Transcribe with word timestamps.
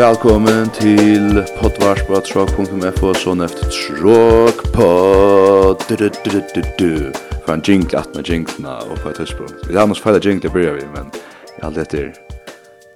Velkommen 0.00 0.70
til 0.72 1.42
podvarsp 1.58 2.06
på 2.08 2.20
trog.fo 2.24 3.10
Sånn 3.20 3.42
efter 3.44 3.68
trog 3.74 4.62
pod 4.72 5.82
For 5.90 7.52
en 7.52 7.64
jingle 7.66 8.00
at 8.00 8.16
med 8.16 8.30
jinglena 8.32 8.78
og 8.86 8.96
på 9.02 9.10
et 9.10 9.20
tidspunkt 9.20 9.66
Vi 9.68 9.76
har 9.76 9.82
annars 9.84 10.00
feil 10.00 10.16
jingle 10.24 10.46
det 10.46 10.54
börjar 10.54 10.78
vi 10.78 10.88
Men 10.94 11.12
jeg 11.12 11.66
har 11.66 11.76
lett 11.76 11.94
er. 12.00 12.08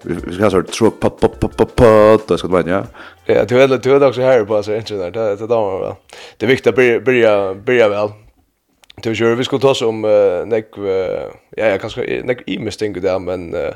Vi 0.06 0.16
skal 0.22 0.46
ha 0.46 0.52
sånn 0.54 0.72
trog 0.72 0.96
pod 1.02 1.20
pod 1.20 1.36
pod 1.42 1.60
pod 1.60 1.76
pod 1.76 2.24
Det 2.30 2.40
skal 2.40 2.56
du 2.56 2.72
ja. 2.72 2.82
Ja, 3.28 3.44
du 3.44 3.58
er 3.60 4.08
også 4.08 4.24
her 4.24 4.48
på 4.48 4.64
så 4.64 4.78
intro 4.80 5.02
der 5.02 5.12
Det 5.12 5.30
er 5.34 5.46
damer 5.46 5.84
vel 5.84 6.20
Det 6.40 6.48
er 6.48 6.54
viktig 6.56 6.72
å 6.72 6.78
börja 7.68 7.92
vel 7.98 8.16
Det 9.02 9.12
gör 9.12 9.34
vi 9.34 9.44
ska 9.44 9.58
ta 9.58 9.70
oss 9.70 9.82
om 9.82 10.04
uh, 10.04 10.46
nek 10.46 10.78
uh, 10.78 11.30
ja 11.56 11.66
jag 11.66 11.80
kanske 11.80 12.22
nek 12.24 12.42
i 12.46 12.58
mig 12.58 12.72
där 13.02 13.18
men 13.18 13.54
uh, 13.54 13.74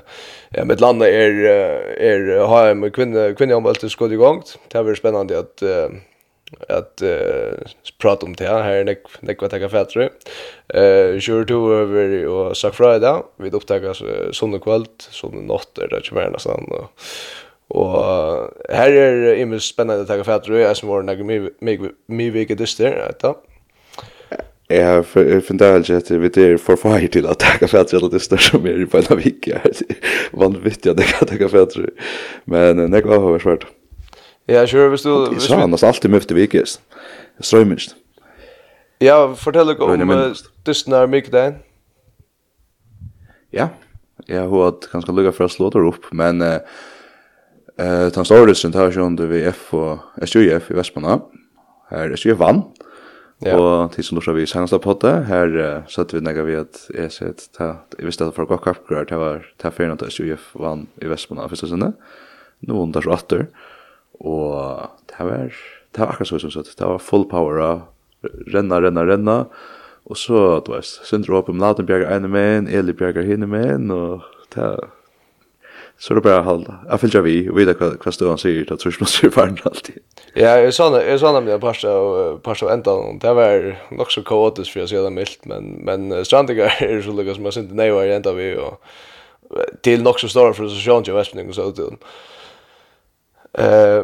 ja 0.51 0.65
med 0.65 0.81
landa 0.81 1.09
är 1.09 1.33
är 1.99 2.47
har 2.47 2.69
en 2.71 2.91
kvinna 2.91 3.35
kvinna 3.35 3.57
om 3.57 3.67
allt 3.67 3.91
ska 3.91 4.13
igång. 4.13 4.43
Det 4.69 4.79
är 4.79 4.95
spännande 4.95 5.39
att 5.39 5.63
uh, 5.63 5.89
att 6.69 7.03
uh, 7.03 7.59
prata 7.99 8.27
om 8.27 8.35
det 8.35 8.47
här 8.47 8.85
nek 8.85 8.99
nek 9.21 9.43
vad 9.43 9.53
jag 9.53 9.71
fattar. 9.71 10.11
Eh 10.75 11.19
kör 11.19 11.45
du 11.45 11.75
över 11.75 12.27
och 12.27 12.57
sa 12.57 12.71
fredag 12.71 13.23
vi 13.37 13.51
upptäcker 13.51 14.05
uh, 14.05 14.33
söndag 14.33 14.59
kväll 14.59 14.87
söndag 14.99 15.43
natt 15.43 15.79
är 15.79 15.89
det 15.89 16.01
tyvärr 16.05 16.31
nästan 16.31 16.65
och 16.71 16.91
Og 17.71 18.55
her 18.73 18.95
er 18.97 19.43
imens 19.43 19.69
spennende 19.69 20.07
å 20.07 20.09
takke 20.09 20.25
for 20.25 20.39
at 20.39 20.47
du 20.49 20.57
er 20.57 20.73
som 20.77 20.89
var 20.89 21.05
nægge 21.05 21.25
mye 21.29 22.33
vike 22.33 22.57
dyster, 22.57 22.95
vet 22.97 23.21
du. 23.21 23.35
Jeg 24.69 24.85
har 24.85 25.03
funnet 25.09 25.63
aldri 25.65 25.95
at 25.97 26.11
vi 26.13 26.29
er 26.43 26.59
for 26.61 26.77
feir 26.77 27.09
til 27.09 27.25
at 27.31 27.41
takka 27.41 27.71
fætre 27.73 27.97
eller 27.97 28.11
det 28.13 28.21
største 28.21 28.59
mer 28.61 28.77
i 28.77 28.85
på 28.85 29.01
en 29.01 29.07
av 29.15 29.23
ikke 29.25 29.57
er 29.57 29.79
vanvittig 30.37 30.91
at 30.93 31.01
jeg 31.01 31.09
kan 31.09 31.31
takka 31.31 31.49
fætre 31.49 31.87
men 32.45 32.83
jeg 32.85 33.07
har 33.09 33.25
vært 33.25 33.47
svært 33.47 33.65
Ja, 34.49 34.67
sure, 34.69 34.91
hvis 34.93 35.05
du... 35.05 35.13
Jeg 35.33 35.45
sa 35.45 35.57
han 35.63 35.73
alltid 35.73 36.13
møfte 36.13 36.37
vikest 36.37 36.83
strøymynst 37.41 37.97
Ja, 39.01 39.17
fortell 39.41 39.73
deg 39.73 39.81
om 39.81 40.13
dysten 40.69 40.97
er 40.99 41.09
mye 41.09 41.33
den 41.33 41.57
Ja, 43.57 43.71
jeg 44.29 44.45
har 44.45 44.67
hatt 44.67 44.91
ganske 44.93 45.15
lukka 45.17 45.33
for 45.33 45.49
å 45.49 45.53
slå 45.53 45.71
der 45.73 45.89
opp 45.89 46.11
men 46.13 46.45
uh, 46.45 46.61
uh, 47.81 48.09
den 48.13 48.29
store 48.29 48.51
dysten 48.51 48.77
tar 48.77 48.93
vi 48.93 49.47
F 49.49 49.73
og 49.73 50.05
SJF 50.21 50.75
i 50.75 50.77
Vestmanna. 50.77 51.23
Her 51.89 52.13
SJF 52.13 52.37
vann. 52.43 52.67
Ja. 53.47 53.55
Og 53.55 53.93
til 53.95 54.03
som 54.03 54.19
lurer 54.19 54.35
vi 54.35 54.49
senast 54.51 54.75
på 54.83 54.95
det, 54.99 55.15
her 55.29 55.53
uh, 55.55 55.85
satt 55.87 56.11
vi 56.15 56.23
nægge 56.25 56.43
vi 56.49 56.57
at 56.59 56.81
jeg 56.91 57.13
sett, 57.15 57.45
jeg 57.61 58.03
visste 58.03 58.27
at 58.27 58.35
det 58.35 58.41
var 58.41 58.49
godt 58.51 58.65
kappgrar, 58.65 59.07
det 59.07 59.19
var 59.21 59.45
ta 59.63 59.71
ferien 59.71 59.95
at 59.95 60.03
SUF 60.11 60.51
vann 60.59 60.89
i 60.99 61.07
Vestmåna 61.07 61.47
første 61.47 61.71
sinne, 61.71 61.93
nu 62.67 62.75
hundar 62.81 63.07
så 63.07 63.15
atter, 63.15 63.47
og 64.19 64.91
det 65.13 65.29
var, 65.29 65.55
det 65.95 66.03
var 66.03 66.11
akkurat 66.11 66.33
så 66.33 66.43
som 66.43 66.67
det 66.67 66.91
var 66.91 66.99
full 66.99 67.29
power 67.31 67.63
av, 67.63 67.85
renna, 68.51 68.83
renna, 68.83 69.07
renna, 69.07 69.39
og 70.09 70.17
så, 70.17 70.61
du 70.65 70.73
veist, 70.73 71.03
Sindre 71.07 71.37
upp 71.37 71.51
Laden 71.53 71.87
bjerger 71.87 72.09
ene 72.15 72.31
med 72.33 72.55
en, 72.59 72.69
Eli 72.73 72.95
bjerger 72.97 73.27
henne 73.29 73.47
med 73.47 73.91
och 73.91 74.13
og 74.13 74.23
det 74.55 74.89
Så 75.99 76.15
det 76.15 76.21
bara 76.21 76.43
hålla. 76.43 76.79
Jag 76.89 77.01
fyllt 77.01 77.15
vi 77.15 77.49
och 77.49 77.59
vet 77.59 77.81
vad 77.81 78.05
vad 78.05 78.15
står 78.15 78.29
han 78.29 78.39
säger 78.39 78.73
att 78.73 78.81
tror 78.81 78.97
man 79.01 79.07
ser 79.07 79.31
fan 79.31 79.59
alltid. 79.65 79.99
Ja, 80.41 80.59
jag 80.59 80.75
sa 80.75 80.91
det, 80.91 81.11
jag 81.11 81.21
sa 81.21 81.27
det 81.27 81.33
nämligen 81.33 81.61
pasta 81.61 81.99
och 81.99 82.43
pasta 82.43 82.67
och 82.67 82.73
ända 82.73 83.13
det 83.21 83.35
var 83.35 83.79
nog 83.91 84.13
så 84.13 84.23
kaotiskt 84.23 84.73
för 84.73 84.81
jag 84.81 84.89
ser 84.89 85.03
det 85.03 85.11
milt 85.11 85.45
men 85.45 85.65
men 85.65 86.25
strandiga 86.25 86.71
är 86.71 87.03
så 87.07 87.13
lugnt 87.13 87.35
som 87.35 87.45
jag 87.45 87.55
synte 87.55 87.75
nej 87.75 87.91
var 87.91 88.07
ända 88.07 88.33
vi 88.33 88.57
och 88.57 88.83
till 89.81 90.03
nog 90.03 90.21
så 90.21 90.29
stor 90.29 90.53
för 90.53 90.69
så 90.69 91.03
jag 91.07 91.15
vet 91.15 91.55
så 91.55 91.69
ut. 91.69 91.79
Eh 93.53 94.03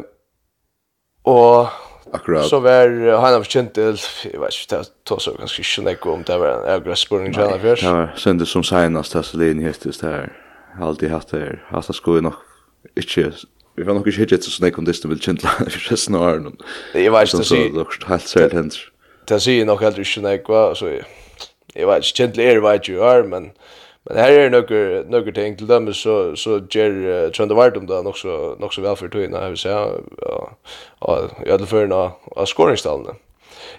och 1.21 1.67
Akkurat. 2.11 2.45
Så 2.45 2.59
var 2.59 3.17
han 3.17 3.33
av 3.33 3.43
Kintel, 3.43 3.97
jag 4.33 4.39
vet 4.39 4.53
inte, 4.63 4.77
det 4.77 4.85
tog 5.03 5.21
så 5.21 5.33
ganska 5.33 5.63
snäck 5.63 6.05
om 6.05 6.23
det 6.23 6.37
var 6.37 6.47
en 6.47 6.75
äggressburning 6.75 7.33
tjänar 7.33 7.59
först. 7.59 7.83
Ja, 7.83 8.07
sen 8.17 8.37
det 8.37 8.45
som 8.45 8.63
senast 8.63 9.11
Tasselin 9.11 9.59
hittills 9.59 9.99
där. 9.99 10.33
Alltid 10.81 11.11
haft 11.11 11.31
det 11.31 11.39
här. 11.39 11.67
Alltså 11.71 11.93
skulle 11.93 12.21
nog 12.21 12.33
inte 12.95 13.31
vi 13.75 13.85
får 13.85 13.93
nog 13.93 14.07
ikke 14.07 14.23
hittet 14.23 14.45
så 14.45 14.51
snakk 14.51 14.77
om 14.79 14.85
disten 14.87 15.11
vil 15.11 15.21
kjentla 15.21 15.51
i 15.67 15.79
resten 15.89 16.15
av 16.15 16.27
åren. 16.27 16.59
Jeg 16.93 17.11
vet 17.13 17.29
ikke, 17.29 17.41
det 17.41 17.49
sier... 17.51 17.71
Det 17.73 17.85
er 17.85 18.11
helt 18.13 18.29
sært 18.31 18.55
hender. 18.55 18.83
Det 19.29 19.41
sier 19.41 19.65
nok 19.65 19.81
heller 19.81 20.03
ikke 20.03 20.19
snakk, 20.19 20.49
va? 20.49 20.67
Så 20.77 20.91
jeg 20.95 21.89
vet 21.89 22.05
ikke, 22.05 22.21
kjentla 22.21 22.43
er 22.43 22.63
vad 22.63 22.85
du 22.87 22.99
är, 23.01 23.23
men... 23.23 23.51
Men 24.05 24.19
her 24.21 24.35
er 24.37 24.51
noen 24.53 25.07
noen 25.09 25.33
ting 25.33 25.55
til 25.57 25.65
dem, 25.69 25.87
så, 25.97 26.35
så 26.37 26.59
ger 26.69 26.93
uh, 26.93 27.31
Trønda 27.33 27.55
Vardum 27.57 27.87
da 27.89 28.03
nok 28.05 28.13
också 28.13 28.55
nok 28.61 28.73
så 28.73 28.81
vel 28.81 28.95
for 28.95 29.07
när 29.07 29.47
jeg 29.49 29.57
säger 29.57 29.97
si, 29.97 30.15
Ja. 30.21 30.37
og 31.01 31.31
i 31.45 31.49
alle 31.49 31.65
førene 31.65 31.95
av, 31.95 32.11
av 32.37 32.45
skåringstalene. 32.45 33.15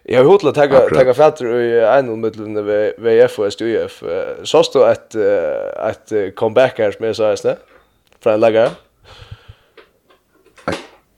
Jeg 0.09 0.17
har 0.19 0.25
hodla 0.25 0.53
tagga 0.53 0.89
tagga 0.89 1.15
fatter 1.15 1.47
i 1.47 1.99
en 1.99 2.11
av 2.11 2.19
midlene 2.19 2.63
ved 2.67 2.99
VF 2.99 3.39
og 3.39 3.53
STF. 3.53 4.03
Så 4.45 4.63
stod 4.63 4.91
ett 4.91 6.35
comeback 6.35 6.79
her 6.79 6.91
som 6.91 7.05
jeg 7.05 7.17
sa 7.17 7.33
i 7.33 7.37
sted, 7.37 7.57
fra 8.21 8.35
en 8.35 8.77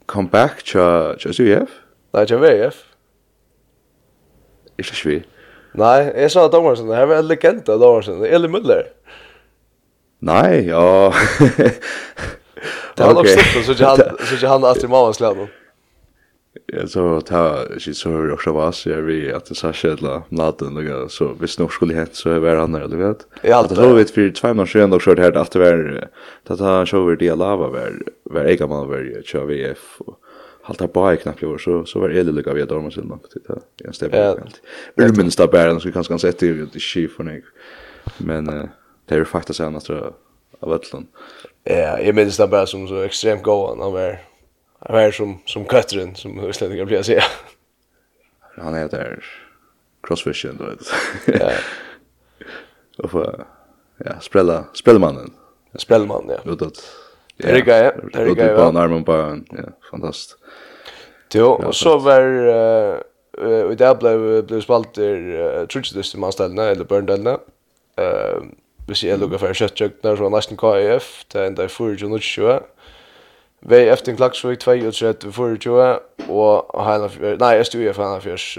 comeback 0.09 0.63
tja 0.65 1.15
tja 1.21 1.31
UF? 1.33 1.75
Nei, 2.17 2.25
tja 2.27 2.39
VF. 2.41 2.81
Ikke 4.79 4.97
svi. 4.97 5.19
Nei, 5.79 5.99
jeg 6.17 6.33
sa 6.33 6.47
Domarsen, 6.51 6.91
her 6.95 7.07
var 7.11 7.21
en 7.21 7.29
legende 7.29 7.75
av 7.75 7.83
Domarsen, 7.83 8.25
Eli 8.25 8.49
Müller. 8.51 8.89
Nei, 10.25 10.65
ja. 10.67 11.13
Det 12.99 13.07
var 13.07 13.15
nok 13.15 13.29
stort, 13.31 13.65
så 13.65 13.77
ikke 13.77 13.87
han, 13.87 14.17
så 14.27 14.49
han 14.51 14.91
mamma 14.91 15.13
slår 15.15 15.37
noen 15.39 15.53
så 16.87 17.21
ta 17.21 17.65
shit 17.79 17.97
så 17.97 18.11
hör 18.11 18.33
också 18.33 18.53
vad 18.53 18.75
så 18.75 18.91
är 18.91 19.01
vi 19.01 19.33
att 19.33 19.47
det 19.47 19.55
så 19.55 19.73
skedla 19.73 20.23
natten 20.29 21.03
och 21.05 21.11
så 21.11 21.33
visst 21.41 21.59
nog 21.59 21.73
skulle 21.73 21.95
hänt 21.95 22.15
så 22.15 22.31
är 22.31 22.41
det 22.41 22.63
andra 22.63 22.87
du 22.87 22.97
vet. 22.97 23.27
Ja, 23.43 23.67
det 23.69 23.75
har 23.75 23.95
vi 23.95 24.05
för 24.05 24.31
två 24.31 24.49
månader 24.49 24.67
sedan 24.67 24.91
då 24.91 24.99
kört 25.01 25.19
här 25.19 25.37
att 25.37 25.51
det 25.51 25.59
var 25.59 26.09
att 26.45 26.59
ta 26.59 26.87
show 26.87 27.17
det 27.17 27.35
lava 27.35 27.69
var 27.69 27.93
var 28.23 28.45
jag 28.45 28.69
man 28.69 28.89
var 28.89 28.99
ju 28.99 29.23
kör 29.23 29.45
vi 29.45 29.65
f 29.65 29.99
halta 30.63 30.89
på 30.89 31.13
i 31.13 31.17
knappt 31.17 31.43
år 31.43 31.59
så 31.59 31.85
så 31.85 32.01
var 32.01 32.09
det 32.09 32.23
lika 32.23 32.53
vi 32.53 32.63
då 32.63 32.81
man 32.81 32.91
sen 32.91 33.05
något 33.05 33.35
det. 33.47 33.61
Jag 33.77 33.95
stämmer 33.95 34.17
helt. 34.17 34.61
Urmen 34.97 35.31
står 35.31 35.49
bara 35.49 35.81
så 35.81 35.93
kanske 35.93 36.11
kan 36.11 36.19
sätta 36.19 36.47
ut 36.47 36.77
i 36.77 36.81
skif 36.81 37.13
för 37.17 37.25
mig. 37.25 37.45
Men 38.19 38.45
det 39.09 39.15
är 39.15 39.25
faktiskt 39.25 39.61
annars 39.61 39.85
tror 39.85 39.99
jag 39.99 40.13
av 40.61 40.73
öllon. 40.73 41.07
Ja, 41.65 42.01
jag 42.01 42.15
minns 42.15 42.37
det 42.37 42.47
bara 42.47 42.67
som 42.67 42.89
så 42.89 43.03
extremt 43.03 43.43
gåan 43.43 43.81
av 43.81 43.99
er. 43.99 44.28
Han 44.87 44.97
var 44.97 45.11
som, 45.11 45.39
som 45.47 45.65
Katrin, 45.65 46.15
som 46.15 46.39
Østlendingar 46.47 46.87
blir 46.87 47.01
å 47.03 47.07
si. 47.07 47.19
Han 48.59 48.77
er 48.79 48.91
der 48.93 49.19
crossfishen, 50.07 50.59
du 50.59 50.69
vet. 50.71 50.95
ja. 51.35 51.53
Og 53.03 53.11
for, 53.13 53.45
ja, 54.03 54.17
sprella, 54.23 54.65
sprellmannen. 54.75 55.31
Sprellmannen, 55.79 56.33
ja. 56.35 56.41
Utåt. 56.51 56.81
Ja, 57.37 57.53
Riga, 57.55 57.77
ja. 57.77 57.91
Riga, 58.15 58.45
ja. 58.45 58.55
Utåt 58.55 58.57
på 58.75 58.81
armen 58.81 59.05
på, 59.07 59.19
ja, 59.55 59.69
fantastisk. 59.91 60.39
Jo, 61.35 61.53
og 61.53 61.75
så 61.75 61.99
var, 62.01 62.25
uh, 63.39 63.71
i 63.71 63.77
dag 63.79 63.99
ble, 64.01 64.15
ble 64.49 64.63
spalt 64.65 64.99
i 64.99 65.11
uh, 65.37 65.67
trutsidist 65.71 66.17
i 66.17 66.23
mannstallene, 66.23 66.71
eller 66.73 66.89
børndallene. 66.89 67.37
Uh, 68.01 68.49
hvis 68.89 69.05
jeg 69.05 69.21
lukket 69.21 69.43
for 69.43 69.61
kjøttjøkner, 69.61 70.17
så 70.17 70.25
var 70.25 70.33
nesten 70.33 70.59
KIF, 70.59 71.11
det 71.33 71.45
enda 71.45 71.69
i 71.69 71.73
4.20. 71.73 72.63
Vi 73.61 73.89
efter 73.89 74.13
en 74.13 74.17
klacksvik 74.17 74.59
32 74.59 75.57
24 75.57 76.01
och 76.29 76.85
hela 76.85 77.11
nej 77.39 77.57
jag 77.57 77.67
stod 77.67 77.81
i 77.81 77.85
hela 77.85 78.21
fjärs 78.21 78.59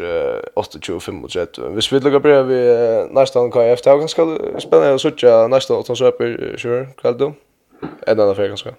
28 0.55 0.79
35. 0.79 1.75
Vi 1.75 1.81
skulle 1.81 2.01
lägga 2.01 2.19
brev 2.19 2.45
vi 2.45 3.07
nästa 3.11 3.39
gång 3.39 3.51
kan 3.51 3.61
jag 3.61 3.71
efter 3.71 3.97
ganska 3.97 4.37
spännande 4.59 4.95
att 4.95 5.01
söka 5.01 5.47
nästa 5.47 5.73
åt 5.73 5.97
så 5.97 6.05
över 6.05 6.57
sure 6.57 6.87
kväll 7.01 7.17
då. 7.17 7.33
En 8.07 8.19
annan 8.19 8.35
fråga 8.35 8.47
ganska. 8.47 8.73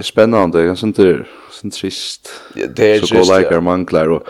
Spännande, 0.00 0.62
jag 0.62 0.78
syns 0.78 0.98
inte 0.98 1.24
syns 1.52 1.80
trist. 1.80 2.30
Det 2.76 2.96
är 2.96 3.00
så 3.00 3.14
går 3.14 3.38
lika 3.38 3.60
manklar 3.60 4.08
och 4.08 4.28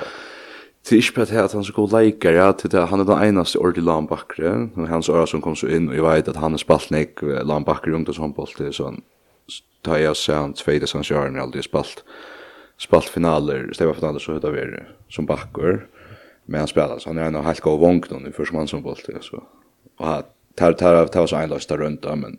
Det 0.89 0.97
är 0.97 1.21
inte 1.21 1.33
bara 1.35 1.45
att 1.45 1.53
han 1.53 1.65
så 1.65 1.73
god 1.73 1.93
leikar, 1.93 2.33
ja, 2.33 2.53
till 2.53 2.71
det, 2.71 2.81
han 2.81 3.01
är 3.01 3.05
den 3.05 3.29
enaste 3.29 3.59
ordet 3.59 3.85
landbackre, 3.85 4.69
hans 4.89 5.09
öra 5.09 5.27
som 5.27 5.41
kom 5.41 5.57
så 5.57 5.67
in, 5.67 5.89
og 5.89 5.95
jeg 5.95 6.05
vet 6.05 6.29
at 6.29 6.37
han 6.37 6.53
har 6.53 6.59
spalt 6.59 6.91
nek 6.91 7.23
landbackre 7.23 7.91
i 7.91 7.95
ungdomshåndboll, 7.95 8.47
så 8.73 8.85
han 8.85 9.03
ta 9.83 9.99
jag 9.99 10.17
sen 10.17 10.53
tvejde 10.53 10.87
som 10.87 11.03
kör 11.03 11.31
när 11.31 11.41
aldrig 11.41 11.65
spalt 11.65 12.05
spalt 12.79 13.05
finaler 13.05 13.73
stäva 13.73 13.95
finaler 13.95 14.19
så 14.19 14.35
heter 14.35 14.51
vi 14.51 14.83
som 15.09 15.27
backer 15.27 15.87
men 16.45 16.61
han 16.61 16.69
spelar 16.69 16.99
så 16.99 17.09
han 17.09 17.19
är 17.19 17.25
en 17.25 17.35
helt 17.35 17.61
god 17.61 17.81
vånk 17.81 18.11
nu 18.11 18.33
för 18.33 18.45
som 18.45 18.57
han 18.57 18.69
som 18.69 18.83
boll 18.83 18.97
så 19.21 19.43
och 19.97 20.07
han 20.07 20.23
tar 20.55 20.73
tar 20.73 21.07
tar 21.07 21.27
så 21.27 21.37
en 21.37 21.49
lösta 21.49 21.77
runt 21.77 22.05
men 22.05 22.39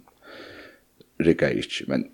rika 1.19 1.51
inte 1.51 1.83
men 1.88 2.07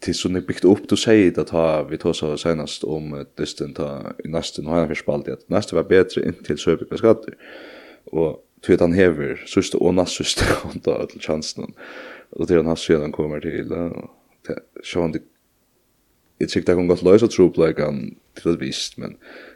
till 0.00 0.14
så 0.14 0.28
ni 0.28 0.40
byggt 0.40 0.64
upp 0.64 0.88
du 0.88 0.96
säger 0.96 1.40
att 1.40 1.50
ha 1.50 1.82
vi 1.82 1.98
tar 1.98 2.12
så 2.12 2.36
senast 2.38 2.84
om 2.84 3.26
distant 3.36 3.76
ta 3.76 4.12
i 4.24 4.28
nästa 4.28 4.62
nu 4.62 4.68
har 4.68 4.78
han 4.78 4.88
förspalt 4.88 5.26
det 5.26 5.48
nästa 5.48 5.76
var 5.76 5.84
bättre 5.84 6.26
in 6.26 6.34
till 6.44 6.58
Söderbergs 6.58 7.00
gator 7.00 7.34
och 8.04 8.44
tog 8.60 8.80
han 8.80 8.92
hever 8.92 9.44
sista 9.46 9.78
och 9.84 9.94
nästa 9.94 10.24
sista 10.24 10.44
och 10.68 10.76
då 10.82 11.06
till 11.06 11.20
chansen 11.20 11.74
Och 12.34 12.46
det 12.46 12.54
är 12.54 12.58
en 12.58 12.66
hasch 12.66 12.90
han 12.90 13.12
kommer 13.12 13.40
till. 13.40 13.68
Så 14.82 15.00
han 15.00 15.12
det 15.12 15.22
Jag 16.38 16.48
tyckte 16.48 16.72
att 16.72 16.78
hon 16.78 16.86
gått 16.86 17.02
lösa 17.02 17.28
tropläkan 17.28 18.14
till 18.34 18.54
ett 18.54 18.60
visst, 18.60 18.96
men 18.96 19.10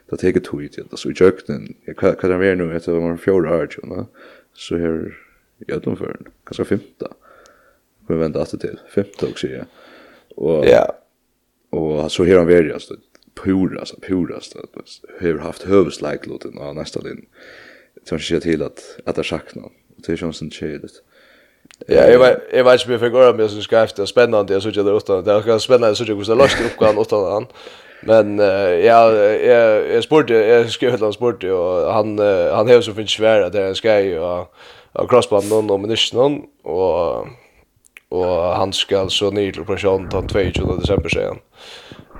det 0.05 0.11
har 0.11 0.17
tagit 0.17 0.43
tog 0.43 0.71
till. 0.71 0.85
Alltså 0.91 1.11
i 1.11 1.15
köknen, 1.15 1.75
jag 1.85 1.97
kan 1.97 2.15
det 2.21 2.37
vara 2.37 2.55
nu, 2.55 2.73
jag 2.73 2.83
tror 2.83 3.01
man 3.01 3.17
fjorda 3.17 3.49
här, 3.49 3.67
tjona. 3.67 4.05
Så 4.53 4.77
här, 4.77 5.17
jag 5.57 5.75
vet 5.75 5.97
för 5.97 6.09
en 6.09 6.31
ganska 6.45 6.65
femta. 6.65 7.13
Vi 8.07 8.15
väntar 8.15 8.39
alltid 8.39 8.59
till, 8.59 8.79
femta 8.89 9.27
också, 9.27 9.47
ja. 9.47 9.63
Och, 10.35 10.65
ja. 10.65 10.97
och 11.69 12.11
så 12.11 12.23
här 12.23 12.37
han 12.37 12.47
värde, 12.47 12.73
alltså, 12.73 12.95
pura, 13.43 13.79
alltså, 13.79 13.99
pura, 14.01 14.35
alltså, 14.35 14.59
hur 15.19 15.37
haft 15.37 15.63
hövsläklåten 15.63 16.57
av 16.57 16.75
nästa 16.75 17.01
linn. 17.01 17.25
Jag 17.93 18.05
tror 18.05 18.21
inte 18.21 18.39
till 18.39 18.63
att, 18.63 18.99
att 19.05 19.17
jag 19.17 19.25
saknar. 19.25 19.69
Det 19.95 20.09
är 20.09 20.13
ju 20.13 20.17
sånt 20.17 20.35
som 20.35 20.51
tjejligt. 20.51 21.03
Ja, 21.87 22.03
jeg 22.11 22.19
vet, 22.19 22.35
jeg 22.53 22.65
vet 22.65 22.73
ikke 22.73 22.87
om 22.87 22.91
jeg 22.91 22.99
fikk 22.99 23.13
året, 23.13 23.35
med 23.35 23.47
så 23.47 23.61
synes 23.61 23.67
efter 23.67 23.95
det 23.95 24.01
er 24.01 24.05
spennende, 24.05 24.53
jeg 24.53 24.61
synes 24.61 24.77
det 24.77 24.87
er 24.87 24.93
utan, 24.93 25.25
det 25.25 25.33
er 25.33 25.37
ikke 25.37 25.59
spennende, 25.59 25.87
jeg 25.87 25.95
synes 25.95 26.09
ikke 26.09 26.23
hvordan 26.23 26.39
jeg 26.39 26.43
løste 26.43 26.71
oppgaven 26.71 26.97
utan 26.97 27.31
han. 27.33 27.47
Men 28.01 28.39
uh, 28.39 28.83
ja, 28.83 28.99
jeg, 29.07 29.93
jeg 29.93 30.03
spurte, 30.03 30.33
jeg 30.33 30.69
skrev 30.69 30.89
et 30.89 30.93
eller 30.93 31.05
annet 31.05 31.15
spurte, 31.15 31.53
og 31.53 31.93
han, 31.93 32.19
uh, 32.19 32.57
han 32.57 32.67
hever 32.67 32.81
som 32.81 32.95
finnes 32.95 33.11
svære, 33.11 33.49
det 33.49 33.61
er 33.61 33.67
en 33.67 33.75
skei, 33.75 34.17
og, 34.17 34.47
og 34.93 35.09
crossband 35.09 35.49
noen 35.49 35.69
og 35.69 35.79
minister 35.79 36.17
noen, 36.17 36.41
og, 36.63 37.27
og 38.11 38.55
han 38.55 38.73
skal 38.73 39.11
så 39.11 39.31
nye 39.31 39.51
til 39.51 39.65
operasjonen 39.65 40.07
den 40.11 40.29
22. 40.31 40.79
desember, 40.81 41.11
sier 41.11 41.33
han. 41.33 41.43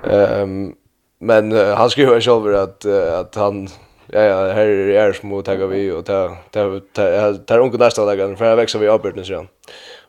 Um, 0.03 0.75
men 1.19 1.51
uh, 1.51 1.75
han 1.75 1.89
skriver 1.89 2.21
själv 2.21 2.55
att 2.55 2.85
uh, 2.85 3.19
att 3.19 3.35
han, 3.35 3.67
ja 4.11 4.21
ja 4.21 4.53
här 4.53 4.65
är 4.65 4.87
det 4.87 5.39
att 5.39 5.45
tagga 5.45 5.67
vi 5.67 5.91
och 5.91 6.05
ta 6.05 6.37
ta 6.51 6.79
ta 6.93 7.33
ta 7.33 7.61
onkel 7.61 7.79
nästa 7.79 8.05
dagen 8.05 8.37
för 8.37 8.45
att 8.45 8.57
växa 8.57 8.79
vi 8.79 8.87
arbetet 8.87 9.27
sen. 9.27 9.47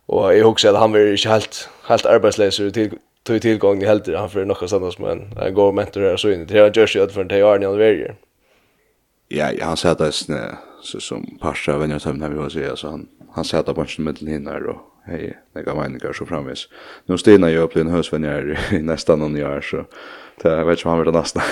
Och 0.07 0.37
jag 0.37 0.49
husar 0.49 0.69
att 0.71 0.81
han 0.81 0.93
blir 0.93 1.13
inte 1.13 1.29
helt 1.29 1.69
helt 1.83 2.07
arbetslös 2.07 2.61
ut 2.61 2.75
till 3.23 3.41
tillgång 3.41 3.83
i 3.83 3.87
helter 3.87 4.15
han 4.15 4.31
för 4.31 4.45
några 4.45 4.69
sådana 4.69 4.91
som 4.93 5.05
en 5.05 5.39
en 5.39 5.55
god 5.55 5.75
mentor 5.75 6.01
här 6.01 6.17
så 6.17 6.31
in 6.31 6.47
det 6.47 6.59
har 6.59 6.73
Jersey 6.75 7.03
gjort 7.03 7.13
för 7.13 7.25
det 7.25 7.37
är 7.37 7.45
Arnold 7.45 7.79
Verger. 7.79 8.15
Ja, 9.29 9.51
han 9.61 9.77
sa 9.77 9.91
att 9.91 9.99
det 9.99 10.13
så 10.83 11.01
som 11.01 11.39
Pasha 11.41 11.79
vem 11.79 11.91
jag 11.91 12.03
tömde 12.03 12.29
mig 12.29 12.39
och 12.39 12.53
säga 12.53 12.77
så 12.77 12.89
han 12.89 13.09
han 13.33 13.45
sätter 13.45 13.73
på 13.73 13.83
det 13.83 13.99
var 13.99 14.05
med 14.05 14.17
den 14.21 14.47
här 14.47 14.67
och 14.67 14.81
hej, 15.05 15.39
det 15.55 15.63
går 15.63 15.75
man 15.75 15.95
inte 15.95 16.13
så 16.15 16.27
framvis. 16.27 16.69
Nu 17.07 17.19
stinner 17.19 17.49
jag 17.49 17.63
upp 17.63 17.77
en 17.77 17.89
hösvänner 17.89 18.59
i 18.73 18.83
nästan 18.83 19.19
någon 19.19 19.37
år 19.37 19.61
så 19.61 19.85
Jag 20.43 20.65
vet 20.65 20.79
inte 20.79 20.89
om 20.89 20.95
han 20.95 21.05
vill 21.05 21.13
nästa. 21.13 21.43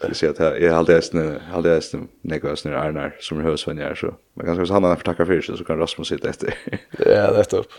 Jag 0.00 0.16
ser 0.16 0.30
att 0.30 0.38
jag 0.38 0.62
är 0.62 0.78
nästan 0.78 0.96
ästna, 0.96 1.40
alltid 1.52 1.72
ästna 1.72 2.00
nekva 2.20 2.52
ästna 2.52 2.78
Arnar 2.78 3.16
som 3.20 3.38
är 3.38 3.42
huvudsvänjar 3.42 3.94
så 3.94 4.14
men 4.34 4.46
kanske 4.46 4.66
så 4.66 4.72
han 4.72 4.84
har 4.84 4.96
tacka 4.96 5.26
för 5.26 5.40
sig 5.40 5.56
så 5.56 5.64
kan 5.64 5.78
Rasmus 5.78 6.08
sitta 6.08 6.28
efter. 6.28 6.54
Ja, 7.06 7.38
rätt 7.38 7.52
upp. 7.52 7.70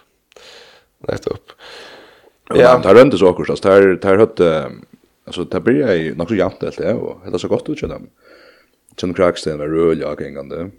Rätt 1.08 1.28
upp. 1.28 1.52
Ja, 2.50 2.78
det 2.84 2.94
rönte 2.94 3.18
så 3.18 3.28
också. 3.28 3.56
Det 3.56 3.70
här, 3.70 3.82
det 3.82 4.08
här 4.08 4.18
hade, 4.18 4.72
alltså 5.26 5.44
det 5.44 5.60
blir 5.60 5.94
ju 5.94 6.16
något 6.16 6.28
så 6.28 6.36
jämnt 6.36 6.62
helt 6.62 6.78
det 6.78 6.94
och 6.94 7.22
det 7.26 7.34
är 7.34 7.38
så 7.38 7.48
gott 7.48 7.70
ut 7.70 7.80
så 7.80 7.88
dem 7.88 8.10
Sen 9.00 9.14
Kraksten 9.14 9.58
var 9.58 9.68
rörlig 9.68 10.08
och 10.08 10.22
gängande. 10.22 10.56
Mm 10.56 10.72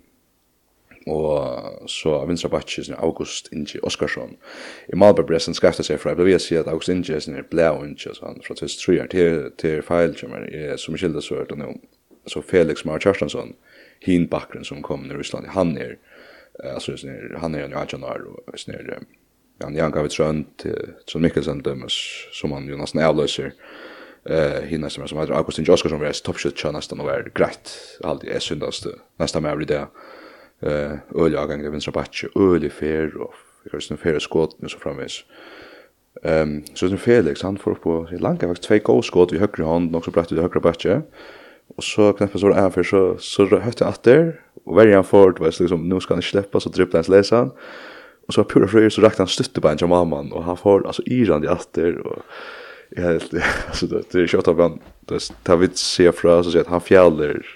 og 1.06 1.88
så 1.90 2.16
vinstra 2.28 2.48
bakki 2.48 2.82
sin 2.84 2.94
August 2.98 3.48
Inge 3.52 3.80
Oskarsson. 3.82 4.36
I 4.92 4.96
Malberg 4.96 5.28
ble 5.28 5.40
sin 5.40 5.56
skafta 5.56 5.84
seg 5.84 6.00
fra, 6.00 6.12
jeg 6.12 6.20
ble 6.20 6.28
vi 6.30 6.38
si 6.40 6.56
at 6.56 6.68
August 6.70 6.92
Inge 6.92 7.20
sin 7.20 7.36
er 7.36 7.48
blei 7.50 7.68
og 7.68 7.84
Inge, 7.86 8.14
så 8.14 8.26
han 8.26 8.40
fra 8.46 8.56
tils 8.58 8.76
trujar 8.80 9.10
til, 9.12 9.50
til 9.60 9.82
feil 9.84 10.16
som 10.16 10.32
er 10.36 10.76
som 10.80 10.96
skilda 10.96 11.22
så 11.24 11.42
er 11.42 11.50
det 11.50 11.58
no, 11.60 11.74
så 12.26 12.42
Felix 12.42 12.84
Mar 12.84 13.02
Kjartansson, 13.02 13.54
hin 14.04 14.28
bakgrunn 14.28 14.64
som 14.64 14.82
kom 14.82 15.04
nir 15.08 15.18
Russland, 15.20 15.52
han 15.52 15.76
er, 15.78 15.96
altså 16.62 16.96
han 17.40 17.54
er 17.54 17.66
jo 17.66 17.78
18 17.78 18.04
og 18.04 18.58
sin 18.58 18.74
er, 18.74 19.04
han 19.62 19.76
janka 19.76 20.02
vi 20.02 20.12
trønd 20.12 20.46
til 20.58 20.94
Trond 21.06 21.22
Mikkelsen 21.24 21.60
dømes, 21.62 21.96
som 22.32 22.52
han 22.52 22.68
jo 22.68 22.80
nesten 22.80 23.04
avløser, 23.04 23.52
eh 24.24 24.62
hinna 24.68 24.90
som 24.90 25.08
som 25.08 25.18
heter 25.18 25.34
Augustin 25.34 25.64
Joskarsson 25.64 26.00
var 26.00 26.12
toppshot 26.12 26.72
nästan 26.72 27.00
och 27.00 27.10
är 27.10 27.30
grett 27.34 27.70
alltid 28.04 28.30
är 28.30 28.38
syndaste 28.38 28.88
nästan 29.18 29.42
med 29.42 29.66
det 29.66 29.86
eh 30.60 30.92
öle 31.24 31.38
avgångar 31.38 31.70
vänstra 31.70 31.92
backe, 31.92 32.28
öle 32.34 32.70
fair 32.70 33.16
och 33.16 33.34
jag 33.72 33.82
syns 33.82 34.00
fair 34.00 34.18
skott 34.18 34.56
nu 34.58 34.68
så 34.68 34.78
framvis. 34.78 35.24
Ehm 36.22 36.62
så 36.74 36.88
som 36.88 36.98
Felix 36.98 37.42
han 37.42 37.58
får 37.58 37.74
på 37.74 38.06
sitt 38.06 38.20
långa 38.20 38.38
faktiskt 38.38 38.62
två 38.62 38.78
goal 38.78 39.02
skott 39.02 39.32
i 39.32 39.38
högra 39.38 39.66
hand 39.66 39.96
också 39.96 40.10
så 40.10 40.14
brätt 40.14 40.32
ut 40.32 40.38
högra 40.38 40.60
backe. 40.60 41.02
Och 41.76 41.84
så 41.84 42.12
knäpper 42.12 42.38
så 42.38 42.52
är 42.52 42.70
för 42.70 42.82
så 42.82 43.16
så 43.18 43.58
hötte 43.58 43.84
åter 43.84 44.40
och 44.64 44.76
varje 44.76 44.94
han 44.94 45.04
fort 45.04 45.40
var 45.40 45.46
liksom 45.46 45.88
nu 45.88 46.00
ska 46.00 46.14
han 46.14 46.22
släppa 46.22 46.60
så 46.60 46.68
dribblar 46.68 47.02
han 47.02 47.16
läsan. 47.16 47.50
Och 48.26 48.34
så 48.34 48.44
pura 48.44 48.68
fröjer 48.68 48.90
så 48.90 49.02
rakt 49.02 49.18
han 49.18 49.26
stötte 49.28 49.60
på 49.60 49.68
en 49.68 49.76
jamamman 49.80 50.32
och 50.32 50.44
han 50.44 50.56
får 50.56 50.86
alltså 50.86 51.02
yran 51.06 51.44
i 51.44 51.48
och 51.48 52.06
och 52.06 52.22
helt 52.96 53.34
alltså 53.68 53.86
det 53.86 54.14
är 54.14 54.26
kött 54.26 54.48
av 54.48 54.60
han 54.60 54.80
det 55.00 55.32
tar 55.42 55.56
vi 55.56 55.68
se 55.74 56.12
fra 56.12 56.42
så 56.42 56.58
att 56.58 56.66
han 56.66 56.80
fjäller 56.80 57.46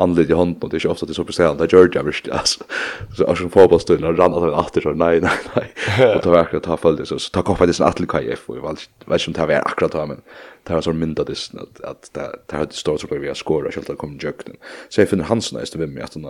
anlit 0.00 0.30
i 0.30 0.36
hånden, 0.36 0.56
og 0.60 0.70
det 0.70 0.78
er 0.78 0.82
ikke 0.82 0.94
ofte 0.94 1.06
at 1.06 1.10
det 1.10 1.14
er 1.14 1.20
så 1.20 1.26
presterende, 1.28 1.60
det 1.62 1.74
gjør 1.74 1.90
det 1.90 1.98
jeg 2.00 2.08
visst, 2.08 2.30
altså. 2.32 2.66
Så 3.14 3.28
jeg 3.28 3.40
som 3.40 3.52
fotballstøyne, 3.54 4.10
og 4.10 4.18
rann 4.18 4.34
at 4.34 4.46
han 4.46 4.58
atter, 4.64 4.84
så 4.86 4.94
nei, 4.98 5.12
nei, 5.24 5.36
nei. 5.52 5.64
Og 6.08 6.18
ta 6.24 6.32
var 6.34 6.42
akkurat 6.42 6.66
ta 6.66 6.78
følge, 6.80 7.06
så 7.10 7.20
ta 7.34 7.44
koffa 7.46 7.68
dissen 7.70 7.86
atler 7.86 8.10
KF, 8.10 8.48
og 8.50 8.58
jeg 8.58 8.66
vet 8.66 8.86
ikke 9.20 9.30
om 9.30 9.38
det 9.38 9.48
var 9.52 9.70
akkurat 9.70 9.96
ta, 9.96 10.04
men 10.10 10.20
det 10.64 10.76
var 10.76 10.84
sånn 10.86 11.00
mynda 11.00 11.26
dissen, 11.28 11.62
at, 11.62 11.80
at 11.86 12.10
det, 12.16 12.28
det 12.50 12.60
hadde 12.60 12.78
stått 12.78 13.04
så 13.04 13.10
vi 13.12 13.30
har 13.30 13.38
skåret, 13.38 13.74
selv 13.74 13.86
om 13.86 13.92
det 13.92 14.00
kom 14.02 14.18
jøkken. 14.20 14.60
Så 14.88 15.02
jeg 15.02 15.12
finner 15.12 15.30
Hansen 15.30 15.60
eist 15.60 15.78
vimmi, 15.78 16.02
at 16.04 16.18
han 16.18 16.28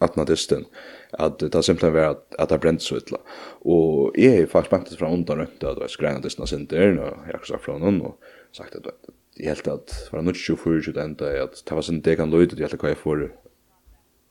at 0.00 0.14
han 0.14 0.26
dissen, 0.28 0.66
at 1.18 1.40
det 1.42 1.64
simpelthen 1.64 1.94
var 1.96 2.12
at, 2.12 2.20
at 2.38 2.52
det 2.52 2.60
brent 2.62 2.84
så 2.84 3.00
ytla. 3.00 3.18
Og 3.66 4.14
jeg 4.18 4.44
er 4.44 4.50
faktisk 4.50 4.70
bænt 4.70 4.92
fra 4.98 5.10
undan 5.10 5.42
rundt, 5.42 5.62
at 5.62 5.74
det 5.74 5.82
var 5.82 5.90
skreina 5.90 6.22
dissen 6.22 6.44
av 6.44 6.50
sinter, 6.52 6.94
og 7.02 7.26
jeg 7.26 7.34
har 7.34 7.48
sagt 7.48 7.64
fra 7.64 7.78
noen, 7.80 7.98
og 8.06 8.54
sagt 8.54 8.78
at 8.78 8.92
jag 9.38 9.46
helt 9.46 9.68
att 9.68 10.08
var 10.12 10.22
något 10.22 10.36
24 10.36 10.74
ut 10.90 10.96
ända 10.96 11.42
att 11.42 11.62
det 11.66 11.74
var 11.74 11.82
sån 11.82 12.00
det 12.00 12.16
kan 12.16 12.30
löta 12.30 12.56
det 12.56 12.64
att 12.64 12.82
jag 12.82 12.98
får 12.98 13.32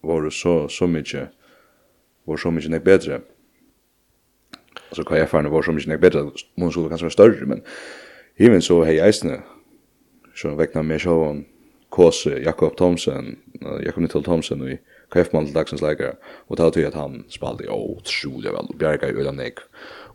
var 0.02 0.22
det 0.22 0.32
så 0.32 0.68
så 0.70 0.88
mycket 0.88 1.30
var 2.24 2.38
så 2.38 2.52
mycket 2.52 2.84
bättre. 2.84 3.22
Alltså 4.90 5.04
kan 5.04 5.18
jag 5.18 5.30
fann 5.30 5.50
var 5.50 5.62
så 5.62 5.72
mycket 5.72 6.02
bättre 6.02 6.32
mon 6.56 6.72
skulle 6.72 6.90
kanske 6.90 7.06
vara 7.06 7.12
större 7.12 7.46
men 7.46 7.62
even 8.38 8.62
så 8.62 8.84
hej 8.84 9.00
eisne 9.00 9.42
så 10.36 10.56
vekna 10.56 10.84
mer 10.84 11.00
så 11.00 11.12
om 11.12 11.46
Kåse, 11.90 12.40
Jakob 12.44 12.78
Thomsen, 12.78 13.38
Jakob 13.86 14.02
Nittel 14.02 14.24
Thomsen 14.24 14.62
och 14.62 14.78
Kjefmann 15.14 15.46
til 15.48 15.56
dagsens 15.56 15.82
leikere, 15.82 16.18
og 16.48 16.58
det 16.58 16.66
er 16.84 16.88
at 16.90 16.98
han 17.00 17.22
spalte 17.32 17.68
jo 17.68 17.78
utrolig 17.96 18.52
vel, 18.52 18.68
og 18.68 18.80
bjerga 18.80 19.08
i 19.08 19.16
øyne 19.16 19.38
nek, 19.38 19.62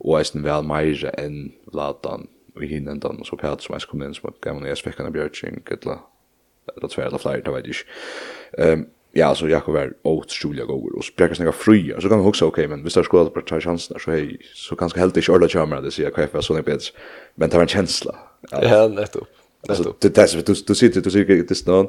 og 0.00 0.19
eisen 0.19 0.45
vel 0.45 0.67
meire 0.69 1.14
enn 1.21 1.52
Vladan, 1.73 2.28
vi 2.61 2.66
hinnan 2.66 3.00
dan, 3.00 3.21
og 3.21 3.26
så 3.26 3.37
Pat 3.37 3.62
som 3.62 3.75
eis 3.75 3.85
kom 3.88 4.02
inn, 4.02 4.14
som 4.14 4.35
gav 4.40 4.54
man 4.59 4.66
i 4.66 4.75
SVK-en 4.75 5.06
av 5.06 5.12
Bjørtsing, 5.12 5.62
eller 5.71 6.88
tver 6.88 7.06
eller 7.06 7.18
flere, 7.18 7.42
det 7.42 7.54
vet 7.54 7.66
jeg 7.66 7.75
ikke. 7.75 8.88
Ja, 9.16 9.35
så 9.35 9.49
Jakob 9.49 9.75
var 9.75 9.92
åtstrulig 10.09 10.64
gåver, 10.66 10.97
og 10.97 11.04
Bjerke 11.16 11.37
snakka 11.37 11.52
fria, 11.52 12.00
så 12.00 12.09
kan 12.09 12.18
man 12.18 12.26
huske, 12.26 12.47
ok, 12.47 12.62
men 12.68 12.80
hvis 12.80 12.94
det 12.97 13.02
er 13.02 13.09
skoda 13.11 13.30
på 13.30 13.44
tre 13.44 13.61
chansen 13.61 14.00
så 14.00 14.11
hei, 14.11 14.38
så 14.56 14.76
kanskje 14.76 15.00
helt 15.00 15.16
ikke 15.16 15.35
orda 15.35 15.49
kjamra 15.52 15.82
det 15.85 15.92
sier 15.92 16.14
KF 16.14 16.32
var 16.35 16.47
sånn 16.47 16.64
bedre, 16.64 16.97
men 17.37 17.50
det 17.50 17.61
var 17.61 17.68
en 17.68 17.75
känsla. 17.76 18.16
Ja, 18.52 18.88
nettopp. 18.88 19.28
Alltså 19.68 19.94
det 20.02 20.14
där 20.14 20.26
så 20.26 20.37
du 20.37 20.54
du 20.66 20.75
sitter 20.75 21.00
du 21.00 21.11
sitter 21.11 21.42
det 21.49 21.54
stan 21.54 21.88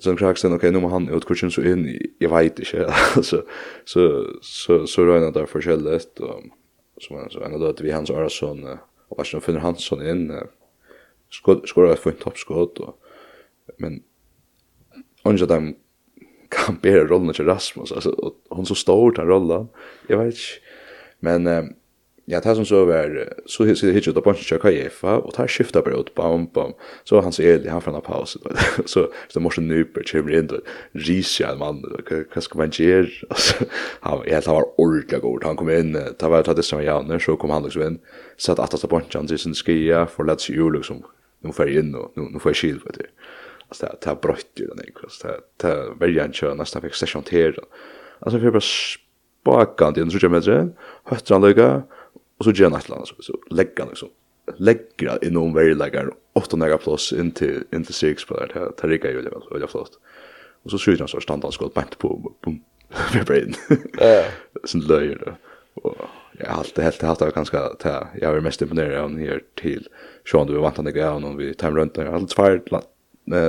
så 0.00 0.10
en 0.10 0.16
krax 0.16 0.40
sen 0.40 0.52
okej 0.52 0.72
nu 0.72 0.80
må 0.80 0.88
han 0.88 1.08
ut 1.08 1.24
kursen 1.24 1.50
så 1.50 1.62
in 1.62 1.98
jag 2.18 2.30
vet 2.30 2.58
inte 2.58 2.86
alltså 3.16 3.42
så 3.84 4.26
så 4.42 4.86
så 4.86 5.04
rör 5.04 5.20
det 5.20 5.30
där 5.30 5.46
för 5.46 5.60
skället 5.60 6.20
och 6.20 6.42
så 6.98 7.14
man 7.14 7.30
så 7.30 7.40
ändå 7.40 7.58
då 7.58 7.66
att 7.66 7.80
vi 7.80 7.90
hans 7.90 8.10
Arason 8.10 8.78
och 9.12 9.16
bara 9.16 9.24
så 9.24 9.40
finner 9.40 9.60
Hansson 9.60 10.06
in 10.06 10.40
skott 11.30 11.68
skorar 11.68 11.94
för 11.94 12.10
en 12.10 12.16
toppskott 12.16 12.78
och 12.78 13.02
men 13.78 14.02
Anja 15.22 15.46
dem 15.46 15.76
kan 16.48 16.78
bära 16.82 17.04
rollen 17.04 17.34
till 17.34 17.44
Rasmus 17.44 17.92
alltså 17.92 18.32
hon 18.48 18.66
så 18.66 18.74
stor 18.74 19.12
den 19.12 19.26
rollen 19.26 19.68
jag 20.08 20.18
vet 20.18 20.26
inte 20.26 20.40
men 21.20 21.74
Ja, 22.24 22.40
det 22.40 22.54
som 22.54 22.64
så 22.64 22.84
var, 22.84 23.28
så 23.46 23.64
sitter 23.64 23.74
hittar 23.74 23.88
jag 23.88 23.94
hittar 23.94 24.20
bunch 24.20 24.44
checka 24.46 24.70
Jefa 24.70 25.16
og 25.18 25.34
tar 25.34 25.46
skiftet 25.46 25.84
bare 25.84 25.98
ut 26.00 26.14
bam 26.14 26.46
bam. 26.46 26.72
Så 27.04 27.16
var 27.16 27.22
han 27.22 27.32
så 27.32 27.42
det 27.42 27.70
han 27.70 27.82
från 27.82 27.94
en 27.94 28.02
paus. 28.02 28.36
Så 28.86 29.08
så 29.28 29.40
måste 29.40 29.60
nu 29.60 29.84
på 29.84 30.00
chimney 30.02 30.38
in 30.38 30.46
då. 30.46 30.60
Risha 30.92 31.54
man, 31.56 31.82
hva 32.08 32.40
skal 32.40 32.58
man 32.58 32.70
gjøre? 32.70 33.10
Alltså 33.30 33.64
han 34.00 34.22
jag 34.26 34.42
han 34.46 34.54
var 34.54 34.80
ordentlig 34.80 35.20
god. 35.20 35.44
Han 35.44 35.56
kom 35.56 35.70
inn, 35.70 35.98
tar 36.18 36.30
var 36.30 36.42
tatt 36.42 36.56
det 36.56 36.62
som 36.62 36.78
var 36.78 37.02
när 37.02 37.18
så 37.18 37.36
kom 37.36 37.50
han 37.50 37.62
liksom 37.62 37.82
inn, 37.82 37.98
Satt 38.36 38.58
at 38.58 38.74
att 38.74 38.80
ta 38.80 38.88
bunch 38.88 39.14
han 39.14 39.28
sen 39.28 39.54
skia 39.54 40.06
lett 40.18 40.40
seg 40.40 40.56
jo 40.56 40.68
liksom. 40.68 41.02
nå 41.42 41.52
får 41.52 41.68
jeg 41.68 41.82
inn, 41.82 41.94
og 41.98 42.12
nå, 42.16 42.28
nu 42.30 42.38
får 42.38 42.52
jeg 42.52 42.60
skil 42.60 42.80
på 42.82 42.92
det. 42.96 43.08
Altså, 43.68 43.88
det 44.02 44.10
er 44.10 44.20
brøtt 44.22 44.60
ju 44.60 44.66
den 44.66 44.84
ikvast. 44.84 45.24
Det 45.56 45.66
här 45.66 45.98
väljer 45.98 46.20
han 46.20 46.32
kör 46.32 46.54
nästan 46.54 46.82
fick 46.82 46.94
session 46.94 47.24
jeg 48.32 48.40
fikk 48.40 48.52
bare 48.52 48.62
spakant 48.62 49.98
inn, 49.98 50.10
så 50.10 50.18
jag 50.22 50.30
menar, 50.30 50.68
hötter 51.10 51.34
han 51.34 51.42
lykke, 51.42 51.82
Och 52.38 52.44
så 52.44 52.50
gör 52.50 52.70
han 52.70 52.78
ett 52.78 52.88
land 52.88 53.08
så, 53.08 53.14
så 53.18 53.38
lägger 53.50 53.78
han 53.78 53.88
liksom 53.88 54.08
lägger 54.56 55.24
in 55.24 55.32
någon 55.32 55.54
very 55.54 55.74
like 55.74 55.98
är 55.98 56.10
åtta 56.32 56.56
mega 56.56 56.78
plus 56.78 57.12
in 57.12 57.30
till 57.30 57.64
in 57.72 57.84
till 57.84 57.94
sex 57.94 58.24
på 58.24 58.34
det 58.34 58.52
här 58.54 58.70
Tarika 58.70 59.10
ju 59.10 59.16
väl 59.16 59.32
väl 59.50 59.68
flott. 59.68 59.98
Och 60.62 60.70
så 60.70 60.78
skjuter 60.78 60.98
han 60.98 61.08
så 61.08 61.20
standardskott 61.20 61.74
bänt 61.74 61.98
på 61.98 62.34
bum 62.44 62.62
med 63.14 63.26
brain. 63.26 63.54
Ja. 63.98 64.24
Sen 64.64 64.80
löjer 64.80 65.18
det. 65.18 65.34
Och 65.74 65.96
jag 66.38 66.46
har 66.46 66.58
alltid 66.58 66.84
helt 66.84 67.02
haft 67.02 67.20
det 67.20 67.34
ganska 67.34 67.68
ta 67.68 68.08
jag 68.20 68.36
är 68.36 68.40
mest 68.40 68.62
imponerad 68.62 69.04
av 69.04 69.18
här 69.18 69.42
till 69.54 69.88
Sean 70.30 70.46
du 70.46 70.58
vant 70.58 70.76
han 70.76 70.84
det 70.84 70.98
gärna 70.98 71.26
om 71.26 71.36
vi 71.36 71.54
time 71.54 71.80
runt 71.80 71.94
där 71.94 72.06
allt 72.06 72.32
fire 72.32 72.60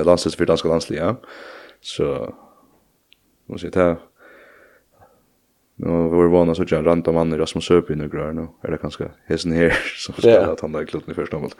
landsets 0.04 0.36
för 0.36 0.46
danska 0.46 0.68
landsliga. 0.68 1.16
Så 1.80 2.34
måste 3.46 3.66
jag 3.66 3.72
ta 3.74 3.96
Nu 5.76 5.88
var 5.88 6.26
vana 6.26 6.54
så 6.54 6.64
tjän 6.64 7.02
mann 7.06 7.32
i 7.32 7.36
Rasmus 7.36 7.64
Söpin 7.64 8.00
och 8.00 8.10
grön 8.10 8.36
nu. 8.36 8.46
Är 8.62 8.70
det 8.70 8.78
kanske 8.78 9.08
hesen 9.26 9.52
här 9.52 9.78
som 9.96 10.14
ska 10.18 10.40
att 10.40 10.60
han 10.60 10.72
där 10.72 10.84
klubben 10.84 11.10
i 11.10 11.14
första 11.14 11.38
mål. 11.38 11.50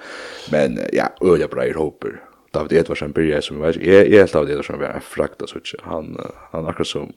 Men 0.52 0.78
ja, 0.92 1.09
öliga 1.21 1.49
bra 1.49 1.66
i 1.66 1.73
hoper. 1.73 2.21
David 2.50 2.73
Edvardsen 2.73 3.12
börjar 3.12 3.40
som 3.40 3.61
vet 3.61 3.76
jag 3.76 3.94
är 3.94 4.11
helt 4.11 4.35
av 4.35 4.47
det 4.47 4.62
som 4.62 4.83
är 4.83 5.00
frakta 5.00 5.47
så 5.47 5.59
han 5.83 6.21
han 6.50 6.66
akkurat 6.66 6.87
som 6.87 7.12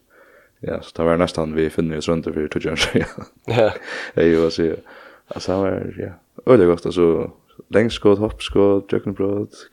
ja, 0.60 0.82
så 0.82 1.02
det 1.02 1.04
var 1.04 1.18
nästan 1.18 1.56
vi 1.56 1.70
finner 1.70 1.98
oss 1.98 2.08
runt 2.08 2.26
för 2.26 2.60
tjuan. 2.60 2.78
Ja. 3.46 3.74
Det 4.14 4.22
är 4.22 4.26
ju 4.26 4.50
så 4.50 4.76
alltså 5.28 5.58
var 5.58 5.94
ja. 5.98 6.10
Öliga 6.54 6.68
gott 6.68 6.86
alltså 6.86 7.32
längst 7.68 7.96
skott, 7.96 8.20
hopp 8.20 8.42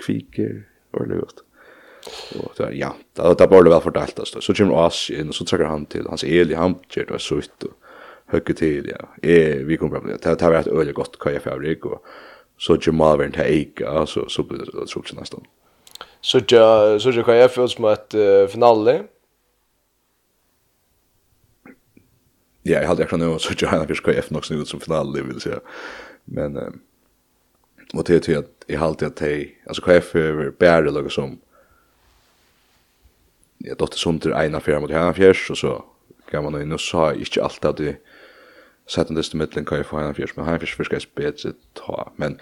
kviker, 0.07 0.63
öliga 1.01 1.19
gott. 1.19 1.44
Och 2.39 2.53
det 2.57 2.63
är 2.63 2.73
ja, 2.73 2.97
det 3.13 3.35
där 3.39 3.47
borde 3.47 3.71
väl 3.71 3.81
fördelat 3.81 4.19
alltså. 4.19 4.41
Så 4.41 4.55
kommer 4.55 4.87
Ash 4.87 5.11
in 5.11 5.29
och 5.29 5.35
så 5.35 5.45
trycker 5.45 5.65
han 5.65 5.87
till 5.87 6.07
hans 6.07 6.25
Eli 6.25 6.55
han 6.55 6.75
ger 6.89 7.05
det 7.05 7.19
så 7.19 7.35
ut 7.35 7.63
och 7.63 7.71
högg 8.27 8.57
till 8.57 8.95
ja. 8.99 9.29
Eh 9.29 9.57
vi 9.57 9.77
kommer 9.77 10.01
på 10.01 10.07
det. 10.07 10.19
Det 10.23 10.41
har 10.41 10.53
varit 10.53 10.67
öle 10.67 10.93
gott 10.93 11.19
kaja 11.19 11.41
fabrik 11.41 11.85
och 11.85 12.05
så 12.59 12.77
kommer 12.77 12.99
Malvern 12.99 13.33
till 13.33 13.41
Eika 13.41 14.07
så 14.07 14.29
så 14.29 14.43
blir 14.43 14.59
det 14.59 14.87
så 14.87 14.99
också 14.99 15.17
nästan. 15.17 15.45
Så 16.21 16.41
jag 16.49 17.01
så 17.03 17.11
jag 17.11 17.25
kan 17.25 17.37
jag 17.37 17.53
först 17.53 17.79
med 17.79 17.91
att 17.91 18.15
finale. 18.51 19.03
Ja, 22.63 22.81
jag 22.81 22.89
hade 22.89 23.03
jag 23.03 23.11
kan 23.11 23.21
nu 23.21 23.39
så 23.39 23.55
jag 23.59 23.69
hade 23.69 23.87
kanske 23.87 24.13
F 24.13 24.31
något 24.31 24.45
snut 24.45 24.69
som 24.69 24.81
final 24.81 25.23
vill 25.23 25.41
säga. 25.41 25.61
Men 26.25 26.57
eh 26.57 26.69
och 27.95 28.05
det 28.05 28.29
är 28.29 28.39
att 28.39 28.65
i 28.67 28.77
halt 28.77 29.03
att 29.03 29.21
hej 29.21 29.63
alltså 29.67 29.83
KF 29.83 30.15
över 30.15 30.51
bär 30.51 30.83
det 30.83 31.11
som 31.11 31.39
jeg 33.65 33.79
dotter 33.81 33.99
sunder 33.99 34.37
ena 34.39 34.61
fjerde 34.61 34.85
mot 34.85 34.93
henne 34.93 35.15
fjers, 35.17 35.47
og 35.51 35.57
så 35.61 35.75
gav 36.31 36.45
man 36.45 36.61
inn, 36.61 36.75
og 36.75 36.83
sa 36.83 37.09
har 37.09 37.21
ikke 37.21 37.43
alt 37.45 37.65
av 37.65 37.77
det 37.81 37.97
settende 38.87 39.23
en 39.23 39.41
dyste 39.41 39.65
kan 39.65 39.81
jeg 39.81 39.89
få 39.89 40.01
henne 40.01 40.17
fjers, 40.17 40.35
men 40.37 40.47
henne 40.47 40.61
fjers 40.61 40.89
skal 40.89 41.01
jeg 41.01 41.13
bedre 41.17 41.55
ta, 41.79 42.11
men 42.21 42.39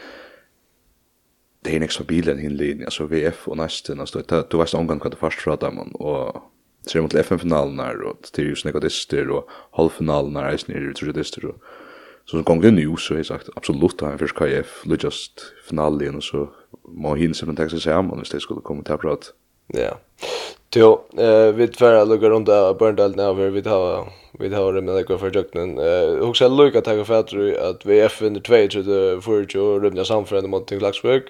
det 1.62 1.72
er 1.72 1.78
en 1.78 1.86
ekstra 1.86 2.04
bil 2.08 2.30
enn 2.30 2.42
hin 2.42 2.56
linje, 2.58 2.88
altså 2.88 3.06
VF 3.06 3.46
og 3.46 3.60
nesten, 3.60 4.02
altså, 4.02 4.24
du 4.26 4.58
veist 4.58 4.74
omgang 4.74 4.98
hva 5.02 5.12
du 5.12 5.18
først 5.20 5.44
fra 5.44 5.54
dem, 5.62 5.78
og 5.94 6.42
ser 6.90 7.04
mot 7.04 7.14
FN-finalen 7.14 7.78
her, 7.78 8.02
og 8.10 8.26
til 8.34 8.50
just 8.50 8.66
negatister, 8.66 9.30
og 9.30 9.50
halvfinalen 9.78 10.36
her, 10.40 10.50
eisen 10.50 10.74
er 10.74 10.90
trujadister, 10.98 11.52
og 11.52 11.78
så 12.24 12.38
som 12.38 12.44
gongen 12.46 12.74
nu, 12.78 12.96
så 12.96 13.14
har 13.14 13.18
jeg 13.18 13.26
sagt, 13.26 13.50
absolutt, 13.56 14.00
han 14.00 14.18
først 14.18 14.34
kan 14.38 14.50
jeg, 14.50 14.64
just 15.02 15.46
finalen, 15.66 16.18
og 16.18 16.22
så 16.22 16.46
må 16.88 17.14
hinn 17.14 17.34
som 17.34 17.50
en 17.50 17.56
tekst 17.56 17.76
i 17.76 17.80
sammen, 17.80 18.18
hvis 18.18 18.30
det 18.30 18.42
skulle 18.42 18.62
komme 18.62 18.84
til 18.86 18.94
å 18.94 19.02
prate, 19.02 19.34
Ja. 19.72 19.98
Jo, 20.74 21.00
eh 21.18 21.52
vi 21.54 21.68
tvära 21.68 22.04
lukar 22.04 22.30
runt 22.30 22.46
där 22.46 22.74
Burndal 22.74 23.16
nu 23.16 23.50
vi 23.50 23.62
tar 23.62 24.08
vi 24.38 24.54
har 24.54 24.72
det 24.72 24.82
med 24.82 24.94
några 24.94 25.18
fördukten. 25.18 25.78
Eh 25.78 26.28
också 26.28 26.48
lucka 26.48 26.80
ta 26.80 27.04
för 27.04 27.20
att 27.20 27.32
att 27.70 27.86
vi 27.86 28.00
FN 28.00 28.42
2 28.42 28.54
till 28.68 28.86
det 28.86 29.20
för 29.22 29.46
ju 29.54 29.80
rumna 29.80 30.04
samförande 30.04 30.48
mot 30.48 30.66
till 30.66 30.78
Laxburg. 30.78 31.22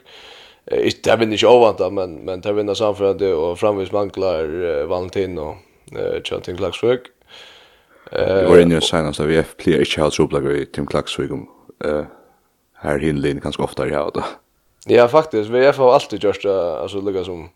Eh 0.65 0.91
det 1.05 1.11
är 1.11 1.23
inte 1.23 1.47
ovant 1.47 1.93
men 1.93 2.15
men 2.15 2.41
det 2.41 2.53
vinner 2.53 2.75
samförande 2.75 3.35
och 3.35 3.59
framvis 3.59 3.93
manglar 3.93 4.85
Valentin 4.85 5.39
och 5.39 5.55
eh 5.99 6.23
Chanting 6.25 6.57
Laxburg. 6.57 7.01
Eh 8.13 8.49
var 8.49 8.59
inne 8.59 8.81
senast 8.81 9.21
av 9.21 9.27
VF 9.27 9.57
player 9.57 9.81
i 9.81 9.85
Charles 9.85 10.15
trubbel 10.15 10.57
i 10.57 10.67
Tim 10.67 10.87
Laxburg. 10.93 11.31
Eh 11.85 12.05
här 12.75 12.99
hinlin 12.99 13.41
kanske 13.41 13.63
ofta 13.63 13.87
i 13.87 13.91
här 13.91 14.11
då. 14.15 14.25
Ja, 14.87 15.09
faktiskt. 15.09 15.51
Vi 15.51 15.67
har 15.67 15.95
alltid 15.95 16.25
gjort 16.25 16.43
det, 16.43 16.79
alltså 16.79 17.01
lucka 17.01 17.25
som 17.25 17.49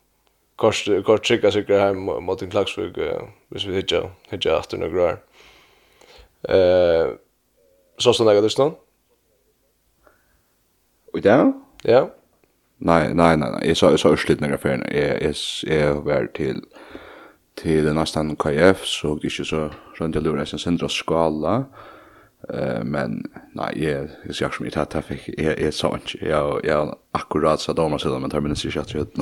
kort 0.57 0.89
kort 1.05 1.27
checka 1.27 1.51
sig 1.51 1.65
hem 1.69 1.99
mot 1.99 2.43
en 2.43 2.51
klaxvik 2.51 2.99
hvis 3.49 3.67
vi 3.67 3.75
hitja 3.75 4.11
hitja 4.31 4.59
efter 4.59 4.79
några 4.79 5.03
år. 5.03 5.19
Eh 6.49 7.17
så 7.99 8.13
så 8.13 8.25
några 8.25 8.41
där 8.41 8.49
Och 11.13 11.21
där? 11.21 11.53
Ja. 11.83 12.11
Nej, 12.79 13.15
nej, 13.15 13.37
nej, 13.37 13.51
nej. 13.53 13.69
Jag 13.69 13.77
sa 13.77 13.91
jag 13.91 14.01
sa 14.01 14.13
urslit 14.13 14.41
några 14.41 14.59
för 14.59 14.69
är 14.69 14.83
är 14.85 15.69
är 15.69 15.93
var 15.93 16.27
till 16.27 16.61
till 17.55 17.93
nästan 17.95 18.37
KF 18.37 18.85
så 18.85 19.15
det 19.15 19.27
är 19.27 19.39
ju 19.39 19.45
så 19.45 19.71
runt 19.95 20.15
det 20.15 20.21
lurar 20.21 20.45
sen 20.45 20.59
centrala 20.59 20.89
skala. 20.89 21.57
Eh 21.57 21.65
Eh 22.49 22.85
men 22.85 23.25
nej, 23.53 23.85
jag 23.85 24.09
jag 24.25 24.35
ska 24.35 24.65
ju 24.65 24.67
inte 24.67 24.85
ta 24.85 25.03
fick 25.03 25.29
är 25.29 25.61
är 25.61 25.71
så 25.71 25.95
inte. 25.95 26.27
Jag 26.27 26.61
jag 26.65 26.97
akkurat 27.13 27.61
så 27.61 27.73
där 27.73 27.89
man 27.89 28.21
men 28.21 28.31
tar 28.31 28.41
men 28.41 28.57
så 28.57 28.71
shit 28.71 28.89
shit. 28.89 29.17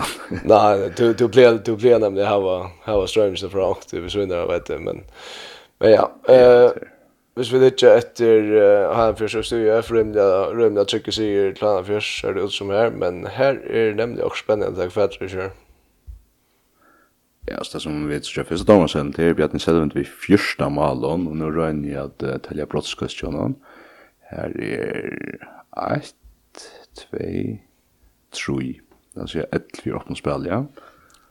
Nej, 0.44 0.92
du 0.96 1.14
du 1.14 1.28
blir 1.28 1.60
du 1.64 1.76
blir 1.76 1.98
nämligen 1.98 2.28
här 2.28 2.40
var 2.40 2.70
här 2.84 2.94
var 2.94 3.06
strange 3.06 3.36
så 3.36 3.48
från 3.48 3.74
det 3.90 4.02
försvinner 4.02 4.46
vet 4.46 4.66
du 4.66 4.78
men 4.78 5.00
men 5.78 5.90
ja, 5.90 6.12
eh 6.28 6.70
Hvis 7.34 7.52
vi 7.52 7.58
ikke 7.66 7.90
etter 7.98 8.44
uh, 8.46 8.92
Hanfjørs 8.94 9.34
og 9.34 9.44
studiet, 9.44 9.84
for 9.84 9.96
rymlig 9.98 10.22
rymlig 10.54 10.80
at 10.80 10.92
trykker 10.92 11.12
sier 11.16 11.56
til 11.56 11.66
Hanfjørs, 11.66 12.10
er 12.24 12.36
det 12.36 12.44
ut 12.46 12.54
som 12.54 12.70
her, 12.70 12.92
men 12.94 13.26
her 13.26 13.58
er 13.66 13.96
nemlig 13.98 14.22
også 14.22 14.44
spennende, 14.44 14.76
takk 14.78 14.92
for 14.94 15.02
at 15.02 15.16
du 15.18 15.26
kjører. 15.26 15.50
Ja, 17.46 17.64
så 17.64 17.76
det 17.76 17.82
som 17.82 18.08
vi 18.08 18.14
vet 18.14 18.24
så 18.24 18.44
första 18.44 18.72
dagen 18.72 18.88
sen 18.88 19.10
det 19.10 19.24
är 19.24 19.34
Bjartin 19.34 19.60
Selvent 19.60 19.96
vi 19.96 20.04
första 20.04 20.68
malen, 20.68 21.26
och 21.26 21.36
nu 21.36 21.44
røyner 21.44 21.88
jeg 21.88 22.04
att 22.04 22.22
uh, 22.22 22.36
tälja 22.38 22.66
brottskostjonen. 22.66 23.54
Här 24.20 24.60
är 24.60 25.38
1, 25.96 26.14
2, 27.10 27.18
3. 28.46 28.80
Alltså 29.16 29.38
er 29.38 29.46
11 29.52 29.66
för 29.82 29.96
öppna 29.96 30.16
spill, 30.16 30.46
ja. 30.46 30.66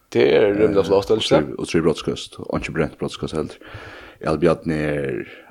Det 0.10 0.36
är 0.36 0.54
rymda 0.54 0.84
flott, 0.84 1.10
eller 1.10 1.42
hur? 1.42 1.60
Och 1.60 1.68
tre 1.68 1.82
brottskost, 1.82 2.36
och 2.36 2.60
ikke 2.60 2.72
brent 2.72 3.00
brottskost 3.00 3.34
heller. 3.34 3.58
Jag 4.20 4.40
Bjarni 4.40 4.88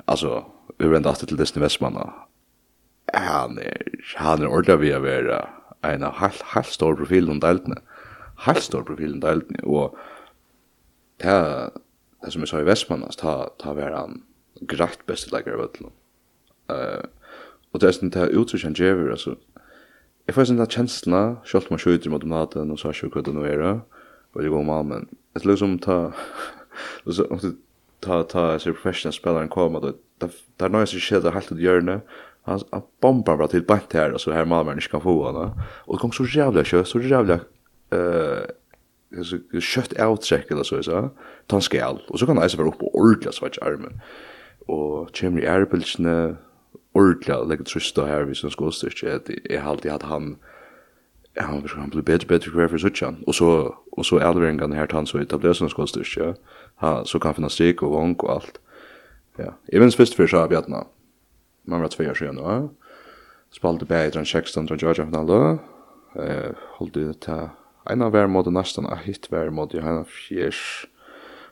altså, 0.05 0.29
alltså, 0.29 0.45
övrända 0.79 1.11
efter 1.11 1.27
till 1.27 1.37
Disney 1.37 1.63
Westmanna. 1.63 2.13
Han 3.13 3.59
er, 3.59 3.83
han 4.17 4.43
er 4.43 4.47
ordentlig 4.47 4.79
vi 4.81 4.93
att 4.93 5.03
vara 5.03 5.49
en 5.83 6.03
halvstor 6.55 6.97
profil 6.97 7.31
om 7.31 7.41
deltene. 7.41 7.77
Halvstor 8.37 8.83
profil 8.83 9.13
om 9.15 9.21
deltene, 9.21 9.59
och 9.63 9.99
ta 11.23 11.71
det 12.25 12.31
som 12.31 12.41
jag 12.41 12.49
sa 12.49 12.61
i 12.61 12.65
Vestmannas 12.65 13.17
ta 13.17 13.51
ta 13.59 13.75
var 13.75 13.91
han 13.91 14.23
grakt 14.61 15.07
bästa 15.07 15.37
lägger 15.37 15.53
av 15.53 15.61
allt. 15.61 15.81
Uh, 16.71 17.05
och 17.71 17.81
det 17.81 17.87
är 17.87 18.05
inte 18.05 18.19
han 18.63 18.75
Jever 18.75 19.11
alltså 19.11 19.37
Jag 20.27 20.35
får 20.35 20.45
sånn 20.45 20.67
kjensla, 20.71 21.21
kjølt 21.45 21.71
man 21.71 21.81
skjuter 21.83 22.11
mot 22.11 22.23
maten, 22.25 22.71
og 22.71 22.79
så 22.79 22.93
er 22.93 22.95
ikke 22.95 23.19
hva 23.19 23.23
det 23.27 23.33
nå 23.35 23.43
er, 23.43 23.63
og 24.33 24.43
det 24.43 24.53
går 24.53 24.63
med, 24.63 24.87
men 24.87 25.09
Det 25.35 25.43
tror 25.43 25.53
liksom 25.53 25.79
ta, 25.79 26.13
ta, 28.01 28.23
ta, 28.23 28.59
så 28.59 28.73
professional 28.73 29.13
spelaren 29.13 29.49
kom, 29.49 29.73
då 29.73 29.93
där 30.57 30.69
när 30.69 30.69
noe 30.69 30.87
som 30.87 31.01
skjedde 31.01 31.31
helt 31.31 31.53
ut 31.53 31.59
hjörne 31.59 32.01
han, 32.43 32.61
bombar 33.01 33.37
bara 33.37 33.49
till 33.49 33.63
bant 33.63 33.93
här, 33.93 34.19
så 34.19 34.33
här 34.33 34.45
malmaren 34.45 34.79
inte 34.79 34.89
kan 34.89 35.01
få 35.01 35.27
henne. 35.27 35.51
Och 35.85 35.99
kom 36.01 36.13
så 36.13 36.25
jävla 36.25 36.65
kött, 36.65 36.89
så 36.89 37.01
jävla 37.01 37.35
uh, 37.95 38.47
så 39.23 39.61
kött 39.61 40.01
outtreck 40.01 40.51
eller 40.51 40.63
så 40.63 40.83
så 40.83 41.11
ta 41.47 41.61
skal. 41.61 42.03
Och 42.09 42.19
så 42.19 42.27
kan 42.27 42.37
det 42.37 42.57
vara 42.57 42.69
upp 42.69 42.75
uppe 42.75 42.85
ordla 42.85 43.33
så 43.33 43.45
vart 43.45 43.59
armen 43.59 44.01
och 44.67 45.11
chimney 45.13 45.47
airbilsne 45.47 46.37
ordla 46.93 47.43
lägger 47.43 47.65
trista 47.65 48.07
här 48.07 48.23
vi 48.23 48.35
som 48.35 48.51
skålstyrke 48.51 49.15
att 49.17 49.27
det 49.27 49.55
är 49.55 49.63
alltid 49.63 49.93
att 49.93 50.03
han 50.03 50.37
ja 51.35 51.43
han 51.43 51.61
vill 51.61 51.71
han 51.71 51.91
bli 51.91 52.03
bättre 52.03 52.27
bättre 52.27 52.51
kvar 52.51 52.69
för 52.69 52.79
sådär 52.79 53.17
och 53.27 53.35
så 53.35 53.77
och 53.91 54.07
så 54.07 54.19
äldre 54.19 54.53
den 54.53 54.73
här 54.73 54.87
tant 54.87 55.09
så 55.09 55.19
etablerar 55.19 55.55
som 55.55 55.69
skålstyrke 55.69 56.35
ha 56.77 57.05
så 57.05 57.19
kan 57.19 57.35
finna 57.35 57.49
stryk 57.49 57.83
och 57.83 57.93
vank 57.93 58.23
och 58.25 58.33
allt 58.33 58.61
ja 59.37 59.55
även 59.73 59.91
först 59.91 60.15
för 60.15 60.27
så 60.27 60.37
har 60.37 60.49
vi 60.49 60.57
att 60.57 60.69
man 60.69 61.81
var 61.81 61.89
två 61.89 62.05
år 62.05 62.15
sedan 62.15 62.37
va 62.37 62.69
spalte 63.51 63.85
bättre 63.85 64.21
än 64.21 64.27
16 64.27 64.67
tror 64.67 64.85
jag 64.85 64.99
jag 64.99 65.59
Eh, 66.17 66.51
hållde 66.57 67.05
det 67.05 67.15
Einar 67.85 68.11
var 68.11 68.27
mot 68.27 68.47
nästan 68.47 68.87
a 68.87 68.99
hit 69.05 69.31
var 69.31 69.51
mot 69.51 69.75
Johanna 69.75 70.05
Fjärs. 70.05 70.87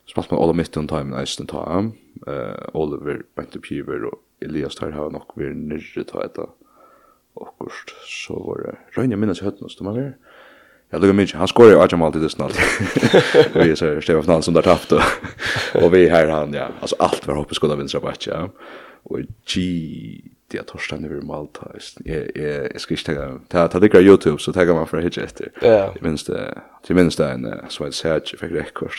Spalt 0.07 0.31
med 0.31 0.41
Ola 0.41 0.53
Mitten 0.53 0.89
time 0.89 1.17
nästan 1.17 1.47
ta. 1.47 1.91
Eh 2.27 2.69
Oliver 2.73 3.23
Bente 3.35 3.59
Piver 3.59 4.05
och 4.05 4.23
Elias 4.41 4.75
tar 4.75 4.91
har 4.91 5.11
nog 5.11 5.23
vi 5.35 5.55
nyrre 5.55 6.05
ta 6.05 6.23
detta. 6.23 6.47
Och 7.35 7.59
kost 7.59 7.91
så 8.05 8.35
var 8.35 8.59
det. 8.59 9.01
Rönja 9.01 9.17
minnas 9.17 9.41
hötten 9.41 9.65
oss 9.65 9.77
de 9.77 9.87
här. 9.87 10.17
Jag 10.91 11.01
lukar 11.01 11.15
mycket, 11.15 11.37
han 11.37 11.49
skorar 11.49 11.71
ju 11.71 11.81
Arjam 11.81 12.03
alltid 12.03 12.23
det 12.23 12.31
snart. 12.31 12.53
vi 13.55 13.71
är 13.71 13.75
så 13.75 13.87
här, 13.87 14.01
Stefan 14.01 14.21
Fnall 14.23 14.43
som 14.43 14.55
där 14.55 14.63
tappt 14.63 14.93
och, 14.93 15.03
och 15.75 15.95
vi 15.95 16.09
här 16.09 16.29
han, 16.29 16.53
ja. 16.53 16.69
Alltså 16.81 16.97
allt 16.99 17.27
var 17.27 17.35
hoppas 17.35 17.57
skulle 17.57 17.77
vinna 17.77 17.89
rabatt, 17.89 18.27
ja. 18.27 18.49
Och 19.03 19.19
G 19.55 19.61
det 20.51 20.59
är 20.59 20.63
torsdagen 20.63 21.05
över 21.05 21.21
Malta. 21.21 21.71
Jag 22.05 22.31
jag 22.35 22.73
jag 22.73 22.81
ska 22.81 22.95
inte 22.95 23.39
ta 23.49 23.69
ta 23.69 23.69
ta 23.69 23.79
det 23.79 23.95
Youtube 24.01 24.39
så 24.39 24.53
tänker 24.53 24.75
man 24.75 24.87
för 24.87 24.99
att 24.99 25.05
hit 25.05 25.19
efter. 25.19 25.53
Ja. 25.63 25.95
Minns 26.01 26.25
det 26.25 26.59
till 26.83 26.97
minns 26.97 27.17
det 27.17 27.31
en 27.31 27.55
så 27.69 27.85
att 27.85 27.95
säga 27.95 28.15
att 28.15 28.29
fick 28.29 28.53
rekord. 28.53 28.93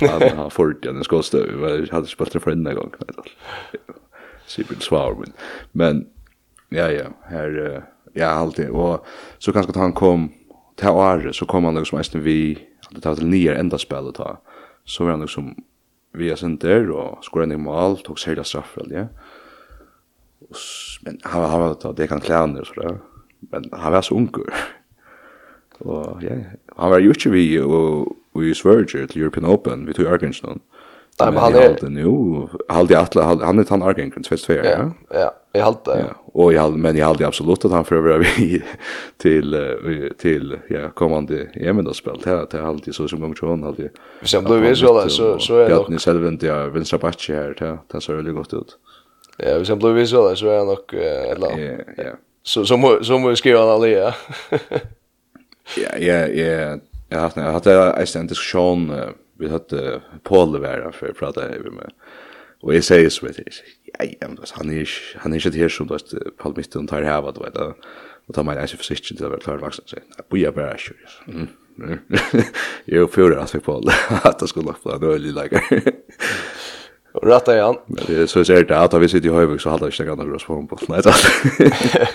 Han 0.00 0.38
har 0.38 0.50
fått 0.50 0.82
den 0.82 1.04
skålstöv, 1.04 1.60
jag 1.60 1.86
hade 1.86 2.06
spelat 2.06 2.32
det 2.32 2.40
för 2.40 2.50
en 2.50 2.64
gång. 2.64 2.92
Super 4.46 4.74
svar, 4.80 5.16
men 5.18 5.32
men 5.72 6.06
ja 6.68 6.90
ja 6.90 7.06
här 7.22 7.82
ja 8.12 8.26
alltid 8.26 8.68
och 8.68 9.06
så 9.38 9.52
kanske 9.52 9.78
han 9.78 9.92
kom 9.92 10.32
till 10.76 10.88
Åre 10.88 11.32
så 11.32 11.46
kom 11.46 11.64
han 11.64 11.74
liksom 11.74 11.98
nästan 11.98 12.22
vi 12.22 12.58
att 12.90 13.02
tar 13.02 13.14
till 13.14 13.26
nya 13.26 13.56
ända 13.56 13.78
spelet 13.78 14.14
ta. 14.14 14.42
Så 14.84 15.04
var 15.04 15.10
han 15.10 15.20
liksom 15.20 15.54
via 16.12 16.36
där 16.36 16.90
och 16.90 17.24
skorade 17.24 17.48
ner 17.48 17.56
mål 17.56 17.96
tog 17.96 18.18
sig 18.18 18.34
där 18.34 18.42
straff 18.42 18.76
väl 18.76 18.90
ja 18.90 19.06
men 21.02 21.18
han 21.22 21.50
han 21.50 21.60
var 21.60 21.92
det 21.92 22.06
kan 22.06 22.20
klara 22.20 22.46
det 22.46 22.64
så 22.64 22.80
där. 22.80 22.98
Men 23.40 23.64
han 23.72 23.92
var 23.92 24.02
så 24.02 24.14
ung. 24.14 24.32
Och 25.78 26.22
ja, 26.22 26.30
han 26.76 26.90
var 26.90 26.98
ju 26.98 27.08
inte 27.08 27.28
vi 27.28 27.60
och 27.60 28.16
vi 28.32 28.54
Sverige 28.54 29.06
till 29.06 29.22
European 29.22 29.46
Open 29.46 29.86
vi 29.86 29.92
tog 29.92 30.06
Argentina. 30.06 30.56
Nej, 31.20 31.32
men 31.32 31.42
han 31.42 31.54
är 31.54 31.88
nu 31.88 32.48
hade 32.68 32.98
alla 32.98 33.22
han 33.22 33.58
är 33.58 33.70
han 33.70 33.82
Argentina 33.82 34.24
fest 34.28 34.44
för 34.44 34.54
ja. 34.54 34.90
Ja, 35.10 35.34
jag 35.52 35.64
hade 35.64 35.78
ja. 36.00 36.22
Och 36.24 36.52
jag 36.52 36.78
men 36.78 36.96
jag 36.96 37.06
hade 37.06 37.26
absolut 37.26 37.64
att 37.64 37.72
han 37.72 37.84
föröver 37.84 38.18
vi 38.18 38.62
till 39.16 39.56
till 40.18 40.58
ja 40.68 40.90
kommande 40.90 41.48
EM 41.54 41.84
då 41.84 41.94
spel 41.94 42.20
här 42.24 42.46
till 42.46 42.60
alltid 42.60 42.94
så 42.94 43.08
som 43.08 43.20
gång 43.20 43.34
hon 43.40 43.62
hade. 43.62 43.90
Sen 44.22 44.44
blev 44.44 44.60
vi 44.60 44.76
så 44.76 45.08
så 45.08 45.38
så 45.38 45.58
är 45.58 45.64
det. 45.64 45.70
Jag 45.70 45.76
hade 45.76 45.90
ni 45.90 45.98
själv 45.98 46.26
inte 46.26 46.46
jag 46.46 46.70
vänstra 46.70 46.98
backen 46.98 47.36
här 47.36 47.56
där. 47.58 47.78
Det 47.92 48.00
ser 48.00 48.14
väldigt 48.14 48.34
gott 48.34 48.54
ut. 48.54 48.78
Ja, 49.40 49.56
hvis 49.58 49.72
han 49.72 49.80
blir 49.80 49.96
visuell 49.96 50.36
så 50.38 50.50
er 50.52 50.60
han 50.60 50.70
nok 50.70 50.94
uh, 50.94 51.02
et 51.02 51.34
eller 51.36 51.54
annet. 51.54 51.92
Ja, 51.96 52.06
ja. 52.10 52.14
Så, 52.42 52.64
så, 52.66 52.76
må, 52.76 52.96
så 53.06 53.18
må 53.22 53.30
vi 53.30 53.38
skrive 53.38 53.60
han 53.62 53.70
alle, 53.70 53.92
ja. 53.92 54.12
ja, 55.82 55.92
ja, 56.02 56.18
ja. 56.26 56.56
Jeg 57.12 57.20
har 57.20 57.28
hatt, 57.28 57.66
jeg 57.68 57.76
har 57.76 57.92
hatt 57.92 58.16
en 58.18 58.30
diskusjon, 58.30 58.86
vi 59.38 59.50
har 59.50 59.60
hatt 59.60 59.74
Paul 60.24 60.56
være 60.56 60.90
for 60.96 61.12
å 61.12 61.16
prate 61.18 61.44
med, 61.68 61.92
og 62.62 62.72
jeg 62.72 62.86
sier 62.86 63.10
så 63.12 63.26
vet 63.26 63.42
jeg, 63.42 63.58
ja, 63.90 64.06
ja, 64.08 64.28
men 64.30 64.38
han 64.56 64.70
er 64.72 64.86
ikke, 64.86 65.20
han 65.22 65.34
er 65.34 65.42
ikke 65.42 65.60
her 65.60 65.74
som, 65.74 65.90
du 65.90 65.94
vet, 65.94 66.14
Paul 66.40 66.56
Mitten 66.56 66.88
tar 66.88 67.04
her, 67.06 67.28
du 67.36 67.42
vet, 67.44 67.58
og 67.60 68.34
tar 68.34 68.46
meg 68.48 68.58
en 68.62 68.72
for 68.72 68.88
sikkert 68.88 69.18
til 69.18 69.28
å 69.28 69.32
være 69.34 69.44
klar 69.44 69.62
vaksen, 69.62 69.86
sier, 69.90 70.06
nei, 70.08 70.24
boja 70.32 70.54
bare 70.56 70.78
ikke, 70.80 70.96
ja. 71.04 71.50
Jo, 72.92 73.06
fyrir 73.08 73.38
at 73.42 73.54
vi 73.54 73.60
Paul, 73.64 73.88
at 74.24 74.40
det 74.40 74.48
skulle 74.48 74.72
nok 74.72 74.82
bli 74.82 74.94
en 74.94 75.04
øyelig 75.12 75.34
lager. 75.36 75.60
Rätta 77.14 77.54
igen. 77.54 77.76
Men 77.86 78.04
det 78.06 78.22
är 78.22 78.26
så 78.26 78.52
är 78.52 78.64
det 78.64 78.78
att 78.78 78.94
vi 78.94 79.08
sitter 79.08 79.28
i 79.28 79.32
Höjvik 79.32 79.60
så 79.60 79.70
hade 79.70 79.84
jag 79.84 79.92
inte 79.92 80.04
kan 80.04 80.18
några 80.18 80.38
spår 80.38 80.62
på. 80.62 80.78
Nej 80.88 81.02
tack. 81.02 81.20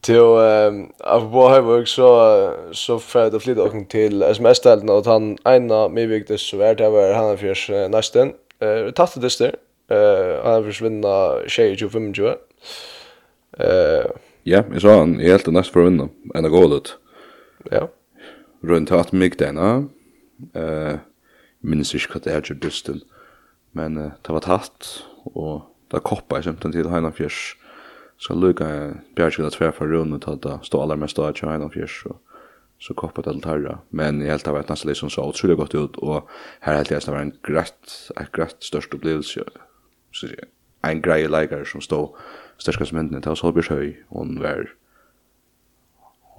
Till 0.00 0.16
ehm 0.16 0.86
av 0.98 1.32
på 1.32 1.48
Höjvik 1.48 1.88
så 1.88 2.54
så 2.72 2.98
för 2.98 3.30
det 3.30 3.40
flytta 3.40 3.62
och 3.62 3.88
till 3.88 4.22
SMS 4.22 4.56
ställen 4.56 4.88
och 4.88 5.06
han 5.06 5.38
ena 5.44 5.88
med 5.88 6.08
viktigt 6.08 6.40
så 6.40 6.56
vart 6.56 6.78
det 6.78 6.90
var 6.90 7.14
han 7.14 7.38
för 7.38 7.88
nästan. 7.88 8.32
Eh 8.58 8.90
tatt 8.92 9.20
det 9.20 9.38
där. 9.38 9.54
Eh 9.88 10.44
han 10.44 10.64
försvinna 10.64 11.38
25 11.46 12.14
25. 12.14 12.36
Eh 13.58 14.06
ja, 14.42 14.64
jag 14.72 14.82
sa 14.82 14.98
han 14.98 15.18
helt 15.18 15.46
näst 15.46 15.70
för 15.72 15.82
vinna. 15.82 16.08
Ända 16.34 16.48
gålet. 16.48 16.96
Ja. 17.70 17.88
Runt 18.62 18.90
att 18.90 19.12
mig 19.12 19.30
denna. 19.38 19.84
Eh 20.54 20.94
minns 21.62 21.94
ich 21.94 22.08
gerade 22.08 22.30
er 22.30 22.54
dustel. 22.54 23.00
Men 23.76 23.98
uh, 23.98 24.12
det 24.26 24.34
var 24.34 24.46
tatt, 24.46 24.90
og 25.34 25.66
det 25.92 26.02
koppa 26.06 26.38
jeg 26.38 26.50
kjemten 26.50 26.74
til 26.74 26.90
Heina 26.90 27.12
Fjers. 27.14 27.56
Så 28.20 28.36
lukka 28.36 28.66
jeg 28.68 28.96
bjergskina 29.16 29.50
tver 29.50 29.72
for 29.72 29.88
rundt, 29.88 30.26
og 30.28 30.42
det 30.44 30.58
stå 30.66 30.82
aller 30.82 30.98
mest 31.00 31.18
av 31.18 31.32
til 31.34 31.48
Heina 31.48 31.70
Fjers, 31.72 32.02
og 32.10 32.18
så 32.80 32.94
koppa 32.96 33.22
til 33.24 33.40
Tarra. 33.44 33.78
Men 33.90 34.20
jeg 34.20 34.32
helt 34.32 34.48
av 34.48 34.58
et 34.60 34.70
nesten 34.72 34.88
liv 34.88 34.98
som 34.98 35.12
så 35.12 35.24
utrolig 35.28 35.56
godt 35.60 35.76
ut, 35.76 35.98
og 36.00 36.28
her 36.64 36.80
helt 36.80 36.92
jeg 36.92 37.04
det 37.04 37.14
var 37.14 37.26
en 37.26 37.34
greit, 37.44 37.96
et 38.16 38.32
greit 38.32 38.56
størst 38.64 38.94
opplevelse. 38.96 39.44
Så 40.12 40.30
jeg, 40.32 40.48
en 40.84 41.02
grei 41.04 41.26
leikar 41.28 41.66
som 41.68 41.82
stod 41.84 42.16
som 42.60 42.96
hendene 42.96 43.20
til 43.24 43.36
Solbjørs 43.36 43.68
høy 43.72 43.96
og 44.10 44.26
hun 44.26 44.40
var 44.40 44.68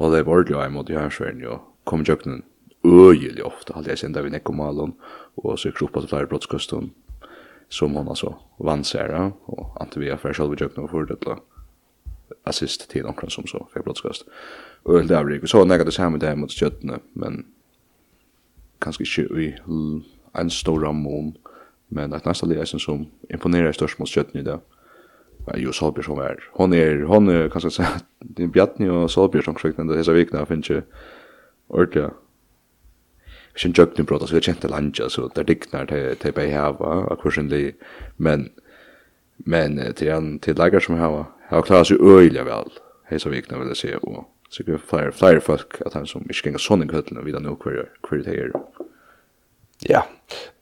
Og 0.02 0.14
det 0.14 0.26
var 0.26 0.34
ordentlig 0.34 0.58
av 0.58 0.66
imot 0.66 0.90
i 0.90 0.98
hersverden, 0.98 1.46
og 1.46 1.62
kom 1.86 2.02
i 2.02 2.06
kjøkkenen 2.06 2.44
øyelig 2.86 3.44
ofte, 3.46 3.74
hadde 3.74 3.90
jeg 3.90 4.00
sendt 4.02 4.18
av 4.18 4.26
i 4.26 4.32
nekkomalen, 4.34 4.96
og 5.38 5.60
så 5.60 5.70
kroppet 5.72 6.10
flere 6.10 6.26
brottskostene, 6.26 6.90
som 7.72 7.96
hon 7.96 8.08
alltså 8.08 8.36
vann 8.58 8.84
Sarah 8.84 9.32
och 9.46 9.82
Antivia 9.82 10.18
för 10.18 10.34
själva 10.34 10.56
jökna 10.60 10.88
för 10.88 11.06
det 11.06 11.38
assist 12.44 12.90
till 12.90 13.04
någon 13.04 13.30
som 13.30 13.48
så 13.48 13.68
för 13.74 13.82
plötsligt. 13.82 14.24
Och 14.84 14.94
det 14.94 15.08
där 15.08 15.30
gick 15.30 15.50
så 15.50 15.66
några 15.66 15.84
det 15.84 15.92
samma 15.92 16.18
där 16.18 16.36
mot 16.36 16.52
Stjärnorna 16.52 17.00
men 17.14 17.46
kanske 18.80 19.04
inte 19.04 19.42
i 19.42 19.56
en 20.34 20.50
stor 20.50 20.80
ramon 20.80 21.38
men 21.88 22.14
att 22.14 22.26
nästa 22.26 22.46
läsen 22.46 22.80
som 22.80 23.08
imponerar 23.30 23.72
störst 23.72 24.00
mot 24.00 24.10
Stjärnorna 24.10 24.44
där. 24.44 24.60
Ja, 25.48 25.54
jo 25.58 25.72
Solbjørn 25.74 26.06
som 26.06 26.20
er. 26.20 26.44
Hon 26.54 26.74
er, 26.74 27.04
hon 27.10 27.30
er, 27.30 27.48
kan 27.50 27.62
kanske 27.62 27.72
si, 27.72 27.84
det 28.20 28.44
er 28.44 28.52
Bjartni 28.54 28.90
og 28.90 29.10
Solbjørn 29.10 29.44
som 29.44 29.56
sjukt 29.56 29.78
den 29.78 29.90
här 29.90 30.14
veckan 30.14 30.46
finns 30.46 30.70
ju 30.70 30.82
ordentligt 31.68 32.14
sin 33.56 33.74
jökna 33.74 34.04
brota 34.04 34.28
så 34.28 34.36
vi 34.36 34.42
kjente 34.42 34.68
lanja 34.68 35.10
så 35.10 35.28
där 35.28 35.44
dignar 35.44 35.86
till 35.86 36.16
till 36.16 36.34
på 36.34 36.42
hava 36.42 36.86
och 36.86 37.22
kursen 37.22 37.50
det 37.50 37.74
men 38.18 38.50
men 39.38 39.94
till 39.94 40.10
en 40.10 40.40
till 40.40 40.58
läger 40.58 40.80
som 40.80 40.96
hava 40.96 41.26
har 41.50 41.62
klarat 41.62 41.88
sig 41.88 41.98
öliga 42.02 42.44
väl 42.44 42.70
hej 43.04 43.20
så 43.20 43.30
vikna 43.30 43.60
vill 43.60 43.76
se 43.76 43.96
och 43.96 44.26
så 44.50 44.64
går 44.64 44.78
flyer 44.78 45.12
flyer 45.12 45.40
folk 45.40 45.82
att 45.86 45.94
han 45.94 46.08
som 46.08 46.22
inte 46.22 46.34
gänga 46.44 46.58
sån 46.58 46.84
i 46.84 47.24
vid 47.24 47.42
nu 47.42 47.56
kvar 47.56 47.90
kvar 48.04 48.18
det 48.18 48.30
här 48.30 48.52
ja 49.80 50.06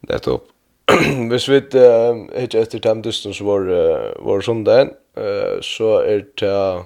det 0.01 0.27
upp 0.27 0.47
Hvis 1.29 1.49
vi 1.49 1.55
ikke 1.55 2.61
etter 2.61 2.79
time 2.79 3.11
så 3.11 3.43
var, 3.43 3.67
var 4.25 4.41
sondagen, 4.41 4.89
så 5.61 5.99
er 6.01 6.21
det 6.39 6.85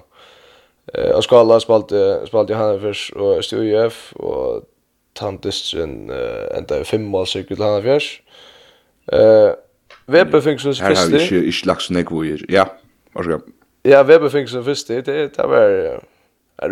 uh, 0.98 1.20
Skala 1.22 1.58
spalte 1.60 2.26
spalte 2.26 2.52
Johannes 2.52 3.10
og 3.16 3.44
STUF, 3.44 4.12
og 4.16 4.66
han 5.20 5.38
dystren 5.42 6.10
uh, 6.10 6.58
enda 6.58 6.80
i 6.80 6.84
fem 6.84 7.04
mål 7.10 7.26
sikkert 7.26 7.58
til 7.58 7.66
han 7.66 7.82
fjers. 7.82 8.08
Uh, 9.12 9.52
Weber 10.08 10.40
fikk 10.40 10.60
sin 10.60 10.74
første. 10.74 10.84
Her 10.84 10.96
har 10.96 11.10
vi 11.10 11.22
ikke, 11.22 11.44
ikke 11.50 11.68
lagt 11.70 11.86
sånn 11.86 12.00
ekvoer. 12.00 12.44
Ja, 12.52 12.66
varsågod. 13.16 13.52
Ja, 13.84 14.02
Weber 14.08 14.32
fikk 14.32 14.48
sin 14.52 14.64
første. 14.64 15.00
Det, 15.06 15.16
det 15.36 15.48
var 15.50 15.76
uh, 15.94 16.00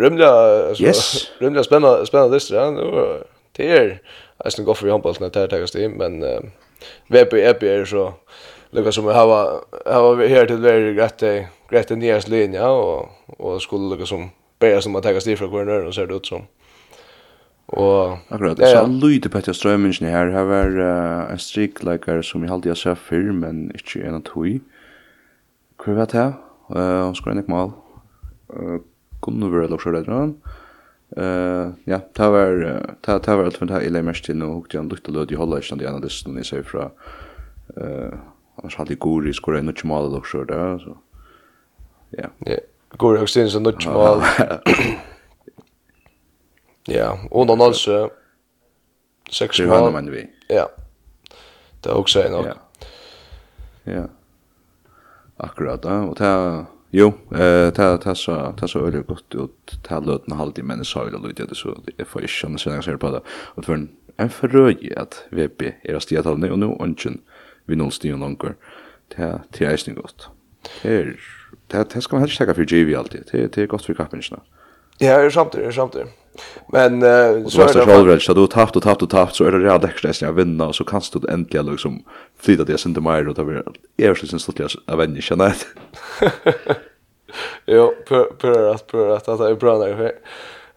rymlig, 0.01 0.27
altså, 0.27 0.83
yes. 0.85 1.03
rymlig 1.41 1.65
spennende, 1.65 2.05
spennende 2.09 2.35
dystren. 2.35 2.79
Det 3.57 3.69
er 3.69 3.95
nesten 4.43 4.65
godt 4.65 4.81
for 4.81 4.91
håndballene 4.91 5.29
til 5.33 5.47
å 5.47 5.51
ta 5.51 5.61
oss 5.63 5.75
til, 5.75 5.89
men 5.93 6.21
uh, 6.25 6.39
Weber 7.13 7.41
er 7.41 7.57
er 7.63 7.85
så 7.89 8.11
lukka 8.73 8.91
som 8.91 9.05
vi 9.07 9.13
hava, 9.13 9.61
hava 9.85 10.27
her 10.27 10.47
til 10.49 10.61
veri 10.63 10.95
greit 10.97 11.21
greit 11.69 11.91
nyast 11.97 12.29
linja 12.29 12.69
og, 12.69 13.09
og 13.39 13.61
skulle 13.61 13.89
lukka 13.93 14.05
som 14.09 14.31
bæra 14.59 14.81
som 14.81 14.91
man 14.91 15.03
tegast 15.03 15.27
ifra 15.27 15.47
hver 15.47 15.67
nøyre 15.67 15.87
og 15.87 15.93
ser 15.93 16.09
det 16.09 16.15
ut 16.15 16.27
som 16.27 16.47
Og 17.67 18.17
akkurat 18.29 18.59
Ja, 18.59 18.65
så 18.65 18.87
lite 18.87 19.29
på 19.29 19.37
att 19.37 19.55
strømmingen 19.55 20.09
her 20.09 20.31
har 20.31 20.43
var 20.43 21.31
en 21.31 21.39
streak 21.39 21.83
like 21.83 22.23
som 22.23 22.43
jag 22.43 22.51
alltid 22.51 22.69
har 22.69 22.75
sett 22.75 22.97
för 22.97 23.31
men 23.31 23.71
ikke 23.75 24.07
en 24.07 24.15
att 24.15 24.27
hui. 24.27 24.61
Hur 25.85 25.93
vet 25.93 26.13
jag? 26.13 26.33
Eh 26.75 27.05
hon 27.05 27.15
skulle 27.15 27.37
inte 27.37 27.51
mal. 27.51 27.71
Eh 28.49 28.79
kunde 29.21 29.59
väl 29.59 29.73
också 29.73 29.91
det 29.91 30.03
då. 30.03 30.33
Eh 31.17 31.71
ja, 31.85 31.99
det 32.17 32.29
var 32.29 32.51
det 33.05 33.19
det 33.25 33.35
var 33.35 33.43
alt 33.43 33.57
for 33.57 33.65
det 33.65 33.73
här 33.73 33.81
i 33.81 33.89
lämst 33.89 34.25
til 34.25 34.37
nå 34.37 34.45
og 34.45 34.73
jag 34.73 34.85
lukte 34.85 35.11
lød 35.11 35.31
i 35.31 35.35
hålla 35.35 35.59
istället 35.59 35.87
ena 35.87 35.99
distan 35.99 36.37
i 36.37 36.43
sig 36.43 36.63
fra 36.63 36.89
eh 37.77 38.13
annars 38.55 38.75
hade 38.75 38.95
Gori 38.95 39.33
skulle 39.33 39.59
inte 39.59 39.87
mal 39.87 40.15
också 40.15 40.43
det 40.43 40.79
så. 40.79 40.97
Ja. 42.09 42.27
Ja. 42.45 42.57
Gori 42.97 43.17
också 43.19 43.33
sen 43.33 43.49
så 43.49 43.59
inte 43.59 43.89
mal. 43.89 44.21
Ja, 46.87 47.19
och 47.31 47.47
någon 47.47 47.61
alltså 47.61 48.09
sex 49.29 49.59
och 49.59 49.67
halv. 49.67 50.05
Det 50.05 50.11
vi. 50.11 50.27
Ja. 50.49 50.67
Det 51.83 51.89
er 51.91 51.95
også 51.95 52.21
en. 52.23 52.33
Ja. 52.33 52.53
Ja. 53.85 54.03
Akkurat, 55.39 55.85
ja. 55.85 56.03
Og 56.07 56.17
det 56.17 56.65
Jo, 56.93 57.07
eh 57.31 57.71
ta 57.73 57.97
det 57.97 58.17
så 58.17 58.53
ta 58.57 58.67
så 58.67 58.79
öle 58.79 59.03
godt 59.03 59.35
ut 59.35 59.79
ta 59.83 59.99
lötna 59.99 60.35
halvt 60.35 60.57
i 60.57 60.61
men 60.61 60.85
så 60.85 60.99
öle 60.99 61.29
ut 61.29 61.37
det 61.37 61.57
så 61.57 61.73
det 61.85 62.07
får 62.07 62.21
ikke 62.21 62.33
sjön 62.33 62.57
sen 62.57 62.83
ser 62.83 62.97
på 62.97 63.09
det. 63.11 63.21
Och 63.55 63.65
för 63.65 63.87
en 64.17 64.29
forrøy 64.29 64.93
at 64.97 65.25
VP 65.31 65.73
är 65.83 65.95
att 65.95 66.03
stiga 66.03 66.23
talne 66.23 66.51
och 66.51 66.59
nu 66.59 66.65
onchen 66.65 67.21
vi 67.65 67.75
noll 67.75 67.91
stiga 67.91 68.15
Det 69.09 69.19
er, 69.19 69.39
ta 69.51 69.63
er 69.65 69.77
snyggt. 69.77 70.29
Här 70.83 71.17
ta 71.69 71.83
det 71.83 72.03
skal 72.03 72.15
man 72.15 72.21
helst 72.21 72.37
tenke 72.37 72.53
for 72.53 72.63
GV 72.63 72.95
alltid. 72.97 73.23
Det 73.31 73.55
det 73.55 73.69
godt 73.69 73.85
for 73.85 73.93
för 73.93 74.03
kapinchen. 74.03 74.39
Ja, 75.03 75.17
det 75.19 75.25
er 75.25 75.29
samtidigt, 75.29 75.65
det 75.65 75.67
är 75.67 75.71
samtidigt. 75.71 76.11
Men 76.71 77.03
uh, 77.03 77.47
så 77.47 77.61
är 77.61 77.73
det 77.73 77.85
själv 77.85 78.19
så 78.19 78.33
du 78.33 78.47
tappt 78.47 78.75
och 78.75 78.83
tappt 78.83 79.01
och 79.01 79.09
tappt 79.09 79.35
så 79.35 79.45
är 79.45 79.51
det 79.51 79.59
rätt 79.59 79.83
extra 79.83 80.29
att 80.29 80.35
vinner 80.35 80.67
och 80.67 80.75
så 80.75 80.83
kan 80.83 81.01
du 81.13 81.33
äntligen 81.33 81.65
liksom 81.65 82.03
flytta 82.39 82.63
det 82.63 82.77
sen 82.77 82.93
till 82.93 83.03
mig 83.03 83.27
och 83.27 83.35
ta 83.35 83.43
vi 83.43 84.05
är 84.05 84.15
så 84.15 84.27
sen 84.27 84.39
så 84.39 84.51
att 84.51 84.59
jag 84.87 84.97
vänner 84.97 85.21
känner 85.21 85.45
det. 85.45 85.55
Jo, 87.65 87.93
på 88.07 88.25
på 88.37 88.47
att 88.47 88.87
på 88.87 88.97
rätt 88.97 89.27
att 89.27 89.39
det 89.39 89.49
är 89.49 89.55
bra 89.55 89.77
där. 89.77 90.11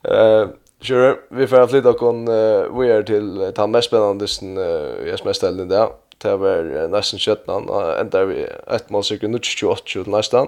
Eh 0.02 0.48
Sure, 0.80 1.16
vi 1.30 1.46
får 1.46 1.66
flytta 1.66 1.92
kon 1.92 2.28
uh, 2.28 2.80
vi 2.80 2.90
är 2.90 3.02
till 3.02 3.52
ta 3.54 3.66
mest 3.66 3.88
spännande 3.88 4.28
sen 4.28 4.58
uh, 4.58 5.08
jag 5.08 5.24
mest 5.24 5.36
ställen 5.36 5.68
där. 5.68 5.88
Det 6.18 6.36
var 6.36 6.58
uh, 6.58 6.88
nästan 6.88 7.18
17 7.18 7.68
och 7.68 7.98
ända 7.98 8.24
vi 8.24 8.46
ett 8.66 8.90
mål 8.90 9.04
sekund 9.04 9.44
28 9.44 10.10
nästan. 10.10 10.46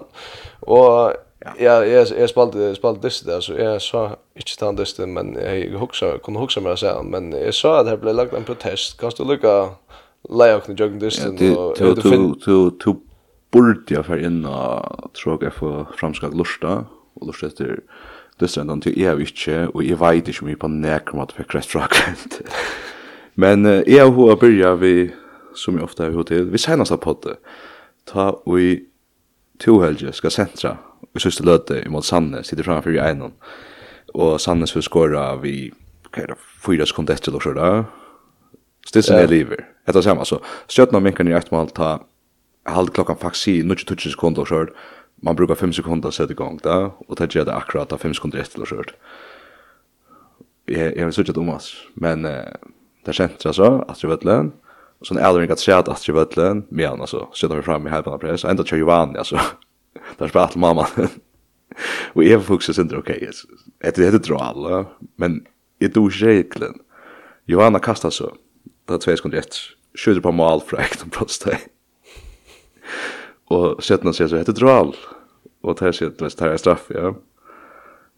Och 0.61 1.13
Ja, 1.41 1.85
jag 1.85 2.09
jag 2.19 2.31
spelade 2.31 2.75
spelade 2.75 3.01
dist 3.01 3.27
där 3.27 3.41
så 3.41 3.53
jag 3.53 3.83
sa 3.83 4.17
inte 4.35 4.51
stan 4.51 4.77
dist 4.77 4.99
men 4.99 5.35
jag 5.35 5.79
huxar 5.79 6.19
kunde 6.19 6.41
huxa 6.41 6.61
mig 6.61 6.79
säga 6.79 7.03
men 7.03 7.33
jag 7.33 7.55
sa 7.55 7.81
att 7.81 7.87
det 7.87 7.97
blev 7.97 8.15
lagt 8.15 8.35
en 8.35 8.45
protest. 8.45 9.01
Kan 9.01 9.11
du 9.17 9.25
lucka 9.25 9.69
lägga 10.29 10.61
den 10.67 10.77
jogging 10.77 10.99
dist 10.99 11.27
och 11.27 11.35
du 11.35 11.95
du 11.95 12.35
du 12.45 12.71
du 12.85 12.95
borde 13.51 13.95
jag 13.95 14.07
för 14.07 14.25
inna 14.25 14.81
tror 15.23 15.37
tråka 15.37 15.51
för 15.51 15.87
framskak 15.97 16.35
lusta 16.35 16.85
och 17.15 17.27
lusta 17.27 17.47
efter 17.47 17.81
det 18.39 18.49
sen 18.49 18.81
till 18.81 19.01
jag 19.01 19.21
inte 19.21 19.67
och 19.67 19.85
jag 19.85 19.97
vet 19.97 20.29
inte 20.29 20.45
mycket 20.45 20.61
på 20.61 20.69
näkrmat 20.69 21.33
för 21.33 21.43
restaurant. 21.43 22.41
Men 23.35 23.65
jag 23.87 24.11
har 24.11 24.37
börjat 24.37 24.79
vi 24.79 25.15
som 25.55 25.75
jag 25.75 25.85
ofta 25.85 26.05
har 26.05 26.11
hotell. 26.11 26.51
Vi 26.51 26.59
senast 26.59 26.91
har 26.91 26.99
podden. 26.99 27.37
Ta 28.05 28.31
och 28.31 28.61
i 28.61 28.85
helger 29.81 30.13
ska 30.13 30.31
sentra 30.31 30.77
i 31.15 31.23
sørste 31.23 31.47
løte 31.47 31.83
mot 31.93 32.07
Sanne, 32.07 32.43
sitter 32.47 32.67
framfor 32.67 32.95
i 32.95 33.01
egnom. 33.03 33.35
Og 34.15 34.39
Sanne 34.43 34.69
skulle 34.71 34.87
skåra 34.87 35.31
vi, 35.43 35.71
hva 36.13 36.25
er 36.25 36.33
det, 36.33 36.39
fyra 36.65 36.87
sekunder 36.89 37.19
etter 37.19 37.33
eller 37.33 37.45
sånn 37.45 37.59
da. 37.59 37.73
Stilsen 38.89 39.21
er 39.21 39.29
livet. 39.31 39.67
Etter 39.89 40.05
samme, 40.05 40.25
altså. 40.25 40.41
Stjøtna 40.71 41.01
minkene 41.05 41.33
i 41.33 41.37
ett 41.37 41.51
mål 41.53 41.73
ta 41.77 41.99
halv 42.69 42.93
klokkan 42.97 43.19
faktisk 43.21 43.49
i 43.53 43.59
20 43.65 44.15
sekunder 44.15 44.45
og 44.45 44.51
sånn. 44.51 44.73
Man 45.25 45.37
brukar 45.37 45.59
5 45.59 45.75
sekunder 45.81 46.13
å 46.13 46.15
sette 46.15 46.37
i 46.37 46.39
gang 46.39 46.61
da, 46.63 46.93
og 46.95 47.19
det 47.19 47.33
gjør 47.35 47.49
det 47.49 47.57
akkurat 47.57 47.91
da 47.91 47.99
5 47.99 48.15
sekunder 48.15 48.43
etter 48.43 48.63
og 48.63 48.71
sånn. 48.71 48.93
Jeg, 50.69 50.93
jeg 50.95 51.05
vil 51.09 51.15
sørge 51.17 51.35
om 51.41 51.51
oss, 51.55 51.73
men 51.99 52.27
eh, 52.29 52.53
det 53.09 53.17
kjent 53.17 53.43
så, 53.43 53.71
at 53.89 54.03
det. 54.05 54.39
Og 54.99 55.07
sånn 55.07 55.19
er 55.19 55.33
det 55.33 55.47
ikke 55.47 55.57
at 55.57 55.63
seg 55.63 55.79
at 55.79 55.89
det 55.91 56.15
var 56.15 56.29
et 56.29 56.37
lønn, 56.39 56.63
altså, 57.01 57.27
stjøtna 57.33 57.61
vi 57.61 57.67
fram 57.67 57.87
i 57.87 57.93
halvbanan 57.93 58.23
press, 58.23 58.45
enda 58.45 58.67
kjør 58.67 58.85
Giovanni, 58.85 59.19
altså 59.19 59.43
där 60.17 60.29
spratt 60.29 60.57
mamma. 60.57 60.87
Och 62.13 62.25
jag 62.25 62.45
fokuserar 62.45 62.75
sen 62.75 62.99
okej. 62.99 63.31
Okay, 63.79 63.93
det 63.95 64.05
heter 64.05 64.19
dral, 64.19 64.85
men 65.17 65.47
jag 65.79 65.95
tog 65.95 66.23
regeln. 66.23 66.79
Johanna 67.45 67.79
kastar 67.79 68.11
så. 68.11 68.37
Det 68.85 68.95
är 68.95 68.99
två 68.99 69.17
sekunder 69.17 69.39
efter. 69.39 69.59
Skjuter 70.05 70.21
på 70.21 70.33
mål 70.33 70.61
för 70.61 70.77
äkta 70.77 71.07
prostej. 71.11 71.59
Och 73.45 73.85
sätten 73.85 74.15
säger 74.15 74.29
så 74.29 74.37
heter 74.37 74.53
dral. 74.53 74.97
Och 75.61 75.75
det 75.79 75.85
här 75.85 75.93
det 76.19 76.41
här 76.41 76.57
straff, 76.57 76.87
ja. 76.89 77.15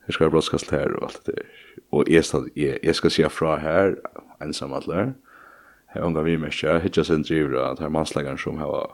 Hur 0.04 0.12
ska 0.12 0.24
jag 0.24 0.32
brottskast 0.32 0.70
här 0.70 0.92
och 0.92 1.02
allt 1.02 1.24
det 1.24 1.32
där. 1.32 1.46
Och 1.90 2.08
jag 2.08 2.24
ska, 2.24 2.46
jag 2.82 2.96
ska 2.96 3.10
se 3.10 3.28
fra 3.28 3.56
här, 3.56 3.98
ensam 4.40 4.72
alla. 4.72 5.12
Jag 5.94 6.06
ångar 6.06 6.22
vi 6.22 6.38
mig 6.38 6.50
inte. 6.52 6.66
Jag 6.66 6.80
hittar 6.80 7.02
sen 7.02 7.22
driver 7.22 7.56
att 7.56 7.78
här 7.78 7.88
mansläggaren 7.88 8.38
som 8.38 8.58
har 8.58 8.90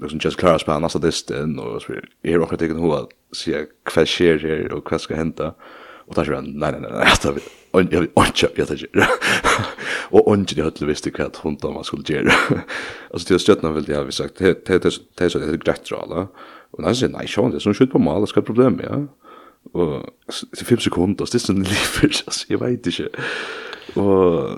liksom 0.00 0.20
just 0.22 0.36
klarar 0.36 0.58
spela 0.58 0.78
nästa 0.78 0.98
distan 0.98 1.58
och 1.58 1.82
så 1.82 1.92
är 1.92 2.02
det 2.22 2.38
också 2.38 2.56
tecken 2.56 2.78
hur 2.78 2.98
att 2.98 3.08
se 3.32 3.64
vad 3.96 4.08
sker 4.08 4.38
här 4.38 4.72
och 4.72 4.92
vad 4.92 5.00
ska 5.00 5.14
hända. 5.14 5.54
Och 6.06 6.14
där 6.14 6.24
så 6.24 6.40
nej 6.40 6.72
nej 6.72 6.80
nej 6.80 6.90
jag 6.90 7.10
alltså 7.10 7.34
och 7.70 7.82
jag 7.82 8.00
vill 8.00 8.10
inte 8.16 8.46
jag 8.56 8.68
tar 8.68 8.76
och 10.10 10.28
och 10.28 10.38
det 10.38 10.62
hade 10.62 10.86
visst 10.86 11.04
det 11.04 11.20
att 11.20 11.36
hon 11.36 11.56
då 11.56 11.72
man 11.72 11.84
skulle 11.84 12.02
göra. 12.06 12.32
Alltså 13.10 13.26
till 13.26 13.38
stöttna 13.38 13.72
vill 13.72 13.88
jag 13.88 14.04
vi 14.04 14.12
sagt 14.12 14.38
det 14.38 14.66
det 14.66 14.84
det 15.14 15.30
så 15.30 15.38
det 15.38 15.44
är 15.44 15.56
grejt 15.56 15.90
då 15.90 16.28
och 16.70 16.82
när 16.82 16.94
så 16.94 17.08
nej 17.08 17.28
så 17.28 17.48
det 17.52 17.60
så 17.60 17.74
skjut 17.74 17.92
på 17.92 17.98
mål 17.98 18.20
det 18.20 18.26
ska 18.26 18.42
problem 18.42 18.80
ja. 18.84 19.06
Och 19.72 20.08
5 20.64 20.78
sekunder 20.78 21.26
det 21.32 21.34
är 21.34 21.38
så 21.38 21.52
livet 21.52 22.22
alltså 22.26 22.46
jag 22.48 22.58
vet 22.58 22.86
inte. 22.86 23.08
Och 23.94 24.50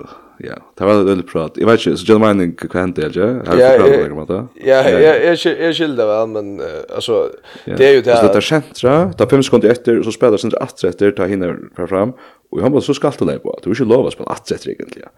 ja, 0.43 0.57
det 0.77 0.87
var 0.87 1.03
veldig 1.05 1.25
prat. 1.29 1.57
Jeg 1.59 1.67
vet 1.69 1.81
ikke, 1.81 1.97
så 2.01 2.07
John 2.07 2.21
Mining, 2.23 2.53
hva 2.57 2.81
hendte 2.81 3.03
jeg, 3.03 3.13
ikke? 3.13 3.27
Ja, 4.65 4.79
ja, 4.89 5.13
jeg 5.35 5.75
skilder 5.77 6.09
vel, 6.09 6.31
men 6.33 6.49
altså, 6.61 7.19
det 7.65 7.87
er 7.87 7.93
jo 7.97 8.03
det... 8.07 8.17
Det 8.25 8.39
er 8.41 8.47
sentra, 8.47 8.95
det 9.11 9.25
er 9.25 9.31
fem 9.33 9.45
sekunder 9.45 9.73
etter, 9.73 9.99
og 10.01 10.07
så 10.07 10.15
spiller 10.15 10.41
sentra 10.41 10.63
atre 10.65 10.91
etter, 10.93 11.13
ta 11.17 11.27
hinner 11.29 11.57
fra 11.77 11.87
fram, 11.91 12.15
og 12.51 12.59
i 12.59 12.65
håndball 12.65 12.85
så 12.85 12.95
skal 12.97 13.15
du 13.19 13.25
leie 13.29 13.43
på, 13.43 13.53
du 13.61 13.69
er 13.69 13.77
ikke 13.77 13.89
lov 13.91 14.09
å 14.09 14.13
spille 14.15 14.33
atre 14.33 14.57
etter 14.57 14.73
egentlig, 14.73 15.05
ja. 15.05 15.13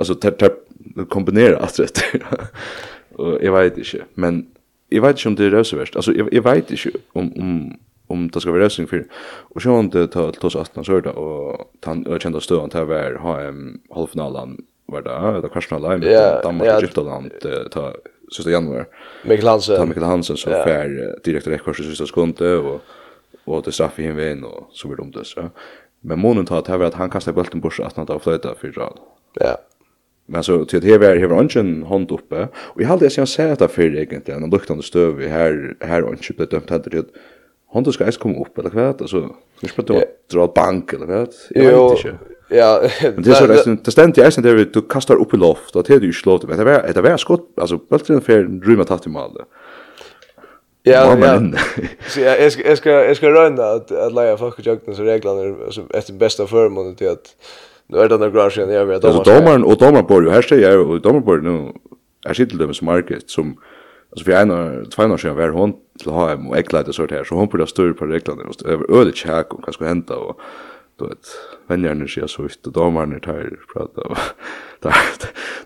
Altså, 0.00 0.16
det 0.18 1.06
kombinerer 1.12 1.60
atre 1.62 1.88
etter, 1.90 2.24
og 3.20 3.36
jeg 3.44 3.54
vet 3.54 3.82
ikke, 3.84 4.06
men 4.20 4.44
jeg 4.92 5.02
vet 5.02 5.18
ikke 5.18 5.32
om 5.32 5.36
det 5.40 5.48
er 5.48 5.58
røseverst, 5.58 5.96
altså, 6.00 6.14
jeg 6.14 6.44
vet 6.44 6.72
ikke 6.78 6.96
om, 7.14 7.30
om 7.36 7.58
om 8.14 8.30
det 8.30 8.40
ska 8.40 8.50
vara 8.50 8.62
rösning 8.62 8.86
för 8.86 9.04
och 9.54 9.62
så 9.62 9.80
inte 9.80 10.06
ta 10.06 10.32
till 10.32 10.46
oss 10.46 10.56
att 10.56 10.86
så 10.86 10.98
och 10.98 11.70
han 11.84 12.20
kände 12.20 12.40
stöd 12.40 12.58
att 12.58 12.74
var 12.74 13.18
HM 13.18 13.80
halvfinalen 13.90 14.64
var 14.86 15.02
det 15.02 15.40
det 15.40 15.48
kanske 15.48 15.74
någon 15.74 15.82
live 15.82 16.10
med 16.10 16.42
Danmark 16.42 16.74
och 16.74 16.80
Tyskland 16.80 17.32
ta 17.70 17.92
sista 18.36 18.50
januari 18.50 18.84
Mikkel 19.24 19.46
Hansen. 19.46 19.76
Ta 19.76 19.86
Mikkel 19.86 20.02
Hansen 20.02 20.36
så 20.36 20.50
för 20.50 21.20
direkt 21.24 21.46
rekord 21.46 21.76
sista 21.76 22.06
sekunde 22.06 22.56
och 22.56 22.80
och 23.44 23.62
det 23.62 23.72
straff 23.72 23.98
i 23.98 24.06
en 24.06 24.16
vän 24.16 24.44
och 24.44 24.68
så 24.72 24.88
blir 24.88 25.04
det 25.04 25.18
det 25.18 25.24
så 25.24 25.50
men 26.00 26.18
månen 26.18 26.46
tar 26.46 26.58
att 26.58 26.68
här 26.68 26.90
han 26.94 27.10
kastar 27.10 27.32
bulten 27.32 27.60
bort 27.60 27.80
att 27.80 27.96
han 27.96 28.06
tar 28.06 28.18
flöjta 28.18 28.54
för 28.54 28.72
rad. 28.72 28.98
Ja. 29.34 29.58
Men 30.26 30.44
så 30.44 30.64
till 30.64 30.80
det 30.80 30.88
här 30.88 30.98
har 30.98 31.16
här 31.16 31.32
ungen 31.32 31.82
hand 31.82 32.10
uppe 32.10 32.48
och 32.54 32.82
jag 32.82 32.88
hade 32.88 33.10
sen 33.10 33.26
sett 33.26 33.62
att 33.62 33.72
för 33.72 33.96
egentligen 33.96 34.42
en 34.42 34.50
luktande 34.50 34.82
stöv 34.82 35.20
här 35.20 35.76
här 35.80 36.02
och 36.02 36.12
inte 36.12 36.32
blivit 36.32 36.50
dömt 36.50 36.70
hade 36.70 36.90
det 36.90 37.04
Hon 37.74 37.92
ska 37.92 38.04
ens 38.04 38.16
komma 38.16 38.40
upp 38.40 38.58
eller 38.58 38.70
kvart 38.70 39.00
alltså 39.00 39.28
vi 39.60 39.68
ska 39.68 39.82
då 39.82 40.02
dra 40.32 40.46
bank 40.46 40.92
eller 40.92 41.06
kvart. 41.06 41.34
Jo. 41.50 41.96
Ja, 42.48 42.82
men 43.02 43.22
det 43.22 43.30
är 43.30 43.34
så 43.34 43.76
det 43.84 43.90
ständ 43.90 44.18
jag 44.18 44.32
sen 44.32 44.44
där 44.44 44.54
du 44.72 44.82
kastar 44.82 45.14
upp 45.14 45.34
i 45.34 45.36
loft 45.36 45.76
och 45.76 45.84
det 45.84 45.94
är 45.94 46.00
ju 46.00 46.12
slått 46.12 46.48
men 46.48 46.58
det 46.58 46.70
är 46.70 47.02
det 47.02 47.10
är 47.10 47.16
skott 47.16 47.48
alltså 47.56 47.78
bulten 47.90 48.20
för 48.20 48.66
rymma 48.66 48.84
tatt 48.84 49.06
i 49.06 49.08
mål. 49.08 49.30
Ja, 50.82 51.18
ja. 51.18 51.40
Så 52.08 52.20
jag 52.20 52.52
ska 52.52 52.68
jag 52.68 52.78
ska 52.78 52.90
jag 52.90 53.16
ska 53.16 53.30
runda 53.30 53.72
att 53.72 53.92
att 53.92 54.12
lägga 54.12 54.36
fuck 54.36 54.66
jukten 54.66 54.94
så 54.94 55.02
reglerna 55.02 55.56
alltså 55.64 55.82
efter 55.94 56.12
bästa 56.12 56.46
förmån 56.46 56.94
till 56.94 57.08
att 57.08 57.26
nu 57.86 57.98
är 57.98 58.08
det 58.08 58.18
den 58.18 58.32
garagen 58.32 58.70
jag 58.70 58.86
vet. 58.86 59.04
att 59.04 59.24
domaren 59.24 59.64
och 59.64 59.76
domaren 59.78 60.06
på 60.06 60.22
ju 60.22 60.30
här 60.30 60.42
säger 60.42 60.70
jag 60.70 60.90
och 60.90 61.00
domaren 61.00 61.22
på 61.22 61.36
nu 61.36 61.72
är 62.26 62.34
sitter 62.34 62.56
dem 62.56 62.74
som 62.74 62.86
market 62.86 63.30
som 63.30 63.56
Alltså 64.14 64.24
för 64.24 64.32
en 64.32 64.50
av 64.50 64.84
två 64.84 65.02
år 65.02 65.16
sedan 65.16 65.36
var 65.36 65.48
hon 65.48 65.74
till 65.98 66.10
HM 66.10 66.48
och 66.48 66.56
äcklade 66.56 66.92
sort 66.92 67.10
här 67.10 67.24
så 67.24 67.34
hon 67.34 67.48
borde 67.48 67.66
styr 67.66 67.92
på 67.92 68.06
reglerna 68.06 68.42
och 68.42 68.66
över 68.66 69.00
öde 69.00 69.12
check 69.12 69.54
och 69.54 69.60
vad 69.66 69.74
ska 69.74 69.84
hända 69.84 70.16
och 70.16 70.40
då 70.98 71.06
vet 71.06 71.26
vänner 71.66 71.94
nu 71.94 72.08
ser 72.08 72.26
så 72.26 72.44
ut 72.44 72.66
och 72.66 72.72
domarna 72.72 73.18
tar 73.18 73.56
prata 73.72 74.00
och 74.00 74.16
där 74.80 74.94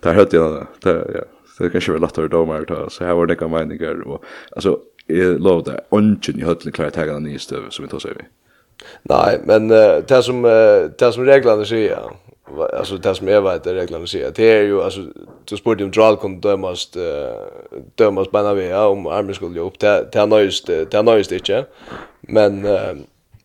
där 0.01 0.15
hörde 0.15 0.37
jag 0.37 0.67
där 0.83 1.11
ja 1.15 1.21
det 1.59 1.71
kanske 1.71 1.93
var 1.93 1.99
lättare 1.99 2.29
domar 2.29 2.65
ta 2.65 2.91
så 2.91 3.05
här 3.05 3.15
var 3.15 3.27
det 3.27 3.35
kan 3.35 3.51
meningar 3.51 4.09
och 4.09 4.25
alltså 4.57 4.81
är 5.07 5.39
lov 5.39 5.65
där 5.65 5.81
ungen 5.91 6.21
i 6.25 6.45
höll 6.45 6.57
klara 6.57 6.91
tagga 6.91 7.13
den 7.13 7.23
nyste 7.23 7.57
som 7.71 7.85
vi 7.85 7.91
tar 7.91 7.99
sig 7.99 8.13
vi 8.17 8.25
Nej 9.03 9.41
men 9.45 9.69
det 9.69 10.23
som 10.23 10.43
det 10.99 11.13
som 11.13 11.25
reglerna 11.25 11.65
säger 11.65 12.11
alltså 12.79 12.97
det 12.97 13.15
som 13.15 13.29
jag 13.29 13.43
vet 13.43 13.67
är 13.67 13.75
reglerna 13.75 14.07
säger 14.07 14.31
det 14.31 14.45
är 14.45 14.63
ju 14.63 14.83
alltså 14.83 15.01
du 15.45 15.57
spurte 15.57 15.85
om 15.85 15.91
drall 15.91 16.17
kunde 16.17 16.49
dömas 16.49 16.91
dömas 17.95 18.29
vi 18.57 18.69
ja, 18.69 18.87
om 18.87 19.07
armen 19.07 19.35
skulle 19.35 19.55
ju 19.55 19.67
upp 19.67 19.79
det 19.79 20.09
det 20.13 20.19
är 20.19 20.27
nöjst 20.27 20.67
till 20.67 21.05
nöjst 21.05 21.33
inte 21.33 21.67
men 22.21 22.67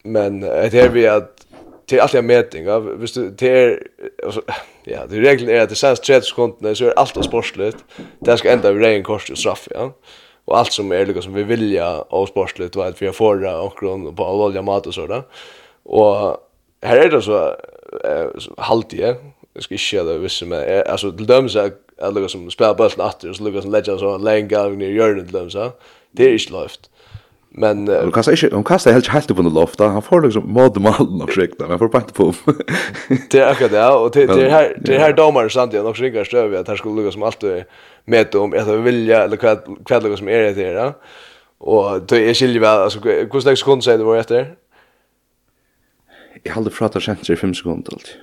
men 0.03 0.39
det 0.39 0.73
är 0.73 0.89
vi 0.89 1.07
att 1.07 1.43
till 1.85 1.99
alla 1.99 2.21
mätningar 2.21 2.79
visst 2.79 3.17
det 3.37 3.49
är 3.49 3.87
alltså 4.25 4.41
ja 4.83 5.05
det 5.09 5.19
regeln 5.19 5.49
är 5.49 5.61
att 5.61 5.69
det 5.69 5.75
sänds 5.75 6.01
30 6.01 6.27
sekunder 6.27 6.73
så 6.73 6.85
är 6.85 6.99
allt 6.99 7.25
sportsligt. 7.25 7.77
Det 8.19 8.37
ska 8.37 8.51
ända 8.51 8.71
vid 8.71 8.81
ren 8.81 9.03
kors 9.03 9.29
och 9.29 9.37
straff 9.37 9.67
ja. 9.71 9.91
Och 10.45 10.57
allt 10.57 10.71
som 10.71 10.91
är 10.91 11.05
liksom 11.05 11.33
vi 11.33 11.43
vilja 11.43 12.01
och 12.01 12.27
sportsligt 12.27 12.75
vad 12.75 12.99
vi 12.99 13.11
får 13.11 13.45
och 13.45 13.75
på 14.15 14.23
olja 14.23 14.61
mat 14.61 14.87
och 14.87 14.93
sådär 14.93 15.23
och 15.83 16.37
här 16.81 16.97
är 16.97 17.09
det 17.09 17.21
så 17.21 17.55
halvt 18.57 18.93
jeg. 18.93 19.15
Jeg 19.55 19.63
skal 19.63 19.75
ikke 19.75 19.89
gjøre 19.91 20.13
det 20.13 20.21
visst 20.21 20.45
med. 20.47 20.83
Alltså 20.85 21.11
till 21.11 21.27
dem 21.27 21.49
så 21.49 21.69
att 21.97 22.13
lukka 22.13 22.27
som 22.27 22.51
spiller 22.51 22.73
bølten 22.73 23.01
atter, 23.01 23.29
og 23.29 23.35
så 23.35 23.43
lukka 23.43 23.61
som 23.61 23.71
legger 23.71 23.97
så 23.97 24.17
lenge 24.17 24.57
av 24.57 24.73
nere 24.77 24.91
hjørnet 24.91 25.25
till 25.25 25.39
dem 25.39 25.49
så. 25.49 25.71
Det 26.17 26.25
är 26.25 26.33
inte 26.33 26.53
løft. 26.53 26.89
Men 27.55 27.89
uh, 27.89 28.01
hon 28.01 28.11
kastar 28.11 28.49
hon 28.51 28.63
kastar 28.63 28.91
helt 28.91 29.07
helt 29.07 29.35
på 29.35 29.41
den 29.41 29.53
lofta. 29.53 29.87
Han 29.87 30.01
får 30.01 30.21
liksom 30.21 30.43
mod 30.53 30.81
mal 30.81 31.21
och 31.21 31.31
skräckta. 31.31 31.67
Men 31.67 31.79
får 31.79 31.87
på 31.87 31.97
inte 31.97 32.13
på. 32.13 32.33
Det 33.31 33.39
är 33.39 33.51
akkurat 33.51 33.71
det 33.71 33.87
och 33.87 34.11
det 34.11 34.25
det 34.25 34.49
här 34.49 34.77
det 34.81 34.97
här 34.97 35.13
domar 35.13 35.49
sant 35.49 35.73
jag 35.73 35.85
också 35.85 36.03
ringar 36.03 36.23
stöv 36.23 36.55
att 36.55 36.67
här 36.67 36.75
skulle 36.75 36.95
lukka 36.95 37.11
som 37.11 37.23
alltid 37.23 37.63
med 38.05 38.35
om 38.35 38.53
att 38.53 38.67
vilja 38.67 39.23
eller 39.23 39.37
kvad 39.37 39.59
kvad 39.85 40.03
Lucas 40.03 40.19
som 40.19 40.29
är 40.29 40.39
det 40.39 40.53
där. 40.53 40.93
Och 41.57 42.01
då 42.01 42.15
är 42.15 42.33
skiljer 42.33 42.61
väl 42.61 42.79
alltså 42.79 42.99
hur 42.99 43.39
slags 43.39 43.63
kon 43.63 43.81
säger 43.81 43.97
det 43.97 44.03
var 44.03 44.17
efter 44.17 44.55
jag 46.43 46.53
hade 46.53 46.69
pratat 46.69 47.03
sent 47.03 47.29
i 47.29 47.35
5 47.35 47.53
sekunder 47.53 47.93
allt. 47.93 48.15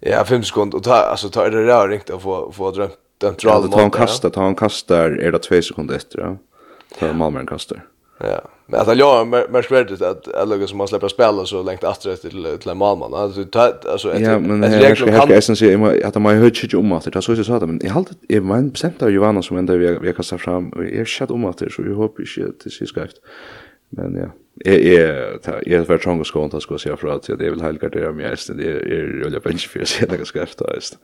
Ja, 0.00 0.24
5 0.24 0.42
sekunder 0.42 0.78
och 0.78 0.84
ta 0.84 0.94
alltså 0.94 1.28
ta 1.28 1.48
det 1.48 1.66
där 1.66 1.88
riktigt 1.88 2.14
att 2.14 2.22
få 2.22 2.52
få 2.52 2.70
dra 2.70 2.88
den 3.18 3.34
dra 3.42 3.60
den 3.60 3.70
ta 3.70 3.80
en 3.80 3.90
kasta, 3.90 4.30
ta 4.30 4.46
en 4.46 4.54
kastar 4.54 5.10
är 5.10 5.32
det 5.32 5.38
2 5.38 5.62
sekunder 5.62 5.94
efter. 5.94 6.18
Ja. 6.20 6.36
Ta 6.98 7.12
Malmö 7.12 7.40
en 7.40 7.46
kastar. 7.46 7.84
Ja. 8.18 8.40
Men 8.66 8.80
att 8.80 8.98
jag 8.98 9.26
mest 9.50 9.70
värdet 9.70 10.02
att 10.02 10.34
alla 10.34 10.66
som 10.66 10.78
man 10.78 10.88
släpper 10.88 11.08
spela 11.08 11.44
så 11.44 11.62
längt 11.62 11.84
efter 11.84 12.16
till 12.16 12.58
till 12.60 12.74
Malmö. 12.74 13.16
Alltså 13.16 13.44
alltså 13.86 14.12
ett 14.12 14.20
Ja, 14.20 14.38
men 14.38 14.72
jag 14.72 14.98
ska 14.98 15.10
helt 15.10 15.30
essens 15.30 15.62
jag 15.62 16.02
att 16.02 16.14
man 16.14 16.36
hör 16.36 16.50
ju 16.54 16.78
om 16.78 16.92
att 16.92 17.04
det 17.04 17.22
så 17.22 17.36
så 17.36 17.44
så 17.44 17.66
men 17.66 17.80
jag 17.82 17.90
hade 17.90 18.10
jag 18.28 18.44
men 18.44 18.70
bestämt 18.70 19.02
av 19.02 19.10
Johanna 19.10 19.42
som 19.42 19.56
ändå 19.56 19.76
vi 19.76 19.98
vi 19.98 20.12
kastar 20.12 20.38
fram. 20.38 20.72
Jag 20.92 21.08
chat 21.08 21.30
om 21.30 21.44
att 21.44 21.58
så 21.58 21.82
vi 21.82 21.92
hoppas 21.92 22.38
inte 22.38 22.64
det 22.64 22.86
ska 22.86 23.00
Men 23.88 24.16
ja. 24.16 24.28
Jeg, 24.64 24.80
jeg, 24.84 25.38
jeg 25.66 25.78
har 25.78 25.86
vært 25.88 26.02
trang 26.04 26.20
og 26.20 26.26
skånt, 26.28 26.54
jeg 26.56 26.64
skal 26.66 26.80
si 26.82 26.94
fra 27.00 27.14
at 27.16 27.28
jeg 27.30 27.38
vil 27.40 27.62
helgardere 27.64 28.12
meg 28.12 28.32
eisen, 28.34 28.58
det 28.58 28.68
er 28.68 29.06
rullet 29.22 29.44
bensje 29.44 29.70
for 29.72 29.86
å 29.86 29.88
se 29.88 30.08
noe 30.10 30.26
skreft 30.28 30.60
av 30.66 30.74
eisen. 30.74 31.00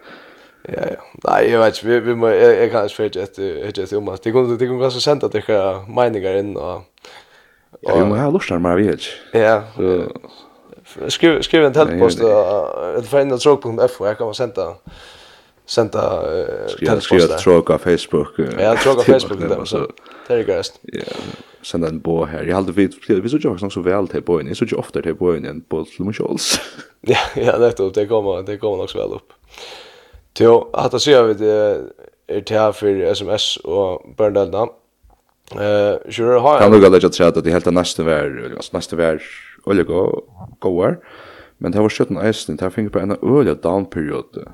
Ja, 0.67 0.89
ja. 0.91 1.03
Nei, 1.23 1.39
jeg 1.47 1.61
vet 1.63 1.79
ikke, 1.79 1.89
vi, 1.89 1.99
vi 2.09 2.17
må, 2.19 2.33
jeg, 2.35 2.57
jeg 2.59 2.71
kan 2.73 2.91
ikke 2.91 3.07
høre 3.07 3.71
etter 3.71 3.97
om 4.01 4.11
at 4.11 4.25
de 4.25 4.33
kunne, 4.35 4.59
de 4.59 4.67
kunne 4.67 4.83
kanskje 4.83 5.05
sende 5.05 5.31
at 5.31 5.37
dere 5.37 5.61
meninger 5.87 6.41
inn 6.43 6.57
og... 6.59 6.89
og 7.79 7.87
ja, 7.87 7.97
vi 8.01 8.07
må 8.11 8.19
ha 8.19 8.27
lortar 8.35 8.61
med 8.63 8.81
vi 8.81 8.89
vet 8.91 9.07
Ja, 9.37 9.61
skriv, 11.09 11.39
skriv 11.47 11.69
en 11.69 11.77
teltpost 11.77 12.23
og 12.27 12.99
et 12.99 13.07
forendet 13.07 13.47
tråk.f 13.47 14.01
og 14.03 14.09
jeg 14.11 14.19
kan 14.19 14.35
sende 14.35 14.71
senda 15.67 16.07
teltpost 16.83 17.11
der. 17.15 17.37
Skriv 17.39 17.39
tråk 17.43 17.71
av 17.75 17.87
Facebook. 17.87 18.39
Ja, 18.39 18.75
tråk 18.83 19.05
av 19.05 19.09
Facebook, 19.15 19.47
det 19.47 20.41
er 20.41 20.49
greit. 20.51 20.81
Ja, 20.95 21.21
sända 21.67 21.89
en 21.89 22.01
bo 22.01 22.25
här. 22.25 22.45
Jag 22.45 22.57
hade 22.57 22.73
vi 22.73 22.89
vi 23.09 23.29
så 23.29 23.39
jag 23.41 23.73
så 23.73 23.81
väl 23.81 24.09
till 24.09 24.23
boen. 24.23 24.55
Så 24.55 24.65
jag 24.69 24.79
ofta 24.79 25.03
till 25.03 25.15
boen 25.15 25.45
än 25.45 25.61
på 25.61 25.87
Lumsholz. 25.99 26.61
Ja, 27.01 27.19
ja, 27.37 27.59
nettopp. 27.59 27.95
Det 27.95 28.07
kommer 28.07 28.43
det 28.43 28.57
kommer 28.59 28.83
också 28.83 28.99
väl 28.99 29.13
upp. 29.13 29.33
Jo, 30.39 30.71
att 30.73 30.93
det 30.93 31.01
ser 31.01 31.23
vi 31.23 31.35
det 31.35 31.81
är 32.27 32.41
till 32.41 32.73
för 32.81 33.01
SMS 33.01 33.57
och 33.57 34.15
Berndelna. 34.17 34.63
Eh, 35.53 36.11
sure 36.11 36.39
har. 36.39 36.59
Kan 36.59 36.73
du 36.73 36.81
gå 36.81 36.89
lägga 36.89 37.11
chat 37.11 37.37
att 37.37 37.45
det 37.45 37.51
helt 37.51 37.67
nästa 37.67 38.03
vär, 38.03 38.53
alltså 38.57 38.77
nästa 38.77 38.97
vär 38.97 39.23
olja 39.65 39.83
gå 39.83 40.25
går. 40.59 40.99
Men 41.59 41.73
det 41.73 41.81
var 41.81 41.89
skjuten 41.89 42.17
eisen, 42.17 42.57
det 42.57 42.71
fick 42.71 42.93
på 42.93 42.99
en 42.99 43.17
øle 43.23 43.55
down 43.55 43.87
period. 43.87 44.47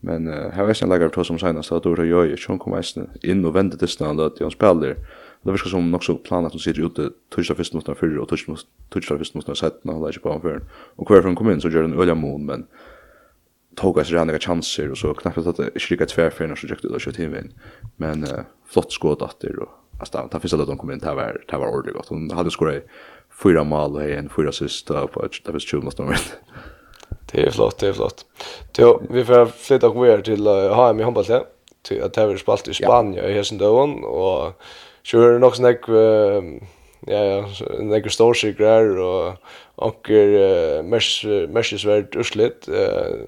Men 0.00 0.28
uh, 0.28 0.50
här 0.50 0.68
är 0.68 0.74
sen 0.74 0.88
lagar 0.88 1.10
vi 1.16 1.24
som 1.24 1.38
senast, 1.38 1.70
då 1.70 1.78
Dora 1.78 2.04
Jøy, 2.04 2.32
ikke 2.32 2.48
hun 2.48 2.58
kom 2.58 2.74
eisen 2.74 3.10
inn 3.22 3.44
og 3.44 3.54
vendet 3.54 3.80
distan, 3.80 4.20
att 4.20 4.40
jag 4.40 4.52
spelar 4.52 4.96
det 5.42 5.52
virkar 5.52 5.70
som 5.70 5.90
nok 5.90 6.04
så 6.04 6.18
plan 6.18 6.46
at 6.46 6.52
hon 6.52 6.60
sitter 6.60 6.84
ute 6.84 7.10
torsdag 7.32 7.56
fyrst 7.56 7.74
måste 7.74 7.94
förr 7.94 8.18
och 8.18 8.28
torsdag 8.28 9.18
fyrst 9.18 9.34
måste 9.34 9.54
sett 9.54 9.84
när 9.84 9.92
hon 9.92 10.02
lägger 10.02 10.20
på 10.20 10.40
för. 10.40 10.60
Och 10.96 11.06
kvar 11.06 11.22
från 11.22 11.36
kom 11.36 11.50
in 11.50 11.60
så 11.60 11.68
gör 11.68 11.82
den 11.82 12.00
ölja 12.00 12.14
mon 12.14 12.46
men 12.46 12.66
tog 13.76 13.96
oss 13.96 14.10
rena 14.10 14.38
chanser 14.38 14.90
och 14.90 14.98
så 14.98 15.14
knappt 15.14 15.38
att 15.38 15.56
det 15.56 15.80
skicka 15.80 16.06
tvär 16.06 16.30
för 16.30 16.46
när 16.46 16.56
så 16.56 16.66
gick 16.66 16.82
det 16.82 16.88
då 16.88 16.98
kött 16.98 17.18
in. 17.18 17.52
Men 17.96 18.24
uh, 18.24 18.40
flott 18.66 18.92
skott 18.92 19.22
åter 19.22 19.58
och 19.58 19.68
alltså 20.00 20.28
ta 20.28 20.40
finns 20.40 20.52
att 20.52 20.66
de 20.66 20.78
kom 20.78 20.90
in 20.90 20.98
där 20.98 21.14
var 21.14 21.44
det 21.48 21.56
var 21.56 21.68
ordentligt 21.68 21.96
gott. 21.96 22.08
Hon 22.08 22.30
hade 22.30 22.50
skorat 22.50 22.84
fyra 23.42 23.64
mål 23.64 23.96
och 23.96 24.02
en 24.02 24.28
fyra 24.28 24.48
assist 24.48 24.86
på 24.86 25.24
ett 25.24 25.44
där 25.44 25.52
var 25.52 25.58
20 25.58 25.80
måste 25.80 26.02
man. 26.02 26.14
Det 27.32 27.46
är 27.46 27.50
flott, 27.50 27.78
det 27.78 27.88
är 27.88 27.92
flott. 27.92 28.26
Så 28.72 29.02
vi 29.10 29.24
får 29.24 29.46
flytta 29.46 29.88
vidare 29.88 30.22
till 30.22 30.46
HM 30.46 31.00
i 31.00 31.02
handboll. 31.02 31.24
Till 31.82 32.02
att 32.02 32.12
det 32.12 32.20
har 32.20 32.36
spalt 32.36 32.68
i 32.68 32.74
Spanien 32.74 33.24
i 33.24 33.32
Helsingborg 33.32 34.04
och 34.04 34.62
så 35.02 35.22
er 35.24 35.34
det 35.34 35.42
nok 35.44 35.56
sånn 35.56 36.60
ja, 37.08 37.20
ja, 37.24 37.38
nekker 37.88 38.12
stårsikrar 38.12 38.90
og 39.00 39.38
anker 39.80 40.34
uh, 40.36 41.46
mersesverd 41.48 42.16
urslitt. 42.20 42.68
Uh, 42.68 43.24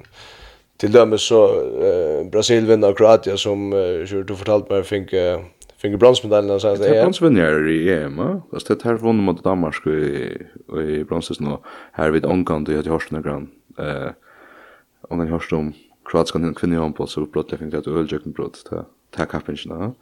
til 0.83 0.93
dømes 0.93 1.25
så 1.31 1.41
uh, 1.49 2.21
Brasil 2.29 2.69
vinner 2.69 2.93
Kroatia 2.93 3.39
som 3.41 3.71
uh, 3.73 4.05
du 4.05 4.35
fortalte 4.37 4.75
meg 4.75 4.89
fikk 4.89 5.17
uh, 5.17 5.41
Finger 5.83 5.99
bronsmedaljen 5.99 6.61
så 6.61 6.77
det 6.77 6.89
är 6.89 7.03
bronsvinnare 7.03 7.71
i 7.71 7.91
EM. 7.91 8.41
Fast 8.51 8.69
det 8.69 8.83
här 8.83 8.95
vann 8.95 9.17
mot 9.17 9.45
Danmark 9.45 9.87
i 9.87 10.39
i 10.79 11.05
bronset 11.05 11.41
nu. 11.41 11.57
Här 11.93 12.11
vid 12.11 12.25
Onkan 12.25 12.65
det 12.65 12.77
har 12.77 12.83
Horsten 12.83 13.23
Gran. 13.23 13.51
Eh 13.79 14.13
om 15.11 15.19
den 15.19 15.29
Horsten 15.29 15.75
kroatiska 16.05 16.53
kvinnan 16.57 16.93
på 16.93 17.07
så 17.07 17.27
brott 17.27 17.51
det 17.51 17.59
fick 17.59 17.75
att 17.75 17.87
öljöken 17.87 18.33
brott 18.33 18.67
där 18.71 18.85
ta 19.13 19.25
kappingina. 19.25 19.93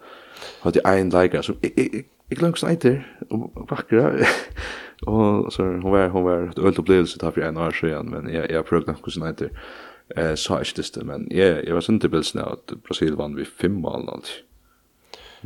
Hatt 0.63 0.77
i 0.77 0.85
ein 0.87 1.11
leikar 1.11 1.43
som 1.43 1.59
jeg 1.63 2.05
glemmer 2.31 2.55
hvordan 2.57 2.71
eiter, 2.71 3.01
og 3.31 3.67
vakkere. 3.71 4.27
og 5.11 5.53
så 5.53 5.63
hun 5.63 5.93
var, 5.93 6.09
hun 6.09 6.25
var 6.25 6.51
et 6.51 6.59
ølt 6.59 6.79
opplevelse 6.79 7.19
ta 7.19 7.31
for 7.31 7.45
en 7.45 7.57
år 7.57 7.75
siden, 7.77 8.11
men 8.11 8.31
jeg, 8.31 8.47
jeg 8.51 8.65
prøvde 8.65 8.93
nok 8.93 9.03
hvordan 9.05 9.29
eiter. 9.29 9.51
Eh, 10.17 10.37
sa 10.39 10.59
ikke 10.59 10.83
det, 10.83 11.07
men 11.07 11.29
jeg, 11.31 11.61
jeg 11.67 11.75
var 11.75 11.85
sånn 11.87 12.01
til 12.03 12.11
bilsen 12.11 12.41
av 12.43 12.57
at 12.59 12.73
Brasil 12.87 13.15
vann 13.19 13.37
vi 13.39 13.47
fem 13.47 13.77
mål 13.83 14.09
alltid. 14.11 14.41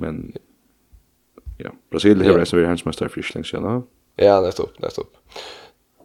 Men 0.00 0.22
ja, 1.60 1.74
Brasil 1.92 2.22
har 2.24 2.38
reist 2.38 2.54
over 2.54 2.66
hensmester 2.68 3.08
for 3.12 3.20
ikke 3.20 3.36
lenge 3.36 3.50
siden. 3.50 3.84
Ja, 4.18 4.38
nettopp, 4.40 4.78
nettopp. 4.82 5.20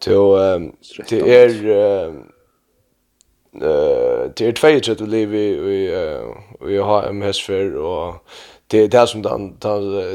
Til, 0.00 0.16
um, 0.16 0.68
til 1.08 1.24
er... 1.28 1.56
Um, 2.08 2.20
eh 3.54 4.30
det 4.36 4.46
är 4.46 4.52
två 4.52 4.80
sätt 4.80 5.00
att 5.00 5.08
leva 5.08 5.36
i 5.36 6.18
vi 6.60 6.76
har 6.76 7.02
en 7.02 7.32
för 7.32 7.76
och 7.76 8.14
det 8.66 8.78
är 8.78 8.88
det 8.88 9.06
som 9.06 9.22
den 9.22 9.56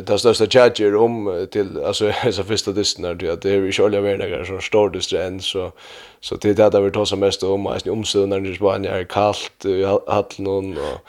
den 0.05 0.19
största 0.19 0.45
charger 0.45 0.95
om 0.95 1.47
till 1.51 1.83
alltså 1.85 2.11
så 2.31 2.43
första 2.43 2.71
dysten 2.71 3.17
där 3.17 3.33
att 3.33 3.41
det 3.41 3.51
är 3.51 3.59
vi 3.59 3.65
ju 3.65 3.71
själva 3.71 4.01
värden 4.01 4.45
så 4.45 4.59
står 4.59 4.89
det 4.89 5.01
sen 5.01 5.39
så 5.39 5.71
så 6.19 6.35
det 6.35 6.49
är 6.49 6.53
det 6.53 6.69
där 6.69 6.81
vi 6.81 6.91
tar 6.91 7.05
som 7.05 7.19
mest 7.19 7.43
om 7.43 7.67
alltså 7.67 7.91
omsidan 7.91 8.29
när 8.29 8.39
det 8.39 8.59
bara 8.59 8.75
är 8.75 9.03
kallt 9.03 9.65
i 9.65 9.83
hallen 9.83 10.77
och 10.77 11.01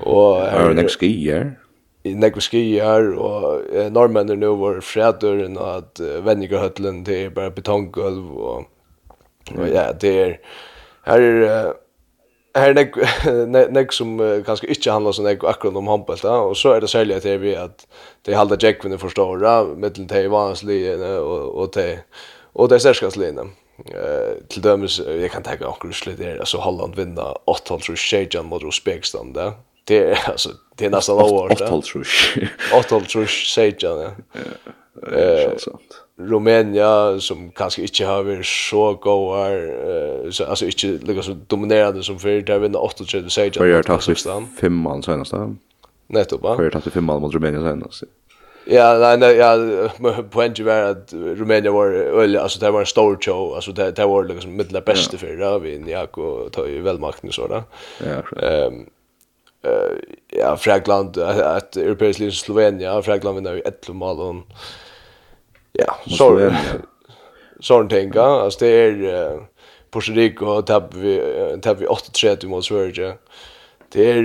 och 0.00 0.42
är 0.42 0.74
det 0.74 0.88
skier 0.88 1.56
i 2.08 2.14
nekve 2.14 2.42
skier, 2.44 3.12
og 3.18 3.68
eh, 3.72 3.88
normene 3.92 4.36
nå 4.38 4.54
var 4.60 4.80
fredøren, 4.84 5.58
og 5.58 5.82
at 5.82 6.02
eh, 6.04 6.18
vennigerhøtlen, 6.24 7.02
det 7.06 7.20
er 7.24 7.34
bare 7.34 7.54
betonggulv, 7.54 8.30
og, 8.38 9.14
og 9.56 9.68
ja, 9.68 9.90
det 9.92 10.14
er, 10.22 10.36
Her 11.08 11.20
er 11.48 11.72
her 12.58 12.74
nek 12.74 12.96
nek, 13.26 13.70
nek 13.76 13.92
som 13.94 14.16
uh, 14.20 14.40
kanskje 14.46 14.70
ikke 14.72 14.92
handler 14.92 15.14
så 15.16 15.24
nek 15.26 15.44
akkurat 15.46 15.76
om 15.78 15.90
håndball 15.90 16.20
da, 16.22 16.34
og 16.48 16.56
så 16.58 16.74
er 16.74 16.82
det 16.84 16.90
særlig 16.90 17.16
at 17.16 17.26
det 17.26 17.36
er 17.36 17.42
vi 17.42 17.54
at 17.58 17.86
de 18.26 18.34
halda 18.36 18.58
Jackvin 18.62 18.98
for 18.98 19.12
stora, 19.12 19.62
mittelen 19.76 20.08
til 20.08 20.30
vanlige 20.32 20.96
og, 21.20 21.54
og 21.54 21.72
til 21.72 21.98
og 22.54 22.70
det 22.70 22.82
særskaslige. 22.82 23.48
Eh 23.94 24.34
til 24.50 24.62
dømes 24.62 24.98
jeg 24.98 25.30
kan 25.30 25.44
tenke 25.46 25.66
akkurat 25.66 25.94
slutt 25.94 26.18
der, 26.18 26.40
altså 26.40 26.58
Holland 26.58 26.96
vinna 26.96 27.32
8-0 27.50 27.84
tror 27.84 27.96
Shajan 27.96 28.44
mot 28.44 28.62
Uzbekistan 28.62 29.32
där. 29.32 29.52
Det 29.84 29.98
är 29.98 30.30
alltså 30.30 30.50
det 30.78 30.86
är 30.86 30.90
nästan 30.90 31.16
over. 31.16 31.48
8-0 31.48 31.82
tror 31.82 32.04
8-0 32.72 33.06
tror 33.06 33.26
Shajan. 33.26 33.98
Ja. 33.98 34.40
Eh, 35.12 35.52
Rumänien 36.20 37.20
som 37.20 37.50
kanske 37.50 37.82
inte 37.82 38.04
har 38.04 38.22
varit 38.22 38.46
så 38.46 38.94
goar 38.94 39.52
eh 40.24 40.30
så 40.30 40.44
alltså 40.44 40.64
inte 40.66 40.86
lika 40.86 41.22
så 41.22 41.36
dominerande 41.46 42.02
som 42.02 42.18
för 42.18 42.40
där 42.40 42.58
vinner 42.58 42.88
38 42.88 43.30
säger 43.30 43.52
jag. 43.54 43.54
För 43.54 43.82
tatt 43.82 44.02
sig 44.02 44.14
fem 44.60 44.74
man 44.74 45.02
senast. 45.02 45.32
Nettopp. 46.06 46.40
För 46.40 46.70
tatt 46.70 46.82
sig 46.82 46.92
fem 46.92 47.04
man 47.04 47.20
mot 47.20 47.34
Rumänien 47.34 47.62
senast. 47.62 48.02
Ja, 48.64 48.98
nej 48.98 49.18
nej 49.18 49.36
ja 49.36 49.56
poängen 50.30 50.64
var 50.66 50.82
att 50.82 51.12
Rumänien 51.12 51.74
var 51.74 51.86
öl 51.86 52.36
alltså 52.36 52.60
det 52.60 52.70
var 52.70 52.80
en 52.80 52.86
stor 52.86 53.18
show 53.20 53.54
alltså 53.54 53.72
det 53.72 53.90
det 53.90 54.06
var 54.06 54.24
liksom 54.24 54.56
mittla 54.56 54.80
bästa 54.80 55.16
ja. 55.16 55.18
för 55.18 55.36
där 55.36 55.58
vi 55.58 55.90
jag 55.90 56.18
och 56.18 56.52
tar 56.52 56.66
ju 56.66 56.82
välmakten 56.82 57.32
så 57.32 57.48
där. 57.48 57.62
Ja. 57.98 58.46
Ehm 58.48 58.86
eh 59.62 59.98
ja 60.30 60.56
Frankland 60.56 61.18
att 61.18 61.76
europeisk 61.76 62.18
ligan 62.18 62.32
Slovenien 62.32 63.02
Frankland 63.02 63.34
vinner 63.34 63.62
11 63.64 63.94
mål 63.94 64.20
och 64.20 64.34
Ja, 65.86 65.96
så 66.06 66.52
så 67.60 67.80
en 67.80 67.88
tänka, 67.88 68.22
alltså 68.22 68.64
det 68.64 68.68
är 68.68 69.38
Puerto 69.90 70.12
Rico 70.12 70.62
tapp 70.62 70.94
vi 70.94 71.58
tapp 71.62 71.80
vi 71.80 71.86
8-3 71.86 72.46
mot 72.46 72.64
Sverige. 72.64 73.14
Det 73.88 74.10
är 74.10 74.22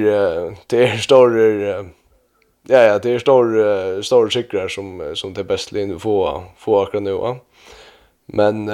det 0.68 0.84
är 0.84 0.98
större 0.98 1.86
ja 2.68 2.82
ja, 2.82 3.00
det 3.00 3.12
är 3.12 3.20
större 3.20 4.04
stor 4.04 4.30
cyklar 4.30 4.68
som 4.68 5.12
som 5.16 5.34
det 5.34 5.44
bäst 5.44 5.72
linjen 5.72 6.00
få 6.00 6.44
få 6.58 6.82
akkurat 6.82 7.04
nu. 7.04 7.14
Va? 7.14 7.38
Men 8.26 8.70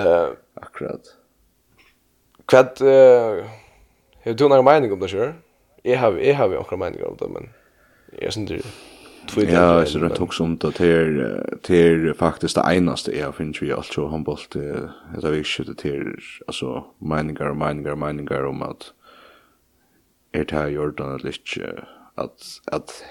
akkurat. 0.53 1.01
Kvad 2.45 2.81
eh 2.81 3.45
hur 4.21 4.33
du 4.33 4.49
några 4.49 4.61
mening 4.61 4.93
om 4.93 4.99
det 4.99 5.07
kör? 5.07 5.33
Jag 5.83 5.97
har 5.97 6.17
jag 6.17 6.35
har 6.35 6.57
också 6.57 6.75
några 6.75 6.89
mening 6.89 7.05
om 7.05 7.17
det 7.19 7.27
men 7.27 7.49
jag 8.21 8.33
syns 8.33 8.51
inte 8.51 8.67
Twitter. 9.29 9.53
Ja, 9.53 9.85
så 9.85 9.99
det 9.99 10.09
tog 10.09 10.33
som 10.33 10.57
det 10.57 10.71
till 10.71 11.43
till 11.61 12.13
faktiskt 12.13 12.55
det 12.55 12.75
enaste 12.75 13.17
jag 13.17 13.35
finns 13.35 13.61
ju 13.61 13.73
alltså 13.73 14.07
handboll 14.07 14.39
det 14.51 14.89
det 15.21 15.31
vi 15.31 15.43
skjuter 15.43 15.73
till 15.73 16.15
alltså 16.47 16.85
meningar 16.99 17.53
meningar 17.53 17.95
meningar 17.95 18.45
om 18.45 18.61
att 18.61 18.93
är 20.31 20.45
det 20.45 20.55
här 20.55 20.67
gjort 20.67 20.99
att 20.99 21.23
lite 21.23 21.85
att 22.15 22.61
att 22.65 23.03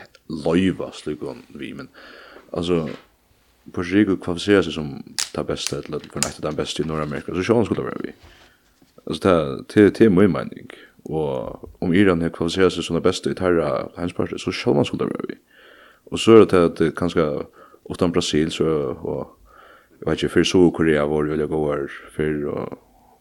löva 0.45 0.93
slugon 0.93 1.43
vi 1.49 1.75
men 1.75 1.89
alltså 2.51 2.89
på 3.73 3.83
Rigo 3.83 4.17
kvalificerar 4.17 4.63
sig 4.63 4.73
som 4.73 5.03
det 5.35 5.45
bästa 5.45 5.77
eller 5.77 5.99
för 5.99 6.17
nästa 6.17 6.43
den 6.43 6.55
bästa 6.55 6.83
i 6.83 6.87
Nordamerika 6.87 7.35
så 7.35 7.43
sjön 7.43 7.65
skulle 7.65 7.83
vara 7.83 7.95
vi. 8.03 8.13
Alltså 9.05 9.29
det 9.29 9.65
till 9.69 9.93
till 9.93 10.11
min 10.11 10.33
mening 10.33 10.69
och 11.03 11.83
om 11.83 11.95
Iran 11.95 12.23
har 12.23 12.29
kvalificerat 12.29 12.73
sig 12.73 12.83
som 12.83 12.95
det 12.95 13.03
bästa 13.03 13.31
i 13.31 13.35
Terra 13.35 13.89
hemsparter 13.97 14.37
så 14.39 14.53
sjön 14.53 14.85
skulle 14.85 15.05
vara 15.05 15.25
vi. 15.29 15.35
Mm 15.35 15.58
Och 16.11 16.21
så 16.21 16.37
är 16.37 16.47
det 16.47 16.64
att 16.64 16.97
kanske 16.97 17.42
utan 17.90 18.12
Brasil 18.12 18.51
så 18.51 18.66
och 19.03 19.38
jag 20.01 20.11
vet 20.11 20.23
inte 20.23 20.44
för 20.44 20.71
Korea 20.71 21.07
var 21.07 21.25
det 21.25 21.31
väl 21.31 21.47
går 21.47 21.90
för 22.16 22.44
och 22.44 22.79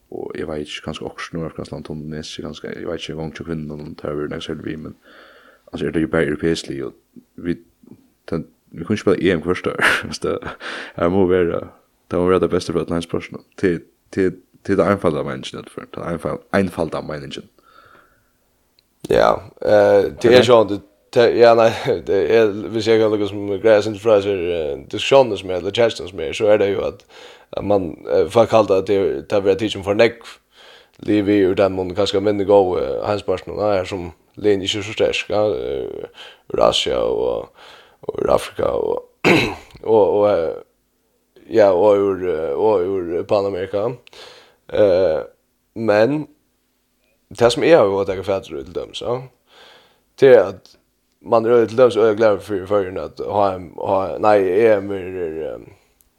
och 0.10 0.32
jag 0.36 0.48
vet 0.48 0.60
inte 0.60 0.72
kanske 0.84 1.06
också 1.06 1.30
några 1.34 1.48
afrikanska 1.48 1.76
land 1.76 1.86
om 1.90 2.10
det 2.10 2.24
så 2.24 2.42
kanske 2.42 2.68
jag 2.68 2.92
vet 2.92 3.02
inte 3.02 3.14
gång 3.14 3.32
till 3.32 3.46
kvinnan 3.46 3.82
om 3.82 3.96
terror 3.96 4.28
nästa 4.28 4.54
vi 4.54 4.78
men 4.78 4.96
alltså 5.66 5.86
det 5.86 5.98
är 5.98 6.02
ju 6.02 6.08
bara 6.08 6.22
europeiskt 6.22 6.70
och 6.70 6.94
vi 7.36 7.58
den 8.26 8.48
vi 8.70 8.86
kunde 8.86 9.02
spela 9.02 9.18
EM 9.18 9.42
första 9.42 9.70
så 10.12 10.28
det 10.28 10.40
är 10.96 11.10
mer 11.10 11.46
vara 11.46 11.68
det 12.08 12.18
var 12.18 12.40
det 12.40 12.48
bästa 12.48 12.74
för 12.74 12.80
att 12.80 12.90
lans 12.90 13.08
person 13.08 13.44
till 13.56 13.82
till 14.10 14.32
till 14.64 14.78
det 14.78 14.86
einfalda 14.86 15.24
människan 15.24 15.66
för 15.70 15.88
det 15.92 16.04
einfalda 16.04 16.44
einfalda 16.50 17.02
människan 17.02 17.44
ja 19.02 19.44
eh 19.62 20.12
det 20.22 20.26
är 20.26 20.44
ju 20.44 20.80
ja 21.16 21.54
nej 21.56 21.74
det 22.06 22.38
är 22.38 22.48
vi 22.48 22.82
ser 22.82 22.98
jag 22.98 23.12
något 23.12 23.30
som 23.30 23.60
gräs 23.60 23.88
inte 23.88 24.00
fräser 24.00 24.76
diskussioner 24.90 25.36
som 25.36 25.50
är 25.50 25.54
eller 25.54 25.72
chatten 25.72 26.08
som 26.08 26.20
är 26.20 26.34
så 26.34 26.46
är 26.46 26.58
det 26.58 26.68
ju 26.68 26.84
att 26.84 27.06
man 27.62 28.08
får 28.30 28.46
kalla 28.46 28.78
att 28.78 28.88
det 28.88 29.22
tar 29.30 29.42
vi 29.42 29.52
att 29.52 29.60
teachen 29.60 29.84
för 29.84 29.96
neck 29.96 30.20
lever 30.98 31.34
ju 31.34 31.54
den 31.54 31.76
man 31.76 31.96
kanske 31.96 32.20
men 32.20 32.38
det 32.38 32.46
hans 33.04 33.24
personal 33.24 33.60
är 33.60 33.86
som 33.86 34.12
lin 34.34 34.62
inte 34.62 34.84
så 34.84 34.94
stark 34.94 35.26
ja 35.30 35.56
Russia 36.48 37.00
och 37.00 37.56
och 38.00 38.30
Afrika 38.30 38.72
och 38.72 39.00
och 39.84 40.20
och 40.20 40.54
ja 41.48 41.72
och 41.72 41.96
ur 41.96 42.54
och 42.54 42.80
ur 42.80 43.24
Panamerika. 43.24 43.96
Eh 44.74 45.22
men 45.74 46.28
det 47.30 47.50
som 47.50 47.64
är 47.64 47.68
ju 47.68 48.02
att 48.02 48.08
jag 48.08 48.26
fattar 48.26 48.56
ut 48.56 48.74
dem 48.74 48.94
så 48.94 49.24
det 50.20 50.28
är 50.28 50.44
att 50.44 50.77
man 51.20 51.46
är 51.46 51.66
till 51.66 51.76
döms 51.76 51.96
och 51.96 52.18
glad 52.18 52.42
för 52.42 52.66
för 52.66 52.98
att 52.98 53.20
ha 53.20 53.54
en 53.54 53.72
ha 53.76 54.18
nej 54.20 54.66
är 54.66 54.82
mer 54.82 55.60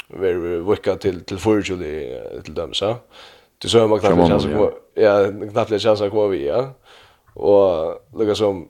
ver 0.09 0.61
vecka 0.71 0.97
till 0.97 1.25
till 1.25 1.39
förjuli 1.39 2.21
till 2.45 2.55
dem 2.55 2.75
så 2.75 2.97
Det 3.63 3.69
så 3.69 3.89
man 3.89 3.99
knappt 3.99 4.29
chans 4.29 4.45
att 4.45 4.75
ja 4.95 5.33
knappt 5.53 5.83
chans 5.83 6.01
att 6.01 6.13
gå 6.13 6.27
vi 6.27 6.47
ja. 6.47 6.71
Och 7.35 8.01
lukar 8.19 8.35
som 8.35 8.69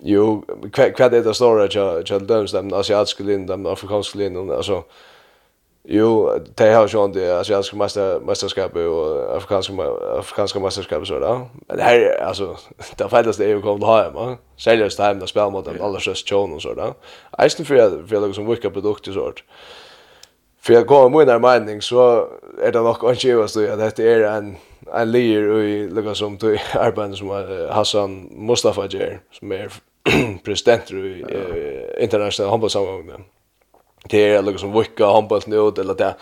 jo 0.00 0.44
kvad 0.72 0.94
kvad 0.94 1.12
det 1.12 1.34
står 1.34 1.60
att 1.60 1.74
jag 1.74 2.10
jag 2.10 2.22
döms 2.22 2.52
dem 2.52 2.72
asiatiska 2.72 3.24
linjen 3.24 3.46
dem 3.46 3.66
afrikanska 3.66 4.18
linjen 4.18 4.50
alltså 4.50 4.84
Jo, 5.84 6.38
det 6.54 6.74
har 6.74 6.88
ju 6.88 7.04
inte 7.04 7.38
asiatiska 7.38 7.76
mäster 7.76 8.20
mästerskap 8.20 8.76
och 8.76 9.36
afrikanska 9.36 9.72
afrikanska 10.18 10.60
mästerskap 10.60 11.06
så 11.06 11.18
där. 11.18 11.40
Men 11.68 11.76
det 11.76 11.82
här 11.82 12.22
alltså 12.22 12.56
det 12.96 13.08
fattas 13.08 13.36
det 13.36 13.48
ju 13.48 13.62
kom 13.62 13.82
hem, 13.82 14.14
va. 14.14 14.36
Seriöst 14.56 14.98
hem 14.98 15.18
där 15.18 15.26
spel 15.26 15.50
mot 15.50 15.80
alla 15.80 15.98
just 16.00 16.30
John 16.30 16.52
och 16.52 16.62
så 16.62 16.74
där. 16.74 16.94
Eisen 17.38 17.66
för 17.66 18.06
för 18.06 18.20
något 18.20 18.34
som 18.34 18.46
produkt 18.46 18.62
produkter 18.72 19.12
sort. 19.12 19.44
För 20.60 20.74
jag 20.74 20.86
går 20.86 21.10
med 21.10 21.28
en 21.28 21.40
mening 21.40 21.82
så 21.82 22.28
är 22.62 22.72
det 22.72 22.80
nog 22.80 23.00
kanske 23.00 23.28
ju 23.28 23.48
så 23.48 23.72
att 23.72 23.96
det 23.96 24.12
är 24.12 24.20
en 24.20 24.56
en 24.92 25.12
leader 25.12 25.62
i 25.62 25.88
lukar 25.88 26.14
som 26.14 26.38
till 26.38 26.58
Arban 26.74 27.16
som 27.16 27.28
Hassan 27.70 28.28
Mustafa 28.32 28.86
Jer 28.86 29.20
som 29.30 29.52
är 29.52 29.72
president 30.44 30.90
i 30.90 31.24
internationella 31.98 32.50
handbollssammanhangen 32.50 33.24
det 34.08 34.18
är 34.18 34.42
liksom 34.42 34.72
vicka 34.72 35.06
handboll 35.06 35.40
nu 35.46 35.56
eller 35.56 35.94
det 35.94 36.14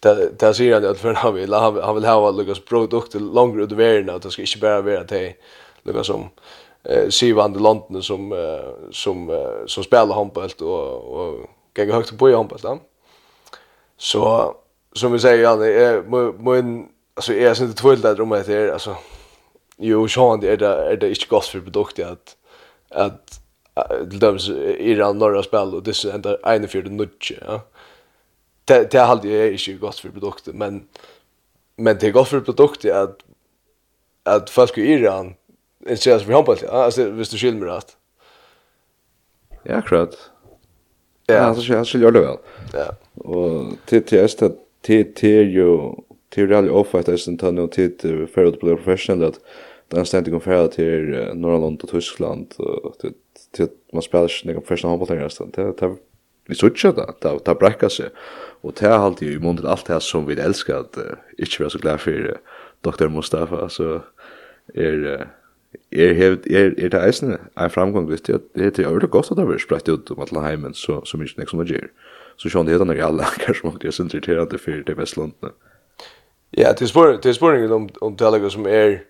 det 0.00 0.38
det 0.38 0.54
ser 0.54 0.74
han 0.74 0.86
att 0.86 0.98
för 0.98 1.14
han 1.14 1.34
vill 1.34 1.52
han 1.52 1.94
vill 1.94 2.04
ha 2.04 2.30
Lucas 2.30 2.64
produkt 2.64 3.14
längre 3.14 3.62
ut 3.62 3.72
över 3.72 4.02
nu 4.02 4.18
det 4.18 4.30
ska 4.30 4.42
inte 4.42 4.58
bara 4.58 4.82
vara 4.82 5.04
det 5.04 5.34
Lucas 5.82 6.06
som 6.06 6.28
eh 6.84 7.08
Sivan 7.08 7.56
i 7.56 7.58
London 7.58 8.02
som 8.02 8.34
som 8.90 9.46
som 9.66 9.84
spelar 9.84 10.14
handboll 10.14 10.50
och 10.60 11.20
och 11.20 11.50
kan 11.74 11.90
högt 11.90 12.18
på 12.18 12.30
i 12.30 12.34
handboll 12.34 12.58
då. 12.62 12.78
Så 13.96 14.54
som 14.92 15.12
vi 15.12 15.18
säger 15.18 15.48
han 15.48 15.62
är 15.62 16.02
men 16.42 16.88
alltså 17.14 17.32
är 17.32 17.54
det 17.54 17.60
inte 17.60 17.82
tvivl 17.82 18.20
om 18.20 18.30
det 18.30 18.48
är 18.48 18.72
alltså 18.72 18.96
jo 19.76 20.08
så 20.08 20.36
det 20.36 20.52
är 20.52 20.56
det 20.56 20.66
är 20.66 20.96
det 20.96 21.08
inte 21.08 21.26
gott 21.28 21.46
för 21.46 21.60
produkt 21.60 21.98
att 21.98 22.36
att 22.90 23.40
till 24.10 24.18
döms 24.18 24.48
Iran 24.78 25.18
norra 25.18 25.42
spel 25.42 25.74
och 25.74 25.82
det 25.82 26.04
enda 26.04 26.14
ända 26.14 26.54
ene 26.54 26.68
för 26.68 26.82
nudge 26.82 27.32
ja. 27.46 27.60
Det 28.64 28.90
det 28.90 29.00
hade 29.00 29.28
jag 29.28 29.52
inte 29.52 29.72
gott 29.72 29.98
för 29.98 30.08
produkten 30.08 30.58
men 30.58 30.88
men 31.76 31.98
det 31.98 32.06
är 32.06 32.12
gott 32.12 32.28
för 32.28 32.40
produkten 32.40 32.96
att 32.96 33.18
att 34.22 34.50
folk 34.50 34.78
i 34.78 34.92
Iran 34.92 35.34
intresserar 35.80 36.18
sig 36.18 36.26
för 36.26 36.58
ja, 36.62 36.84
alltså 36.84 37.10
visst 37.10 37.32
du 37.32 37.38
skilmer 37.38 37.66
mig 37.66 37.80
ja 39.62 39.74
akkurat. 39.74 40.30
Ja. 41.26 41.38
Alltså 41.38 41.72
jag 41.72 41.86
skiljer 41.86 42.10
det 42.10 42.20
väl 42.20 42.36
ja. 42.72 42.94
Och 43.14 43.72
till 43.86 44.02
till 44.02 44.18
just 44.18 44.42
att 44.42 44.56
till 44.80 45.14
till 45.14 45.50
ju 45.50 45.92
till 46.28 46.48
det 46.48 46.70
offer 46.70 46.98
ofta 46.98 47.12
är 47.12 47.16
det 47.16 47.30
inte 47.30 47.68
till 47.68 48.26
för 48.26 48.44
att 48.44 48.60
bli 48.60 48.76
professionell 48.76 49.24
att 49.24 49.40
den 49.88 50.06
ständigt 50.06 50.32
går 50.32 50.40
för 50.40 50.68
till 50.68 51.30
Norrland 51.34 51.82
och 51.82 51.88
Tyskland 51.88 52.54
och 52.58 52.98
till 52.98 53.12
till 53.54 53.68
man 53.92 54.02
spelar 54.02 54.24
inte 54.24 54.52
någon 54.52 54.62
professional 54.62 54.90
handboll 54.90 55.16
längre 55.16 55.30
så 55.30 55.44
det 55.44 55.72
det 55.80 55.96
vi 56.46 56.54
så 56.54 56.70
tjata 56.70 57.14
det 57.22 57.38
det 57.46 57.54
bräcker 57.54 57.88
sig 57.88 58.10
och 58.62 58.72
det 58.80 58.86
har 58.86 58.98
alltid 58.98 59.32
i 59.32 59.38
munnen 59.38 59.56
till 59.56 59.66
allt 59.66 59.86
det 59.86 60.00
som 60.00 60.26
vi 60.26 60.40
älskar 60.40 60.76
att 60.76 60.98
inte 61.38 61.62
vara 61.62 61.70
så 61.70 61.78
glad 61.78 62.00
för 62.00 62.40
Dr. 62.82 63.08
Mustafa 63.08 63.68
så 63.68 64.00
är 64.74 65.28
er 65.92 66.14
hevd 66.14 66.46
er 66.50 66.74
er 66.78 66.88
det 66.88 67.00
eisne 67.02 67.38
ein 67.56 67.70
framgang 67.70 68.08
vist 68.10 68.30
at 68.30 68.40
det 68.54 68.78
er 68.78 68.98
det 68.98 69.10
godt 69.10 69.30
at 69.30 69.36
det 69.36 69.46
blir 69.46 69.58
spredt 69.58 69.88
ut 69.88 70.10
om 70.10 70.20
alle 70.20 70.42
heimen 70.46 70.74
så, 70.74 71.00
so 71.04 71.18
mykje 71.18 71.48
som 71.48 71.58
det 71.58 71.70
gjør. 71.74 71.88
Så 72.36 72.48
sjón 72.48 72.66
det 72.66 72.74
er 72.74 73.06
alla 73.06 73.24
kanskje 73.44 73.64
mot 73.64 73.82
det 73.82 73.94
sentri 73.94 74.20
til 74.20 74.38
at 74.38 74.50
det 74.50 74.60
fyrir 74.60 74.84
til 74.84 74.96
Vestlandene. 74.96 75.52
Ja, 76.56 76.72
det 76.72 76.82
er 76.82 76.86
spurning 76.86 77.22
det 77.22 77.30
er 77.30 77.38
spurning 77.38 77.72
om 77.72 77.88
om 78.00 78.16
Telegram 78.16 78.50
som 78.50 78.66
er 78.66 79.00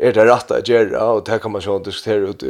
er 0.00 0.12
det 0.12 0.26
rett 0.26 0.50
å 0.50 0.58
gjøre, 0.58 0.98
og 0.98 1.26
det 1.26 1.40
kan 1.40 1.52
man 1.52 1.62
sjón 1.62 1.84
diskutere 1.84 2.30
ut 2.30 2.42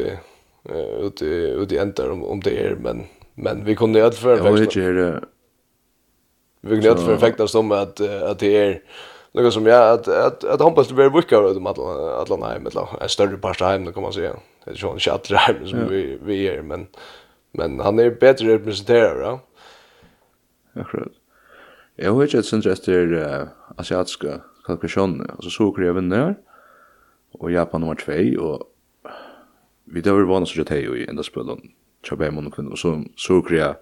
eh 0.68 1.06
ute, 1.06 1.24
ute 1.24 1.74
i 1.74 1.78
ändar 1.78 2.10
om, 2.10 2.24
om 2.24 2.40
det 2.40 2.66
är, 2.66 2.76
men, 2.76 3.04
men 3.34 3.64
vi 3.64 3.76
kunde 3.76 3.98
ju 3.98 4.10
för 4.10 4.32
en 4.32 4.56
fäktast. 4.56 4.76
Ja, 4.76 4.82
det 4.82 5.20
Vi 6.60 6.68
kunde 6.68 6.88
ju 6.88 7.18
för 7.18 7.42
en 7.42 7.48
som 7.48 7.72
att, 7.72 8.00
att 8.00 8.38
det 8.38 8.56
är 8.56 8.82
något 9.32 9.54
som 9.54 9.66
jag, 9.66 9.92
att, 9.92 10.08
att, 10.08 10.44
att 10.44 10.60
hoppas 10.60 10.88
det 10.88 10.94
blir 10.94 11.10
vika 11.10 11.38
av 11.38 11.44
alla 11.44 12.16
alla 12.20 12.36
nej 12.48 12.60
med 12.60 12.72
en 13.00 13.08
större 13.08 13.36
part 13.36 13.60
hem 13.60 13.84
då 13.84 13.92
kan 13.92 14.02
man 14.02 14.12
säga. 14.12 14.36
Det 14.64 14.70
är 14.70 14.74
ju 14.74 14.92
en 14.92 14.98
chatt 14.98 15.30
hem 15.30 15.66
som 15.66 15.88
vi, 15.88 16.18
vi 16.22 16.48
är, 16.48 16.62
men, 16.62 16.86
men 17.52 17.80
han 17.80 17.98
är 17.98 18.10
bättre 18.10 18.54
representerad, 18.54 19.20
ja. 19.20 19.40
Akkurat. 20.80 21.12
Jag 21.96 22.18
vet 22.18 22.34
ju 22.34 22.38
att 22.38 22.44
sen 22.44 22.60
just 22.60 22.84
det 22.86 23.48
asiatiska 23.76 24.40
kalkationer, 24.66 25.30
alltså 25.30 25.50
så 25.50 25.72
kräver 25.72 26.00
där. 26.02 26.34
och 27.32 27.50
Japan 27.50 27.80
nummer 27.80 27.94
2, 28.34 28.42
och 28.42 28.73
vi 29.84 30.00
det 30.00 30.12
var 30.12 30.22
vanligt 30.22 30.48
så 30.48 30.60
jag 30.60 30.66
tog 30.66 30.98
i 30.98 31.06
enda 31.08 31.22
spelen 31.22 31.60
tjabba 32.02 32.24
hem 32.24 32.38
och 32.38 32.54
kvinnor 32.54 32.76
så 32.76 33.04
så 33.16 33.42
kreja 33.42 33.74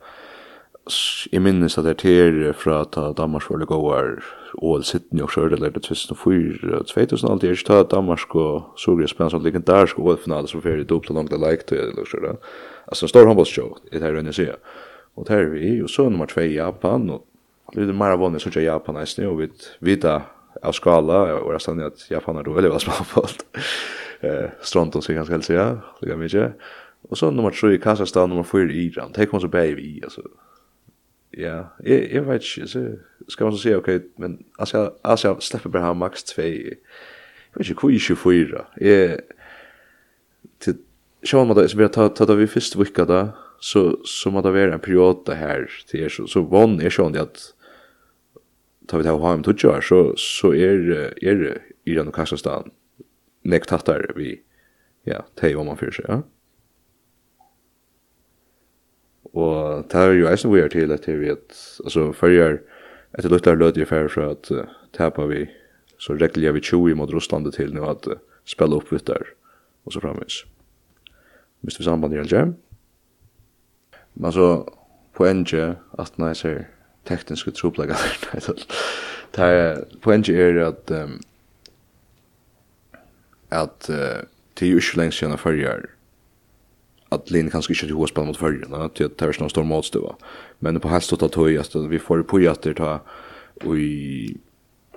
i 1.32 1.38
minnes 1.38 1.78
at 1.78 1.84
det 1.84 2.04
er 2.04 2.52
från 2.52 2.80
at 2.80 3.16
Danmark 3.16 3.50
var 3.50 3.58
det 3.58 3.66
går 3.66 4.22
och 4.54 4.84
sitten 4.84 5.20
och 5.20 5.38
eller 5.38 5.48
det 5.48 5.60
lärde 5.60 5.80
2004 5.80 6.82
2000 6.82 7.30
allt 7.30 7.44
er 7.44 7.52
ikke 7.52 7.82
Danmark 7.90 8.34
og 8.34 8.62
så 8.76 8.94
grejer 8.94 9.08
spennende 9.08 9.30
sånn 9.30 9.44
legendarisk 9.44 9.98
OL-finale 9.98 10.48
som 10.48 10.62
fyrir 10.62 10.84
det 10.84 10.92
og 10.92 11.10
langt 11.10 11.30
det 11.30 11.38
like 11.38 11.64
til 11.66 11.78
eller 11.78 12.04
så 12.04 12.16
där 12.16 12.36
alltså 12.86 13.04
en 13.04 13.08
stor 13.08 13.78
i 13.92 13.98
det 13.98 14.02
her 14.02 14.14
rønne 14.14 14.32
sida 14.32 14.54
og 15.16 15.26
det 15.28 15.36
er 15.36 15.44
vi 15.44 15.76
ju 15.76 15.88
så 15.88 16.08
nummer 16.08 16.26
2 16.26 16.40
i 16.40 16.54
Japan 16.54 17.10
og 17.10 17.26
Det 17.74 17.88
er 17.88 17.92
mer 17.96 18.18
vanlig 18.20 18.42
sånn 18.42 18.58
i 18.60 18.66
Japan 18.66 18.98
nästan 19.00 19.30
og 19.30 19.38
vi 19.40 19.48
vet 19.80 20.04
av 20.04 20.74
skala 20.76 21.38
og 21.38 21.54
resten 21.54 21.80
at 21.80 22.04
Japan 22.10 22.36
er 22.36 22.42
då 22.42 22.52
veldig 22.52 22.70
veldig 22.70 23.06
på 23.14 23.26
eh 24.22 24.50
Stronton 24.60 25.02
sig 25.02 25.14
ganska 25.14 25.42
säga, 25.42 25.80
lika 26.00 26.16
mycket. 26.16 26.52
Och 27.08 27.18
så 27.18 27.30
nummer 27.30 27.50
3 27.50 27.78
Kazakstan, 27.78 28.28
nummer 28.28 28.42
4 28.42 28.72
i 28.72 28.86
Iran. 28.86 29.12
Det 29.14 29.26
kommer 29.26 29.40
så 29.40 29.48
baby 29.48 30.00
alltså. 30.02 30.22
Ja, 31.30 31.76
jag, 31.78 32.12
jag 32.12 32.22
vet 32.22 32.42
inte, 32.58 32.68
så 32.68 32.96
ska 33.28 33.44
man 33.44 33.52
så 33.52 33.58
säga 33.58 33.78
okej, 33.78 34.10
men 34.16 34.44
alltså 34.58 34.94
alltså 35.02 35.36
släpper 35.40 35.70
bara 35.70 35.94
max 35.94 36.24
2. 36.24 36.42
Jag 36.42 36.48
vet 37.58 37.68
inte 37.68 37.80
hur 37.82 37.90
ju 37.90 38.16
fyra. 38.16 38.64
är 38.76 39.20
till 40.58 40.74
Sjón 41.22 41.46
man 41.46 41.56
då 41.56 41.68
så 41.68 41.78
vi 41.78 41.88
tar 41.88 42.08
tar 42.08 42.34
vi 42.34 42.46
först 42.46 42.76
vecka 42.76 43.04
då 43.04 43.28
så 43.60 43.98
så 44.04 44.30
må 44.30 44.42
det 44.42 44.50
vara 44.50 44.74
en 44.74 44.80
period 44.80 45.22
det 45.26 45.34
här 45.34 45.70
till 45.88 46.00
er 46.00 46.08
så 46.08 46.26
så 46.26 46.42
vann 46.42 46.80
är 46.80 46.90
sjón 46.90 47.16
att 47.16 47.54
tar 48.86 48.98
vi 48.98 49.04
det 49.04 49.10
hem 49.10 49.42
till 49.42 49.82
så 49.82 50.14
så 50.16 50.54
är 50.54 50.90
är 51.24 51.62
Iran 51.84 52.08
och 52.08 52.14
Kazakstan 52.14 52.70
nek 53.44 53.66
tattar 53.66 54.12
vi 54.16 54.36
ja, 55.08 55.22
tei 55.38 55.54
om 55.58 55.66
man 55.70 55.78
fyrir 55.80 55.96
seg, 55.96 56.08
ja. 56.08 56.22
Og 59.32 59.88
det 59.88 59.96
er 59.98 60.12
jo 60.12 60.28
eisen 60.28 60.52
vi 60.52 60.60
er 60.60 60.68
til 60.72 60.92
at 60.92 61.06
vi 61.08 61.30
at, 61.32 61.56
altså, 61.84 62.10
fyrir 62.12 62.60
etter 63.16 63.32
luttar 63.32 63.56
lød 63.56 63.78
jeg 63.80 63.88
fyrir 63.88 64.10
fra 64.12 64.30
at 64.34 64.50
uh, 64.52 64.68
tapa 64.92 65.24
vi, 65.28 65.46
så 66.00 66.16
regler 66.16 66.52
vi 66.52 66.60
20 66.60 66.96
mot 66.96 67.12
Russland 67.12 67.50
til 67.52 67.72
nu 67.74 67.86
at 67.88 68.06
uh, 68.08 68.20
spela 68.44 68.76
upp 68.76 68.92
vittar, 68.92 69.32
og 69.86 69.92
så 69.92 70.00
framvis. 70.00 70.44
Mist 71.62 71.80
vi 71.80 71.84
samband 71.84 72.14
i 72.14 72.20
alger. 72.20 72.52
Men 74.14 74.32
så, 74.32 74.64
på 75.14 75.26
enge, 75.26 75.76
at 75.98 76.18
nei, 76.22 76.34
ser 76.34 76.66
tekniske 77.08 77.54
tropleggar, 77.56 78.00
nei, 78.28 78.40
det 79.32 79.44
er, 79.48 79.84
på 80.02 80.12
enge 80.12 80.36
er 80.36 80.60
at, 80.68 80.92
um, 80.92 81.20
at 83.52 83.90
uh, 83.92 84.22
til 84.56 84.74
jo 84.74 84.82
ikke 84.82 84.98
lengst 85.02 85.20
siden 85.20 85.38
førjer 85.38 85.86
at 87.12 87.30
Linn 87.30 87.50
kanskje 87.52 87.74
ikke 87.74 87.86
til 87.90 87.98
hos 87.98 88.12
spiller 88.12 88.30
mot 88.30 88.38
førjerna, 88.40 88.86
til 88.96 89.08
at 89.08 89.18
det 89.20 89.28
er 89.28 89.40
noen 89.42 89.52
stor 89.52 89.66
motstøva. 89.68 90.14
Men 90.64 90.80
på 90.80 90.88
helst 90.92 91.12
å 91.12 91.18
ta 91.20 91.28
tog, 91.32 91.50
at 91.60 91.74
vi 91.90 92.00
får 92.00 92.24
på 92.28 92.40
etter 92.48 92.78
ta 92.78 92.94
i 93.68 94.34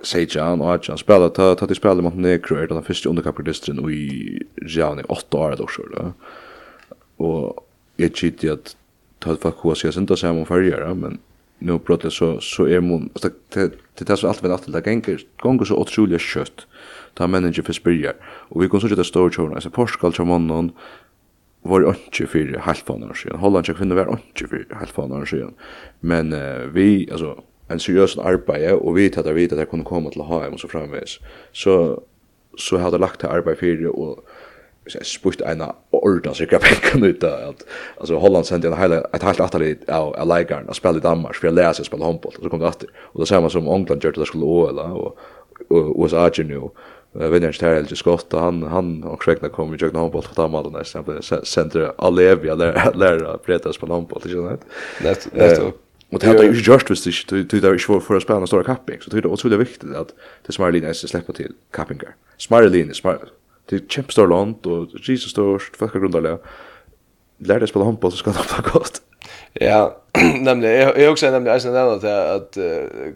Sejan 0.06 0.62
og 0.62 0.72
Ajan 0.74 1.00
spela 1.00 1.28
ta 1.32 1.54
ta 1.56 1.66
til 1.66 1.78
spela 1.78 2.04
mot 2.04 2.16
Negro 2.16 2.58
er 2.60 2.68
den 2.68 2.84
første 2.84 3.08
underkapitalisten 3.08 3.80
i 3.90 4.40
Jani 4.68 5.04
8 5.08 5.38
år 5.38 5.56
då 5.56 5.66
så 5.68 5.82
då. 5.92 6.12
Og 7.18 7.64
jeg 7.98 8.14
chiti 8.14 8.48
at 8.48 8.76
ta 9.20 9.30
det 9.32 9.40
for 9.40 9.50
kurs 9.50 9.84
jeg 9.84 9.94
senta 9.94 10.16
seg 10.16 10.30
om 10.30 10.46
førjer, 10.46 10.94
men 10.94 11.18
nu 11.60 11.78
brottet 11.78 12.12
så 12.12 12.40
så 12.40 12.66
är 12.66 12.80
mon 12.80 13.10
det 13.22 13.32
det 13.52 14.06
det 14.08 14.16
så 14.18 14.28
allt 14.28 14.42
väl 14.42 14.52
att 14.52 14.72
det 14.72 14.86
gänger 14.86 15.24
gånger 15.42 15.64
så 15.64 15.76
otroligt 15.76 16.20
kött 16.20 16.66
ta 17.16 17.26
manager 17.26 17.62
för 17.62 17.80
byrjar. 17.84 18.14
Og 18.50 18.60
vi 18.60 18.68
kan 18.68 18.80
så 18.80 18.88
det 18.88 19.06
store 19.06 19.30
tjóna, 19.30 19.54
altså 19.54 19.70
Portugal 19.70 20.12
tjá 20.12 20.24
mannen 20.24 20.72
var 21.64 21.82
ikke 21.90 22.26
fyrir 22.26 22.58
halvfanar 22.58 23.14
siden. 23.14 23.38
Holland 23.38 23.66
kunde 23.76 23.96
vara 23.96 24.06
var 24.10 24.20
ikke 24.34 24.48
fyrir 24.48 24.74
halvfanar 24.74 25.24
siden. 25.24 25.54
Men 26.00 26.32
uh, 26.32 26.74
vi, 26.74 27.08
altså, 27.10 27.34
en 27.70 27.80
seriøs 27.80 28.16
arbeid, 28.18 28.72
og 28.72 28.94
vi 28.94 29.08
tatt 29.08 29.26
av 29.26 29.34
vidt 29.34 29.52
at 29.52 29.58
jeg 29.58 29.68
kunne 29.68 29.84
komme 29.84 30.10
til 30.10 30.22
HM 30.22 30.54
og 30.54 30.60
så 30.60 30.68
framvis. 30.68 31.20
Så, 31.52 31.96
så 32.58 32.78
hadde 32.78 32.92
jeg 32.92 33.00
lagt 33.00 33.20
til 33.20 33.26
arbeid 33.26 33.56
det 33.60 33.90
og 33.90 34.24
jeg 34.94 35.06
spurt 35.06 35.42
en 35.42 35.62
ordna 35.92 36.34
så 36.34 36.46
jeg 36.46 36.60
penkan 36.62 37.04
ut 37.04 37.24
av 37.26 37.48
at 37.50 37.64
altså 38.00 38.18
Holland 38.22 38.46
sendte 38.46 38.68
en 38.70 38.78
hele 38.78 39.00
et 39.14 39.22
helt 39.22 39.40
atali 39.42 39.72
av 39.88 40.12
av 40.14 40.28
leikaren 40.30 40.68
og 40.68 40.78
spille 40.78 41.02
i 41.02 41.06
Danmark 41.06 41.34
for 41.34 41.48
jeg 41.48 41.56
läser 41.56 41.80
seg 41.80 41.88
spille 41.88 42.06
håndboll 42.06 42.36
og 42.36 42.44
så 42.44 42.52
kom 42.52 42.62
det 42.62 42.68
atter 42.68 42.92
og 43.12 43.24
det 43.24 43.40
man 43.42 43.50
som 43.50 43.66
England 43.66 44.04
gjorde 44.04 44.22
det 44.22 44.28
skulle 44.30 44.46
OL 44.46 44.78
og 44.78 45.18
USA 45.70 46.30
nu 46.44 46.70
Vinner 47.18 47.52
skott 47.52 47.96
Scott 47.96 48.26
han 48.32 48.62
han 48.62 49.04
och 49.04 49.22
Krekna 49.22 49.48
kom 49.48 49.72
ju 49.72 49.78
jag 49.80 49.94
handboll 49.94 50.22
på 50.22 50.34
Tamal 50.34 50.72
nästan 50.72 51.04
blev 51.04 51.20
center 51.42 51.92
Alevia 51.98 52.56
där 52.56 52.92
där 52.94 53.36
pretas 53.46 53.78
på 53.78 53.92
handboll 53.92 54.22
så 54.22 54.42
vet. 54.42 54.60
Det 55.02 55.28
det 55.32 55.72
Och 56.10 56.18
det 56.20 56.26
hade 56.26 56.44
ju 56.44 56.52
just 56.52 56.90
visst 56.90 57.28
det 57.28 57.42
det 57.42 57.60
där 57.60 57.72
är 57.72 58.00
för 58.00 58.16
att 58.16 58.22
spela 58.22 58.46
stora 58.46 58.64
capping 58.64 59.00
så 59.00 59.10
det 59.10 59.18
är 59.18 59.26
otroligt 59.26 59.60
viktigt 59.60 59.94
att 59.94 60.08
det 60.46 60.52
smärre 60.52 60.72
linjen 60.72 60.90
är 60.90 60.94
släppa 60.94 61.32
till 61.32 61.52
cappingar. 61.70 62.14
Smärre 62.38 62.68
linjen 62.68 62.94
smart 62.94 63.20
Det 63.68 63.76
är 63.76 63.80
kämpstor 63.88 64.28
land 64.28 64.66
och 64.66 64.88
Jesus 65.08 65.30
störst 65.30 65.76
för 65.76 65.86
att 65.86 65.92
grunda 65.92 66.38
Lär 67.38 67.58
dig 67.58 67.68
spela 67.68 67.84
handboll 67.84 68.12
så 68.12 68.16
ska 68.16 68.30
det 68.30 68.36
vara 68.36 68.72
gott. 68.72 69.02
Ja, 69.52 69.96
nämligen 70.40 70.74
jag 70.80 70.98
jag 70.98 71.12
också 71.12 71.30
nämligen 71.30 71.54
alltså 71.54 71.70
nämligen 71.70 71.94
att 71.94 72.04
att 72.04 72.54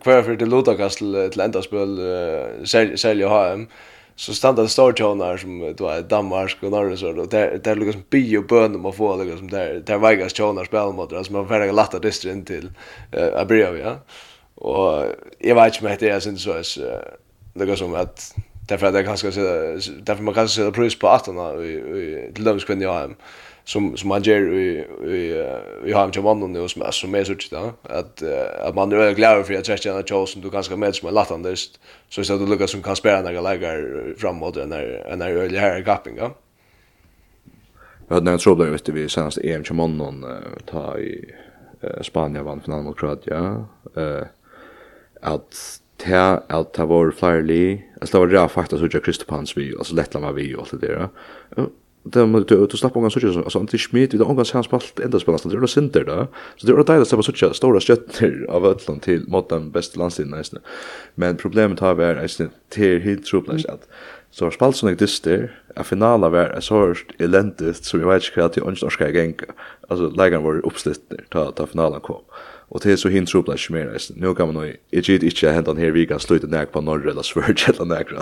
kvar 0.03 0.23
för 0.23 0.31
det 0.31 0.37
till 0.37 0.49
Lutakastel 0.49 1.31
till 1.31 1.41
ändaspel 1.41 1.99
sälja 2.97 3.29
HM 3.29 3.67
så 4.21 4.35
standa 4.35 4.63
det 4.63 4.69
står 4.69 5.37
som 5.37 5.75
då 5.77 5.89
är 5.89 6.03
Danmark 6.03 6.57
och 6.63 6.71
Norge 6.71 6.97
så 6.97 7.13
då 7.13 7.25
där 7.25 7.61
där 7.65 7.77
lukas 7.77 7.97
bi 8.11 8.37
och 8.37 8.45
bön 8.45 8.75
om 8.75 8.87
att 8.87 8.97
få 8.97 9.17
det 9.17 9.37
som 9.37 9.51
där 9.51 9.83
där 9.87 9.99
vägas 9.99 10.35
tjonar 10.35 10.65
spel 10.65 10.93
mot 10.93 11.11
det 11.11 11.25
som 11.25 11.37
man 11.37 11.49
färdiga 11.49 11.73
latta 11.73 11.99
distra 11.99 12.31
in 12.33 12.45
till 12.45 12.71
eh 13.13 13.41
Abria 13.41 13.79
ja. 13.79 13.97
Och 14.55 15.05
jag 15.39 15.55
vet 15.55 15.75
inte 15.75 15.85
med 15.85 15.99
det 16.01 16.09
är 16.09 16.21
synd 16.21 16.41
så 16.41 16.51
är 16.53 16.65
det 17.55 17.77
som 17.77 17.95
att 17.95 18.35
därför 18.69 18.87
att 18.87 18.95
det 18.95 19.05
kanske 19.05 19.31
därför 20.03 20.23
man 20.23 20.35
kanske 20.35 20.57
sätter 20.57 20.71
pris 20.71 20.99
på 20.99 21.09
att 21.09 21.29
vi 21.59 22.31
till 22.35 22.45
döms 22.45 22.65
kunde 22.65 22.85
jag 22.85 23.15
som 23.71 23.97
som 23.97 24.09
man 24.09 24.23
gör 24.23 24.53
i 24.55 24.85
i 25.87 25.93
har 25.93 26.11
ju 26.15 26.21
vann 26.21 26.53
nu 26.53 26.69
som 26.69 26.83
som 26.93 27.15
är 27.15 27.25
så 27.25 27.35
där 27.51 27.73
att 27.83 28.23
att 28.67 28.75
man 28.75 28.93
är 28.93 29.15
glad 29.15 29.47
för 29.47 29.55
att 29.55 29.69
jag 29.69 29.79
känner 29.79 30.03
chans 30.03 30.31
som 30.31 30.43
du 30.43 30.51
kanske 30.51 30.77
med 30.77 30.95
som 30.95 31.15
lätt 31.15 31.31
anders 31.31 31.71
så 32.09 32.25
så 32.25 32.35
att 32.35 32.41
du 32.41 32.47
lukar 32.47 32.67
som 32.67 32.83
kan 32.83 32.97
spela 32.97 33.23
några 33.23 33.41
läger 33.41 34.15
framåt 34.19 34.57
när 34.57 35.17
när 35.17 35.31
öl 35.31 35.57
här 35.57 35.81
gappinga. 35.81 36.31
Jag 38.09 38.15
hade 38.15 38.31
en 38.31 38.39
trouble 38.39 38.71
vet 38.71 38.89
vi 38.89 39.09
senast 39.09 39.39
EM 39.39 39.65
i 39.65 39.75
någon 39.99 40.25
ta 40.67 40.99
i 40.99 41.35
Spanien 42.03 42.45
vann 42.45 42.61
finalen 42.61 42.85
mot 42.85 42.99
Kroatien. 42.99 43.65
Eh 43.97 44.25
att 45.23 45.81
ta 45.97 46.43
att 46.49 46.73
ta 46.73 46.87
var 46.87 47.11
flyerly. 47.11 47.83
Alltså 48.01 48.17
det 48.17 48.27
var 48.27 48.43
det 48.43 48.49
faktiskt 48.49 48.81
så 48.81 48.89
jag 48.93 49.05
Kristopans 49.05 49.57
vi 49.57 49.77
alltså 49.79 49.95
Lettland 49.95 50.27
var 50.27 50.33
vi 50.33 50.55
och 50.55 50.61
allt 50.61 50.81
det 50.81 50.87
där 50.87 51.09
det 52.05 52.27
man 52.27 52.45
du 52.49 52.67
du 52.67 52.77
slapp 52.77 52.97
ungan 52.97 53.11
sådär 53.11 53.43
alltså 53.43 53.59
anti 53.59 53.79
smit 53.79 54.15
vid 54.15 54.21
ungan 54.21 54.45
hans 54.53 54.67
spalt 54.67 55.01
enda 55.01 55.19
spalt 55.21 55.43
det 55.43 55.57
er 55.57 55.61
det 55.61 55.71
sinter 55.71 56.05
då 56.05 56.27
så 56.57 56.67
det 56.67 56.73
er 56.73 56.99
det 56.99 57.07
som 57.07 57.23
sådär 57.23 57.53
stora 57.53 57.81
skötter 57.81 58.47
av 58.49 58.65
Ötland 58.65 59.03
til 59.03 59.25
mot 59.29 59.49
den 59.49 59.71
bästa 59.71 60.01
landsidan 60.01 60.31
nästan 60.31 60.61
men 61.15 61.37
problemet 61.37 61.81
har 61.81 61.95
varit 61.95 62.23
nästan 62.23 62.51
till 62.71 63.01
helt 63.01 63.25
trubblas 63.25 63.65
att 63.65 63.89
så 64.31 64.45
har 64.45 64.51
spalt 64.51 64.77
såna 64.77 64.95
dyster 64.95 65.51
a 65.77 65.85
finala 65.85 66.29
var 66.29 66.57
a 66.57 66.61
sort 66.61 67.15
eländigt 67.19 67.85
så 67.85 67.99
vi 67.99 68.05
vet 68.05 68.25
ikke 68.25 68.41
hva 68.41 68.49
til 68.49 68.63
jag 68.63 68.73
inte 68.73 68.91
ska 68.91 69.09
gänga 69.09 69.47
alltså 69.89 70.09
var 70.41 70.67
uppslitt 70.67 71.13
ta 71.31 71.51
ta 71.51 71.67
finalen 71.67 72.01
kom. 72.01 72.23
Og 72.71 72.81
det 72.83 72.93
är 72.93 72.97
så 72.97 73.09
hint 73.09 73.29
tropla 73.29 73.57
schmer 73.57 73.87
resten. 73.87 74.17
Nå 74.21 74.35
kan 74.35 74.47
man 74.47 74.55
nog 74.55 74.77
jeg 74.93 75.03
gitt 75.03 75.23
ikke 75.23 75.53
hända 75.53 75.73
den 75.73 75.83
här 75.83 75.91
veckan 75.91 76.21
sluta 76.21 76.47
nek 76.47 76.71
på 76.73 76.81
norra 76.81 77.11
eller 77.11 77.23
svärd 77.23 77.63
eller 77.69 77.85
nek 77.85 78.13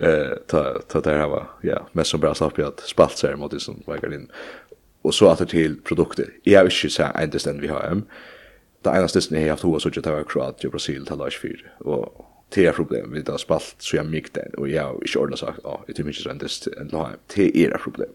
Eh 0.00 0.36
ta 0.46 0.82
ta 0.88 1.00
där 1.00 1.18
här 1.18 1.28
va. 1.28 1.46
Ja, 1.62 1.86
mest 1.92 2.10
som 2.10 2.20
bra 2.20 2.34
slapp 2.34 2.58
jag 2.58 2.68
att 2.68 2.80
spalt 2.80 3.18
seg 3.18 3.38
mot 3.38 3.50
det 3.50 3.60
som 3.60 3.82
vägar 3.86 4.14
inn. 4.14 4.30
Og 5.02 5.14
så 5.14 5.28
att 5.28 5.48
til 5.48 5.80
produkter. 5.84 6.26
Jeg 6.44 6.58
har 6.58 6.66
ikke 6.66 6.90
sett 6.90 7.22
inte 7.22 7.38
den 7.38 7.60
vi 7.60 7.66
har 7.66 7.88
hem. 7.88 8.04
Det 8.84 8.90
eneste 8.90 9.20
stedet 9.20 9.40
jeg 9.40 9.48
har 9.48 9.56
haft 9.56 9.62
hos 9.62 9.86
och 9.86 9.92
det 9.92 10.06
var 10.06 10.22
kroat 10.22 10.64
i 10.64 10.68
Brasil 10.68 11.06
til 11.06 11.16
Lars 11.16 11.36
4. 11.36 11.52
Og 11.80 12.24
det 12.54 12.66
er 12.66 12.72
problem. 12.72 13.12
Vi 13.12 13.22
har 13.26 13.36
spalt 13.36 13.74
så 13.78 13.96
jeg 13.96 14.06
mykt 14.06 14.34
den. 14.34 14.54
Og 14.58 14.70
jeg 14.70 14.82
har 14.82 14.94
ikke 15.02 15.18
ordnat 15.18 15.38
sagt, 15.38 15.60
ja, 15.64 15.76
jeg 15.88 15.96
tror 15.96 16.08
ikke 16.08 16.22
så 16.22 16.30
en 16.30 16.38
det 16.38 17.56
är 17.56 17.74
ett 17.74 17.80
problem. 17.80 18.10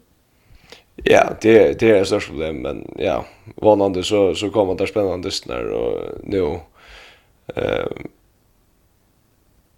Ja, 0.96 1.34
det 1.41 1.80
det 1.80 1.89
är 1.89 2.02
ett 2.02 2.08
stort 2.08 2.28
problem 2.28 2.62
men 2.62 2.94
ja, 2.98 3.26
vanande 3.56 4.04
så 4.04 4.36
så 4.36 4.50
kommer 4.50 4.76
det 4.76 4.88
spännande 4.88 5.32
snär 5.32 5.72
och 5.72 6.12
nu 6.24 6.60
eh 7.56 7.88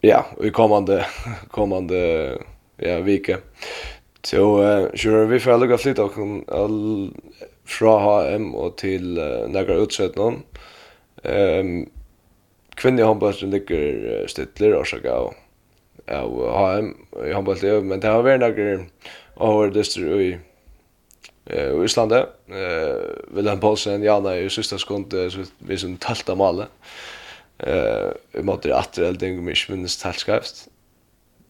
ja, 0.01 0.25
i 0.43 0.49
kommande 0.49 1.05
kommande 1.51 2.31
ja, 2.77 2.99
vecka. 2.99 3.37
Så 4.23 4.63
uh, 4.63 4.87
sure, 4.95 5.25
vi 5.25 5.39
får 5.39 5.57
lukka 5.57 5.77
flytta 5.77 6.09
all 6.47 7.11
fra 7.65 7.99
HM 7.99 8.55
och 8.55 8.77
till 8.77 9.17
uh, 9.17 9.49
några 9.49 9.73
utsätt 9.73 10.15
någon. 10.15 10.43
Ehm 11.23 11.59
um, 11.59 11.89
kvinne 12.75 13.03
handbollen 13.03 13.49
ligger 13.49 14.21
uh, 14.21 14.27
stittler 14.27 14.73
och 14.73 14.87
så 14.87 14.97
gå. 14.99 15.33
Ja, 16.05 16.21
HM 16.27 16.95
i 17.25 17.33
handboll 17.33 17.81
men 17.83 17.99
det 17.99 18.07
har 18.07 18.23
varit 18.23 18.39
några 18.39 18.85
år 19.35 19.67
det 19.67 20.21
i 20.21 20.37
eh 21.45 21.71
uh, 21.71 21.81
i 21.81 21.85
Island 21.85 22.11
eh 22.11 22.23
uh, 22.49 23.35
Willem 23.35 23.59
Paulsen 23.59 24.03
ja 24.03 24.19
nei 24.19 24.45
i 24.45 24.49
sista 24.49 24.77
sekund 24.77 25.13
så 25.13 25.45
vi 25.59 25.77
som 25.77 25.97
talta 25.97 26.35
male. 26.35 26.67
Eh 27.59 28.11
i 28.39 28.41
måte 28.41 28.75
att 28.75 28.93
det 28.93 29.23
är 29.23 29.41
mig 29.41 29.55
minst 29.69 30.01
talskrift. 30.01 30.67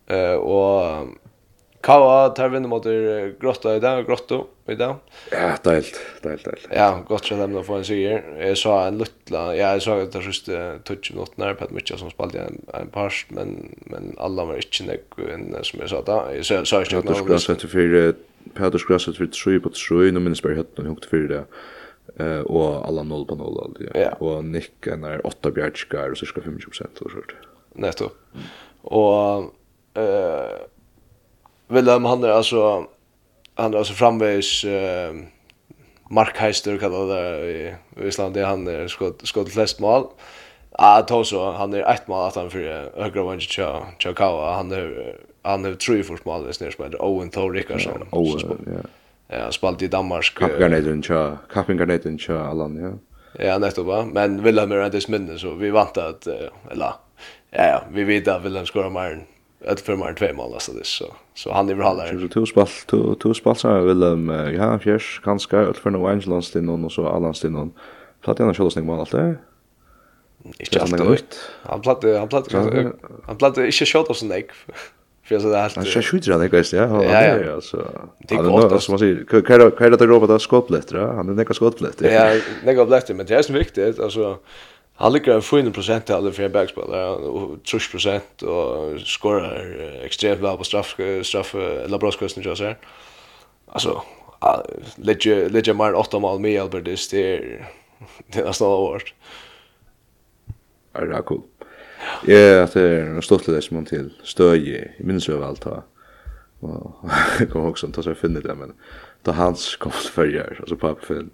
Eh 0.08 0.36
och 0.36 1.08
Kava 1.86 2.30
tar 2.30 2.50
vinner 2.50 2.68
mot 2.68 2.84
Grotta 3.40 3.76
i 3.76 3.80
dag, 3.80 4.06
Grotto 4.06 4.48
i 4.68 4.76
dag. 4.76 4.96
Ja, 5.32 5.52
deilt, 5.64 6.00
deilt, 6.24 6.46
deilt. 6.46 6.68
Ja, 6.74 6.88
godt 7.06 7.28
kjenner 7.30 7.46
dem 7.46 7.60
å 7.60 7.64
få 7.66 7.78
en 7.78 7.86
sier. 7.86 8.24
Jeg 8.42 8.58
sa 8.58 8.80
en 8.88 8.98
luttla, 8.98 9.44
ja, 9.54 9.76
jeg 9.78 9.84
sa 9.86 10.00
at 10.02 10.16
det 10.16 10.24
siste 10.26 10.62
touch 10.90 11.12
minutter 11.14 11.44
nær 11.44 11.54
på 11.60 11.68
et 11.68 11.76
mye 11.78 12.00
som 12.02 12.10
spalte 12.10 12.42
en, 12.42 12.58
en 12.74 12.90
parst, 12.90 13.30
men, 13.38 13.76
men 13.92 14.16
alle 14.18 14.48
var 14.50 14.64
ikke 14.64 14.88
nek 14.88 15.20
som 15.62 15.84
jeg 15.84 15.92
sa 15.94 16.02
da. 16.08 16.18
Jeg 16.34 16.48
sa, 16.50 16.82
ikke 16.82 17.04
noe. 17.04 17.06
Ja, 17.06 17.20
du 17.30 17.38
skulle 17.38 17.38
ha 17.38 17.70
24 17.70 18.16
Peter 18.54 18.78
Skrasset 18.78 19.18
för 19.18 19.26
3 19.26 19.60
på 19.60 19.70
3 19.70 19.96
nu 20.12 20.20
minns 20.20 20.42
bara 20.42 20.56
hött 20.56 20.78
hukte 20.78 21.08
för 21.08 21.18
det 21.18 21.46
eh 22.24 22.40
och 22.40 22.88
alla 22.88 23.04
0 23.04 23.26
på 23.26 23.36
0 23.36 23.64
alltid. 23.64 23.90
Ja. 23.94 24.12
Och 24.12 24.46
Nick 24.46 24.88
är 24.88 25.28
8 25.28 25.52
bjärtskar 25.52 26.12
och 26.12 26.18
cirka 26.18 26.42
50 26.42 26.66
och 26.68 26.76
sånt. 27.12 27.32
Netto. 27.74 28.10
Mm. 28.34 28.46
Och 28.82 29.38
eh 30.02 30.68
Willem 31.68 32.06
han 32.06 32.24
är 32.24 32.30
alltså 32.30 32.88
han 33.56 33.74
är 33.74 33.78
alltså 33.78 33.94
framvägs 33.94 34.64
eh 34.64 35.14
Mark 36.10 36.38
Heister 36.38 36.78
kallar 36.78 37.16
det 37.16 37.52
i 37.52 37.76
Island 38.08 38.34
det 38.34 38.46
han 38.46 38.68
är 38.68 38.88
skott 38.88 39.28
skott 39.28 39.52
flest 39.54 39.80
mål. 39.80 40.08
Ja, 40.78 41.06
ah, 41.10 41.24
så 41.24 41.52
han 41.52 41.74
är 41.74 41.94
ett 41.94 42.08
mål 42.08 42.28
att 42.28 42.36
han 42.36 42.50
för 42.50 42.92
högra 43.02 43.24
vänster 43.24 43.54
tjau 43.54 44.14
tjau 44.14 44.54
han 44.54 44.72
är 44.72 45.18
han 45.46 45.66
är 45.66 45.74
tre 45.74 46.04
för 46.04 46.18
små 46.18 46.34
alldeles 46.34 46.58
som 46.58 46.86
heter 46.86 47.02
Owen 47.02 47.30
Thor 47.30 47.54
Rickardsson. 47.54 48.08
Ja, 48.12 48.18
Owen, 48.18 48.58
ja. 48.66 48.90
Ja, 49.38 49.52
spalt 49.52 49.82
i 49.82 49.88
Danmark. 49.88 50.34
Kappingarneten 50.36 51.04
tja, 51.04 51.38
kappingarneten 51.54 52.18
tja, 52.18 52.40
allan, 52.40 52.78
ja. 52.78 52.92
Ja, 53.46 53.58
nettopp, 53.58 53.86
va? 53.86 54.06
Men 54.06 54.44
Willem 54.44 54.72
är 54.72 54.86
inte 54.86 55.02
sminne, 55.02 55.38
så 55.38 55.54
vi 55.54 55.70
vant 55.70 55.98
att, 55.98 56.28
eller, 56.72 56.94
ja, 57.52 57.64
ja, 57.64 57.84
vi 57.92 58.04
vet 58.04 58.28
att 58.28 58.46
Willem 58.46 58.66
skorar 58.66 58.90
mer 58.90 59.26
ett 59.68 59.82
för 59.82 59.96
mer 59.96 60.14
två 60.14 60.34
mål 60.34 60.54
alltså 60.54 60.72
det 60.72 60.86
så 60.86 61.06
så 61.34 61.54
han 61.54 61.70
är 61.70 61.74
väl 61.74 61.86
hållare. 61.86 62.20
Så 62.20 62.28
två 62.28 62.46
spall 62.46 62.68
två 62.68 63.16
två 63.16 63.34
spall 63.34 63.56
så 63.56 63.80
Willem 63.80 64.30
ja, 64.30 64.80
fjärs 64.80 65.22
kanske 65.24 65.60
ett 65.60 65.78
för 65.78 65.90
någon 65.90 66.12
Angelos 66.12 66.52
till 66.52 66.64
någon 66.64 66.86
och 66.86 66.92
så 66.92 67.08
Allans 67.08 67.42
till 67.42 67.52
någon. 67.52 67.72
Platt 68.22 68.40
han 68.40 68.54
skulle 68.54 68.72
snägg 68.72 68.86
mål 68.86 69.00
allt 69.00 69.12
det. 69.12 69.36
Ikke 70.60 70.82
allt 70.82 70.98
det. 70.98 71.22
Han 71.64 71.82
platt 71.82 72.04
han 72.04 72.28
platt 72.28 72.52
han 73.24 73.38
platt 73.38 73.58
inte 73.58 73.86
skjuta 73.86 74.14
sån 74.14 74.30
nek. 74.30 74.52
För 75.26 75.40
så 75.40 75.50
där. 75.50 75.84
kör 75.86 76.02
skjuter 76.02 76.32
han 76.32 76.50
guys, 76.50 76.74
ja. 76.74 77.04
Ja, 77.04 77.24
ja, 77.24 77.54
alltså. 77.54 77.92
Det 78.20 78.36
går 78.36 78.64
inte 78.64 78.80
som 78.80 78.92
man 78.92 79.00
säger, 79.00 79.42
kan 79.42 79.72
kan 79.72 79.92
det 79.92 80.06
ropa 80.06 80.28
där 80.28 80.38
skottblätter, 80.38 80.98
han 80.98 81.30
är 81.30 81.34
näka 81.34 81.54
skottblätter. 81.54 82.12
Ja, 82.12 82.42
näka 82.64 82.86
blätter, 82.86 83.14
men 83.14 83.26
det 83.26 83.36
är 83.36 83.42
så 83.42 83.54
viktigt 83.54 84.00
alltså 84.00 84.38
Han 84.98 85.14
ligger 85.14 85.36
en 85.36 85.42
fin 85.42 85.72
prosent 85.72 86.10
av 86.10 86.32
för 86.32 86.44
en 86.44 86.52
backspelare 86.52 87.10
och 87.10 87.64
trusch 87.64 87.92
procent 87.92 88.42
och 88.42 89.00
skorar 89.00 90.02
extremt 90.04 90.42
bra 90.42 90.58
på 90.58 90.64
straff 90.64 90.96
straff 91.24 91.56
eller 91.56 91.98
brottskusten 91.98 92.44
jag 92.44 92.58
ser. 92.58 92.78
Alltså 93.68 94.02
lägger 94.96 95.50
lägger 95.50 95.74
mer 95.74 95.94
åtta 95.94 96.20
mål 96.20 96.40
med 96.40 96.62
Albertis 96.62 97.10
det 97.10 97.38
är 97.38 97.68
det 98.28 98.40
är 98.40 98.52
så 98.52 98.78
hårt. 98.78 99.14
Är 100.94 101.06
det 101.06 101.22
cool? 101.22 101.42
Ja, 102.28 102.66
det 102.74 102.84
er 102.84 103.22
stort 103.22 103.46
det 103.46 103.64
som 103.64 103.78
man 103.78 103.86
til 103.90 104.12
støy 104.24 104.58
i 104.58 104.80
minnes 105.00 105.30
vi 105.30 105.38
vel 105.40 105.60
ta. 105.62 105.82
Og 106.62 107.12
jeg 107.40 107.50
kom 107.52 107.68
også 107.70 107.92
til 107.94 108.12
å 108.12 108.18
finne 108.18 108.42
det, 108.42 108.56
men 108.58 108.74
da 109.26 109.36
hans 109.38 109.76
kom 109.82 109.92
til 109.92 110.12
førjer, 110.12 110.62
altså 110.62 110.78
pappa 110.80 111.06
Finn, 111.06 111.30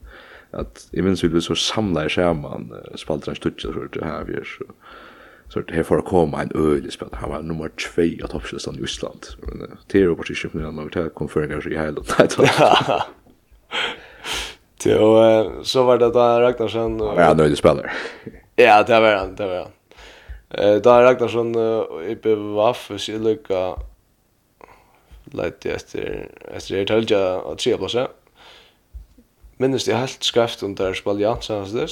at 0.52 0.86
i 0.92 1.02
minnes 1.02 1.24
vi 1.24 1.30
ble 1.32 1.42
så 1.44 1.56
samlet 1.56 2.12
skjermen, 2.12 2.72
spalter 3.00 3.32
han 3.32 3.40
studie, 3.40 3.64
så 3.64 3.88
det 3.94 4.04
her 4.04 4.28
vi 4.28 4.40
er, 4.42 4.48
så 4.48 4.68
så 5.54 5.60
det 5.60 5.74
här 5.76 5.84
får 5.84 6.02
komma 6.02 6.42
en 6.42 6.52
ölig 6.56 6.94
spelare. 6.94 7.18
Han 7.22 7.30
var 7.30 7.42
nummer 7.42 7.70
2 7.96 8.24
av 8.24 8.28
topplistan 8.28 8.80
i 8.80 8.84
Island. 8.84 9.26
Men 9.42 9.78
det 9.88 9.98
är 9.98 10.02
ju 10.02 10.16
precis 10.16 10.42
som 10.42 10.50
när 10.54 10.72
man 10.72 10.84
vill 10.84 10.94
ta 10.94 11.10
konferenser 11.10 11.74
i 11.74 11.78
hela 11.78 12.02
tiden. 12.02 12.48
Så 14.78 15.64
så 15.64 15.84
var 15.84 15.98
det 15.98 16.06
då 16.06 16.20
Ragnarsen. 16.20 17.00
Ja, 17.00 17.34
nöjd 17.34 17.58
spelare. 17.58 17.92
Ja, 18.56 18.84
det 18.84 19.00
var 19.00 19.16
han, 19.16 19.36
det 19.36 19.48
var 19.48 19.56
han. 19.56 19.72
Eh 20.54 20.76
där 20.76 21.02
Ragnarsson 21.02 21.56
i 22.10 22.16
BVF 22.16 22.92
så 22.98 23.12
lucka 23.12 23.76
lite 25.26 25.72
efter 25.72 26.30
efter 26.56 26.76
det 26.76 26.86
talja 26.86 27.38
att 27.38 27.58
tre 27.58 27.78
blåsa. 27.78 28.08
Minns 29.58 29.86
det 29.86 29.94
helt 29.94 30.24
skraft 30.24 30.64
och 30.64 30.70
där 30.70 30.94
spel 30.94 31.20
ja 31.20 31.42
så 31.42 31.60
här 31.60 31.80
det. 31.80 31.88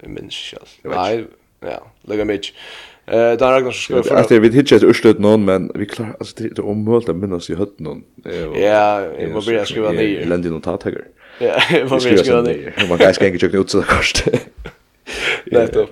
Jag 0.00 0.10
minns 0.10 0.34
själv. 0.34 0.66
Nej, 0.82 1.26
ja, 1.60 1.86
lucka 2.02 2.24
mig. 2.24 2.40
Eh 3.06 3.12
där 3.14 3.36
Ragnarsson 3.36 3.72
skulle 3.72 4.02
för 4.02 4.16
att 4.16 4.30
vi 4.30 4.50
hittar 4.50 4.76
ett 4.76 4.82
urslut 4.82 5.18
någon 5.18 5.44
men 5.44 5.72
vi 5.74 5.86
klarar 5.86 6.16
alltså 6.20 6.34
det 6.38 6.58
är 6.58 6.60
omöjligt 6.60 7.08
att 7.08 7.16
minnas 7.16 7.50
i 7.50 7.54
hött 7.54 7.78
någon. 7.78 8.04
Ja, 8.54 9.00
jag 9.00 9.30
måste 9.30 9.50
börja 9.50 9.64
skriva 9.64 9.92
ner. 9.92 10.24
Länder 10.24 10.50
notatäger. 10.50 11.04
Ja, 11.38 11.62
jag 11.70 11.90
måste 11.90 12.18
skriva 12.18 12.42
ner. 12.42 12.86
Man 12.88 12.98
kan 12.98 13.08
inte 13.08 13.38
köka 13.38 13.56
ut 13.56 13.70
så 13.70 13.82
kort. 13.82 14.24
Nettopp. 15.46 15.90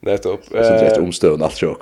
Nettopp. 0.00 0.44
Så 0.44 0.56
Eh 0.56 0.64
så 0.64 0.84
rätt 0.84 0.98
omstön 0.98 1.42
allt 1.42 1.62
jag. 1.62 1.76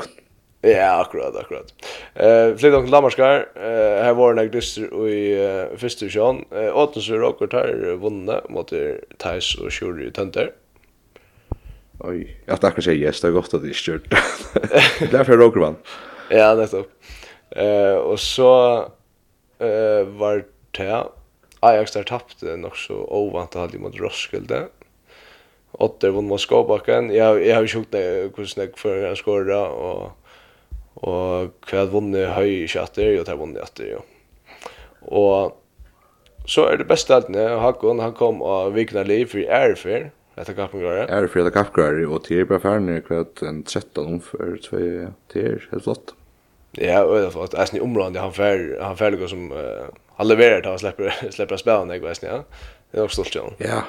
Ja, 0.62 1.00
akkurat, 1.00 1.36
akkurat. 1.36 1.74
Eh 2.14 2.56
flytt 2.56 2.74
om 2.74 2.86
Lammarskar, 2.86 3.48
Eh 3.56 4.04
her 4.04 4.14
var 4.14 4.34
det 4.34 4.48
dyster 4.48 5.08
i 5.08 5.46
uh, 5.46 5.76
första 5.76 6.08
sjön. 6.08 6.44
Eh 6.50 6.76
Åtensur 6.76 7.22
och 7.22 7.50
tar 7.50 7.96
vunnet 7.96 8.48
mot 8.48 8.72
Thais 9.18 9.54
og 9.58 9.66
och 9.66 9.72
Shuri 9.72 10.10
Tenter. 10.10 10.52
Oj, 11.98 12.36
jag 12.46 12.64
akkurat 12.64 12.84
sig 12.84 13.02
yes, 13.02 13.20
det 13.20 13.28
är 13.28 13.32
gott 13.32 13.54
att 13.54 13.62
det 13.62 13.68
är 13.68 13.72
kört. 13.72 14.08
Därför 15.10 15.36
råkar 15.36 15.60
man. 15.60 15.76
Ja, 16.30 16.54
nettopp. 16.54 16.86
Eh 17.56 17.94
og 17.94 18.18
så 18.18 18.78
eh 19.60 20.06
var 20.06 20.44
det 20.70 21.04
Ajax 21.60 21.92
der 21.92 22.02
tappte 22.02 22.56
nok 22.56 22.76
så 22.76 22.94
ovant 22.94 23.56
att 23.56 23.72
ha 23.72 23.78
mot 23.78 24.00
Roskilde 24.00 24.68
åtta 25.80 26.10
vunn 26.14 26.28
mot 26.28 26.40
Skåbakken. 26.40 27.10
Jeg, 27.14 27.44
jeg 27.46 27.54
har 27.54 27.64
jo 27.64 27.72
sjukt 27.74 27.94
ned 27.96 28.30
hur 28.36 28.46
snägg 28.46 28.78
för 28.78 29.06
han 29.06 29.16
hva 31.00 31.82
och 31.82 31.92
vunnet 31.92 32.34
høy 32.36 32.64
i 32.64 32.68
kjatter, 32.68 33.14
og 33.14 33.20
och 33.20 33.26
tar 33.26 33.36
vunnet 33.40 33.62
etter, 33.62 33.86
jo. 33.94 34.00
Og 35.08 35.56
så 36.46 36.66
er 36.68 36.76
det 36.76 36.88
beste 36.88 37.16
att 37.16 37.28
när 37.28 37.58
Hakon 37.58 37.98
han 37.98 38.12
kom 38.12 38.42
och 38.42 38.76
vikna 38.76 39.02
liv 39.02 39.26
for 39.26 39.38
Airfair. 39.38 40.10
etter 40.36 40.54
kappgård. 40.54 41.10
Airfair 41.10 41.44
det 41.44 41.50
kappgård 41.50 42.04
och 42.04 42.24
till 42.24 42.46
på 42.46 42.58
färden 42.58 43.02
kvad 43.02 43.42
en 43.42 43.62
13 43.62 44.20
för 44.20 44.56
två 44.56 45.12
till 45.32 45.60
helt 45.70 45.84
flott. 45.84 46.14
Ja, 46.78 47.02
og 47.02 47.16
det 47.16 47.26
er 47.26 47.30
flott. 47.30 47.54
Alltså 47.54 47.76
i 47.76 47.80
området 47.80 48.20
han 48.20 48.32
fer, 48.32 48.78
han 48.80 48.96
färdiga 48.96 49.28
som 49.28 49.52
uh, 49.52 49.90
han 50.16 50.28
leverer 50.28 50.60
til 50.60 50.70
han 50.70 50.78
släpper 50.78 51.10
släpper 51.30 51.56
spelen 51.56 51.90
jeg 51.90 52.02
vet 52.02 52.22
inte. 52.22 52.26
Ja. 52.26 52.42
Det 52.92 52.98
er 52.98 53.02
nok 53.02 53.12
stolt 53.12 53.36
Ja, 53.60 53.82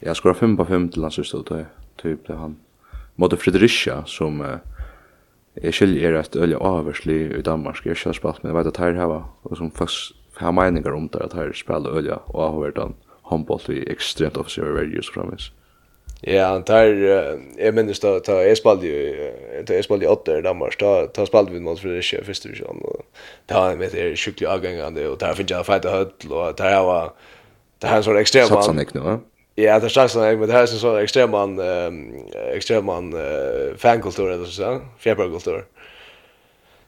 Jag 0.00 0.16
skor 0.16 0.34
5 0.34 0.56
på 0.56 0.64
5 0.64 0.88
till 0.88 1.02
hans 1.02 1.26
stod 1.26 1.46
det 1.48 1.66
typ 1.96 2.26
det 2.26 2.34
han 2.34 2.56
mot 3.14 3.40
Fredericia 3.40 4.04
som 4.06 4.40
eh, 4.40 4.56
jag 5.54 5.74
skiljer 5.74 6.12
är 6.12 6.20
ett 6.20 6.36
öle 6.36 6.56
avsli 6.56 7.34
i 7.38 7.42
Danmark. 7.42 7.80
Jag 7.84 7.96
har 8.04 8.12
spelat 8.12 8.42
med 8.42 8.54
vet 8.54 8.66
att 8.66 8.76
här 8.76 8.92
hava 8.92 9.24
och 9.42 9.56
som 9.56 9.70
fast 9.70 10.14
har 10.34 10.52
meningar 10.52 10.92
om 10.92 11.08
det 11.12 11.24
att 11.24 11.32
här 11.32 11.52
spelar 11.52 11.90
öle 11.90 12.18
och 12.24 12.42
har 12.42 12.60
varit 12.60 12.78
han 12.78 12.94
handboll 13.22 13.60
i 13.68 13.90
extremt 13.92 14.36
officiella 14.36 14.70
values 14.70 15.10
framis. 15.10 15.50
Ja, 16.20 16.62
där 16.66 16.84
jag 17.58 17.74
minns 17.74 18.00
då 18.00 18.20
ta 18.20 18.32
jag 18.42 18.58
spelade 18.58 18.86
ju 18.86 19.32
ta 19.66 19.74
jag 19.74 19.84
spelade 19.84 20.08
åtta 20.08 20.38
i 20.38 20.42
Danmark. 20.42 20.76
Ta 20.78 21.06
ta 21.06 21.26
spelade 21.26 21.52
vi 21.52 21.60
mot 21.60 21.80
Fredericia 21.80 22.24
första 22.24 22.48
division 22.48 22.80
och 22.84 23.02
ta 23.46 23.76
med 23.76 23.90
det 23.92 24.16
sjukliga 24.16 24.50
avgångande 24.50 25.08
och 25.08 25.18
där 25.18 25.34
finns 25.34 25.50
jag 25.50 25.66
fighta 25.66 25.90
höll 25.90 26.32
och 26.32 26.54
där 26.56 26.82
var 26.82 27.12
det 27.78 27.86
här 27.86 28.02
så 28.02 28.16
extremt. 28.16 28.48
Satsar 28.48 28.72
ni 28.72 28.86
nu, 28.94 29.00
va? 29.00 29.20
Ja, 29.60 29.78
det 29.78 29.86
är 29.86 29.88
strax 29.88 30.14
när 30.14 30.46
det 30.46 30.52
här 30.52 30.62
är 30.62 30.66
så 30.66 30.96
extrem 30.96 31.30
man 31.30 31.60
extrem 32.54 32.84
man 32.84 33.14
fankultur 33.76 34.30
eller 34.30 34.44
så, 34.44 34.80
fjärrkultur. 34.98 35.64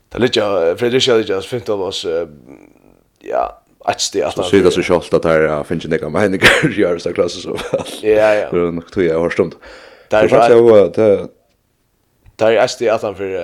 Det 0.09 0.19
är 0.19 0.21
lite 0.21 0.77
Fredricia 0.79 1.15
det 1.15 1.29
just 1.29 1.49
fint 1.49 1.69
av 1.69 1.83
oss 1.83 2.07
ja, 3.19 3.63
att 3.85 4.11
det 4.13 4.23
att 4.23 4.47
så 4.47 4.57
det 4.57 4.71
så 4.71 4.83
schalt 4.83 5.15
att 5.15 5.25
här 5.25 5.65
finns 5.65 5.85
inte 5.85 5.99
några 5.99 6.21
men 6.21 6.33
det 6.33 6.77
gör 6.77 6.99
så 6.99 7.13
klass 7.13 7.43
så. 7.43 7.57
Ja, 8.03 8.35
ja. 8.35 8.51
Det 8.51 8.57
är 8.57 8.73
nog 8.73 8.93
tror 8.93 9.07
jag 9.07 9.21
har 9.21 9.31
stumt. 9.31 9.53
Det 10.09 10.17
är 10.17 10.29
så 10.29 10.37
faktiskt 10.37 10.95
det 10.95 11.29
det 12.37 12.45
är 12.45 12.67
SD 12.67 12.83
att 12.83 13.03
han 13.03 13.15
för 13.15 13.35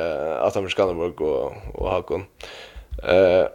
att 0.46 0.54
han 0.54 0.64
för 0.64 0.70
Skanderborg 0.70 1.12
och 1.12 1.52
och 1.74 1.88
Hakon. 1.88 2.24
Eh 3.02 3.46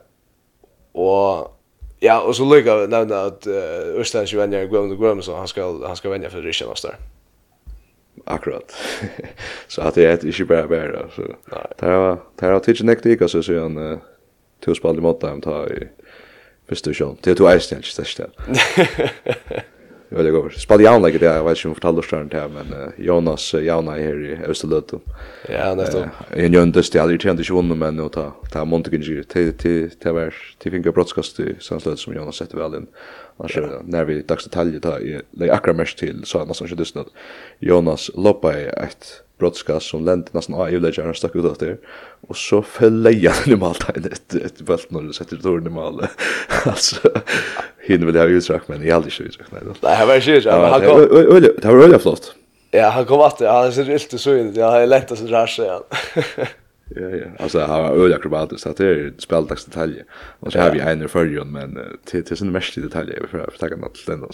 och 0.92 1.61
Ja, 2.04 2.22
och 2.22 2.36
så 2.36 2.46
lukar 2.46 2.78
vi 2.78 2.88
nämna 2.88 3.22
att 3.22 3.48
uh, 3.48 4.00
Östlands 4.02 4.34
vänjer 4.34 4.66
Gwem 4.66 4.92
och 4.92 4.98
Gwem 4.98 5.22
så 5.22 5.36
han 5.36 5.48
ska 5.48 5.88
han 5.88 5.96
ska 5.96 6.10
vänja 6.10 6.30
för 6.30 6.42
Rishan 6.42 6.70
oss 6.70 6.82
där. 6.82 6.96
Akkurat. 8.26 8.76
så 9.68 9.82
att 9.82 9.96
det 9.96 10.06
är 10.06 10.26
inte 10.26 10.46
bara 10.46 10.68
bara 10.68 11.10
så. 11.16 11.22
Nej. 11.22 11.68
Det 11.80 11.86
var 11.86 12.18
där 12.40 12.52
har 12.52 12.60
tidigt 12.60 12.86
näkt 12.86 13.04
dig 13.04 13.30
så 13.30 13.44
så 13.44 13.60
han 13.60 13.78
uh, 13.78 13.98
två 14.66 14.76
spel 14.76 14.98
i 14.98 15.02
mot 15.02 15.22
dem 15.22 15.42
ta 15.42 15.68
i 15.68 15.88
första 16.70 16.94
sjön. 16.94 17.18
Det 17.22 17.36
tog 17.36 17.56
Iceland 17.56 17.84
just 17.84 18.18
där. 18.18 18.30
Det 20.12 20.18
var 20.18 20.24
det 20.24 20.32
går. 20.32 20.50
Spade 20.50 20.84
Jauna 20.84 21.10
gick 21.10 21.20
det. 21.20 21.26
Jag 21.26 21.44
vet 21.44 21.58
inte 21.58 21.68
om 21.68 21.70
jag 21.70 21.76
fortalte 21.76 22.26
det 22.36 22.42
här 22.42 22.50
men 22.50 22.92
Jonas 22.98 23.54
Jauna 23.54 23.92
här 23.92 24.26
i 24.26 24.46
Österlöto. 24.46 25.00
Ja, 25.50 25.76
nästa. 25.76 26.10
Jag 26.36 26.46
en 26.46 26.64
inte 26.64 26.82
det 26.92 27.00
aldrig 27.00 27.22
tänkte 27.22 27.44
ju 27.44 27.54
vunnen 27.56 27.80
men 27.80 27.96
nu 27.96 28.10
ta 28.10 28.34
ta 28.52 28.66
Montegin 28.66 29.02
gick 29.02 29.28
till 29.28 29.54
till 29.58 29.90
till 29.90 30.12
var 30.12 30.34
till 30.58 30.72
finka 30.72 30.92
broadcast 30.92 31.40
i 31.40 31.56
Sanslöt 31.60 32.00
som 32.00 32.14
Jonas 32.14 32.36
sätter 32.36 32.58
väl 32.58 32.76
in. 32.76 32.88
Annars 33.38 33.58
ja. 33.58 33.82
när 33.86 34.06
vi 34.06 34.22
dags 34.22 34.44
detaljer 34.44 34.80
ta 34.80 35.00
i 35.00 35.22
lägga 35.32 35.54
akkurat 35.54 35.76
mest 35.76 35.98
till 35.98 36.26
så 36.26 36.40
annars 36.40 36.58
så 36.58 36.66
det 36.66 36.86
snart. 36.86 37.08
Jonas 37.60 38.12
loppar 38.16 38.54
ett 38.84 39.24
broadcast 39.38 39.90
som 39.90 40.06
länder 40.06 40.30
nästan 40.32 40.56
av 40.56 40.74
i 40.74 40.78
och 41.10 41.16
stack 41.16 41.36
ut 41.36 41.60
där. 41.60 41.78
Och 42.28 42.38
så 42.38 42.62
fällde 42.62 43.12
jag 43.12 43.34
den 43.46 43.54
i 43.54 43.56
maltajn 43.56 44.06
ett, 44.12 44.34
ett 44.34 44.62
bält 44.62 44.92
när 44.92 45.02
du 45.02 45.14
sätter 45.14 45.36
dörren 45.36 45.68
i 45.68 45.70
malet. 45.70 46.10
alltså, 46.66 46.98
hinner 47.80 48.06
väl 48.06 48.18
ha 48.18 48.26
utrakt, 48.26 48.68
men 48.68 48.86
jag 48.88 48.96
hade 48.96 49.06
inte 49.06 49.24
utrakt. 49.24 49.52
Nej, 49.52 49.62
det 49.82 49.88
här 49.88 50.06
var 50.06 50.16
inte 50.16 50.32
utrakt. 50.32 50.82
Det 51.62 51.68
var 51.68 51.84
öliga 51.84 52.00
flott. 52.00 52.36
Ja, 52.72 52.90
han 52.90 53.06
kom 53.06 53.22
att 53.22 53.38
det. 53.38 53.50
Han 53.50 53.74
ser 53.74 53.84
riktigt 53.84 54.22
så 54.22 54.32
ut. 54.32 54.58
han 54.58 54.74
har 54.74 54.86
lätt 54.86 55.12
att 55.12 55.18
så 55.18 55.26
rör 55.26 55.48
sig. 55.48 55.70
Ja, 56.96 57.10
ja. 57.10 57.26
Alltså 57.40 57.60
han 57.60 57.84
var 57.84 57.92
öliga 57.92 58.18
akrobatiskt. 58.18 58.78
det 58.78 58.86
är 58.86 59.14
speldags 59.18 59.66
detaljer. 59.66 60.06
Och 60.40 60.52
så 60.52 60.60
har 60.60 60.72
vi 60.72 60.80
en 60.80 61.02
i 61.02 61.08
förrjun, 61.08 61.52
men 61.52 62.00
till, 62.06 62.26
till 62.26 62.38
sin 62.38 62.52
mest 62.52 62.76
detaljer, 62.76 63.20
vi 63.22 63.28
får 63.28 63.54
tacka 63.60 63.76
något 63.76 63.96
till 63.96 64.06
den. 64.06 64.30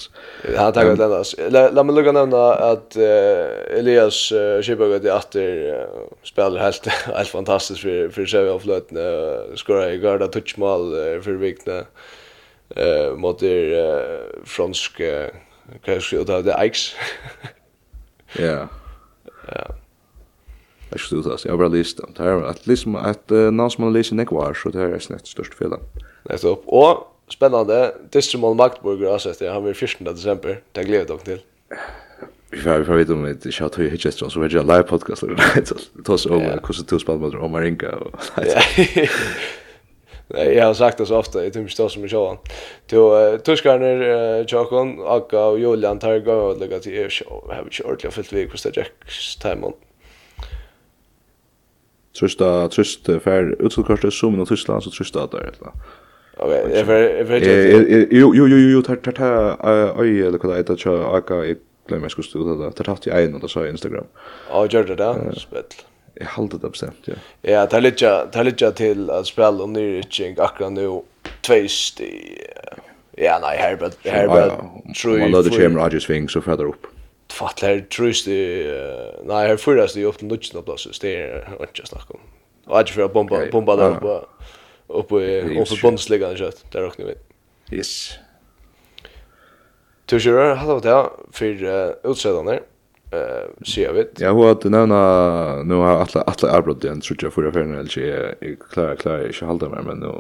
Ja, 0.56 0.72
tacka 0.72 0.90
till 0.90 1.52
den. 1.52 1.74
Låt 1.76 1.86
mig 1.86 1.96
lukka 1.96 2.12
nämna 2.12 2.54
att 2.54 2.96
Elias 2.96 4.34
Kibberg 4.62 5.06
i 5.06 5.10
Atter 5.10 5.88
spelar 6.24 6.60
helt, 6.60 6.88
helt 7.16 7.30
fantastiskt 7.30 7.82
för, 7.82 8.10
för 8.10 8.26
Sevi 8.26 8.50
av 8.50 8.60
flöten. 8.60 8.98
Skåra 9.56 9.94
i 9.94 9.98
garda 9.98 10.28
touchmål 10.28 10.92
för 11.22 11.32
vikna 11.32 11.84
mot 13.16 13.44
er 13.44 14.00
fransk, 14.46 15.02
kanske, 15.86 16.20
och 16.20 16.26
det 16.26 16.34
är 16.34 16.72
Ja. 18.34 18.68
Ja. 19.48 19.76
Jeg 20.98 21.04
skal 21.06 21.20
uttast, 21.22 21.46
jeg 21.46 21.54
har 21.54 21.60
bare 21.62 21.76
lyst 21.78 22.00
dem. 22.02 22.14
Det 22.18 22.26
er 22.26 22.40
et, 22.50 22.64
liksom, 22.66 22.96
et 22.98 23.34
uh, 23.36 23.50
navn 23.54 23.70
som 23.70 23.84
man 23.86 23.94
lyser 23.94 24.18
nek 24.18 24.32
var, 24.34 24.58
så 24.58 24.72
det 24.74 24.82
er 24.82 24.98
snett 25.04 25.30
størst 25.30 25.54
fjellet. 25.54 25.84
Nettopp. 26.26 26.66
Og 26.74 27.06
spennende, 27.30 27.92
Distromol 28.14 28.58
Magdeburg 28.58 29.06
har 29.06 29.22
sett 29.22 29.44
det, 29.44 29.52
han 29.54 29.62
blir 29.62 29.78
14. 29.78 30.08
desember. 30.10 30.58
Det 30.74 30.88
gleder 30.90 31.06
dere 31.12 31.22
til. 31.28 31.44
Vi 32.50 32.64
får 32.64 32.82
vi 32.88 32.98
vite 32.98 33.14
om 33.14 33.26
et 33.30 33.46
kjatt 33.46 33.78
høy 33.78 33.92
hitjestron, 33.92 34.34
så 34.34 34.42
vi 34.42 34.50
gjør 34.56 34.66
live 34.66 34.88
podcast, 34.90 35.22
og 35.24 35.36
vi 35.36 35.38
tar 36.02 36.16
oss 36.18 36.26
om 36.32 36.42
hvordan 36.42 36.90
to 36.90 37.00
spennmåter 37.04 37.46
om 37.46 37.54
Marinka. 37.54 37.94
Nej, 40.30 40.54
jag 40.54 40.66
har 40.66 40.74
sagt 40.74 40.98
det 40.98 41.06
så 41.06 41.18
ofta, 41.18 41.44
jag 41.44 41.54
tycker 41.54 41.84
inte 41.84 41.90
som 41.90 42.06
i 42.06 42.10
showen. 42.10 42.38
Till 42.88 43.40
Tuskarner, 43.46 44.46
Tjokon, 44.48 45.08
Akka 45.08 45.40
och 45.40 45.60
Julian 45.60 46.00
tar 46.00 46.20
gå 46.20 46.34
och 46.34 46.60
lägga 46.60 46.80
till 46.80 46.94
er 46.94 47.10
show. 47.10 47.46
Jag 47.48 47.56
har 47.56 47.64
inte 47.64 47.84
ordentligt 47.84 48.14
fyllt 48.14 48.34
vid 48.34 48.52
kostar 48.52 48.72
Jacks 48.76 49.36
timon 49.36 49.74
trusta 52.18 52.52
trust 52.74 53.10
fer 53.24 53.54
utskottskortet 53.58 54.14
som 54.16 54.36
i 54.36 54.46
Tyskland, 54.50 54.84
så 54.84 54.94
trusta 54.94 55.28
der, 55.32 55.54
eller 55.54 55.96
Okay, 56.38 56.68
jeg 56.70 56.86
fer, 56.86 57.00
jeg 57.18 57.26
fer, 57.26 57.44
jo, 58.14 58.28
jo, 58.38 58.44
jo, 58.46 58.58
jo, 58.70 58.82
tar, 58.86 59.00
tar, 59.02 59.16
tar, 59.18 59.96
oi, 59.98 60.12
eller 60.22 60.38
hva 60.38 60.52
det 60.52 60.60
heter, 60.60 60.84
aka, 61.18 61.40
jeg 61.48 61.58
glemmer 61.90 62.12
jeg 62.12 62.14
skulle 62.14 62.28
stå 62.28 62.58
det, 62.60 62.68
tar 62.78 62.90
tatt 62.92 63.08
i 63.10 63.14
egen, 63.18 63.34
og 63.34 63.42
det 63.42 63.50
sa 63.50 63.64
i 63.66 63.72
Instagram. 63.74 64.06
Ja, 64.52 64.62
gjør 64.70 64.86
det 64.92 65.00
da, 65.02 65.08
spett. 65.34 65.80
Jeg 66.18 66.30
halde 66.36 66.60
det 66.62 66.70
bestemt, 66.76 67.10
ja. 67.10 67.18
Ja, 67.42 67.64
tar 67.70 67.82
litt, 67.82 68.04
tar 68.06 68.46
litt 68.46 68.62
til 68.78 69.10
at 69.14 69.32
spille 69.32 69.66
om 69.66 69.74
nyrikking 69.74 70.38
akkurat 70.38 70.76
nå, 70.78 71.00
tveist 71.48 72.04
i, 72.06 72.12
ja, 73.18 73.40
nei, 73.42 73.56
herbert, 73.58 73.98
herbert. 74.06 74.54
her, 74.54 74.62
her, 74.62 74.62
her, 74.62 74.62
her, 74.62 75.58
her, 75.58 75.74
her, 75.74 75.98
her, 75.98 75.98
her, 75.98 76.54
her, 76.54 76.62
her, 76.62 76.97
fattlar 77.34 77.80
trust 77.80 78.28
nej 79.24 79.48
här 79.48 79.58
förras 79.58 79.94
det 79.94 80.06
upp 80.06 80.22
något 80.22 80.54
något 80.54 80.66
plats 80.66 80.84
så 80.84 80.90
det 81.02 81.16
är 81.16 81.58
inte 81.62 81.86
snack 81.86 82.06
om. 82.10 82.20
Och 82.66 82.80
att 82.80 82.90
för 82.90 83.08
bomba 83.08 83.46
bomba 83.52 83.76
där 83.76 83.90
uppe 83.90 84.26
uppe 84.88 85.42
uppe 85.42 85.82
bondsligan 85.82 86.38
så 86.38 86.52
där 86.72 86.86
också 86.86 87.06
vet. 87.06 87.30
Yes. 87.72 88.14
Du 90.06 90.20
kör 90.20 90.56
hade 90.56 90.80
det 90.80 91.10
för 91.32 91.46
utsidan 92.12 92.46
där 92.46 92.62
eh 93.12 93.66
ser 93.66 93.94
vi. 93.94 94.08
Jag 94.18 94.34
har 94.34 94.52
att 94.52 94.64
nämna 94.64 95.64
nu 95.64 95.74
har 95.74 95.88
alla 95.88 96.22
alla 96.22 96.52
arbetat 96.52 96.82
den 96.82 97.02
tror 97.02 97.18
jag 97.22 97.34
förra 97.34 97.52
förra 97.52 97.80
eller 97.80 98.00
jag 98.00 98.60
klar 98.70 98.96
klara 98.96 99.22
jag 99.22 99.48
håller 99.48 99.70
mig 99.70 99.84
men 99.84 100.00
nu 100.00 100.12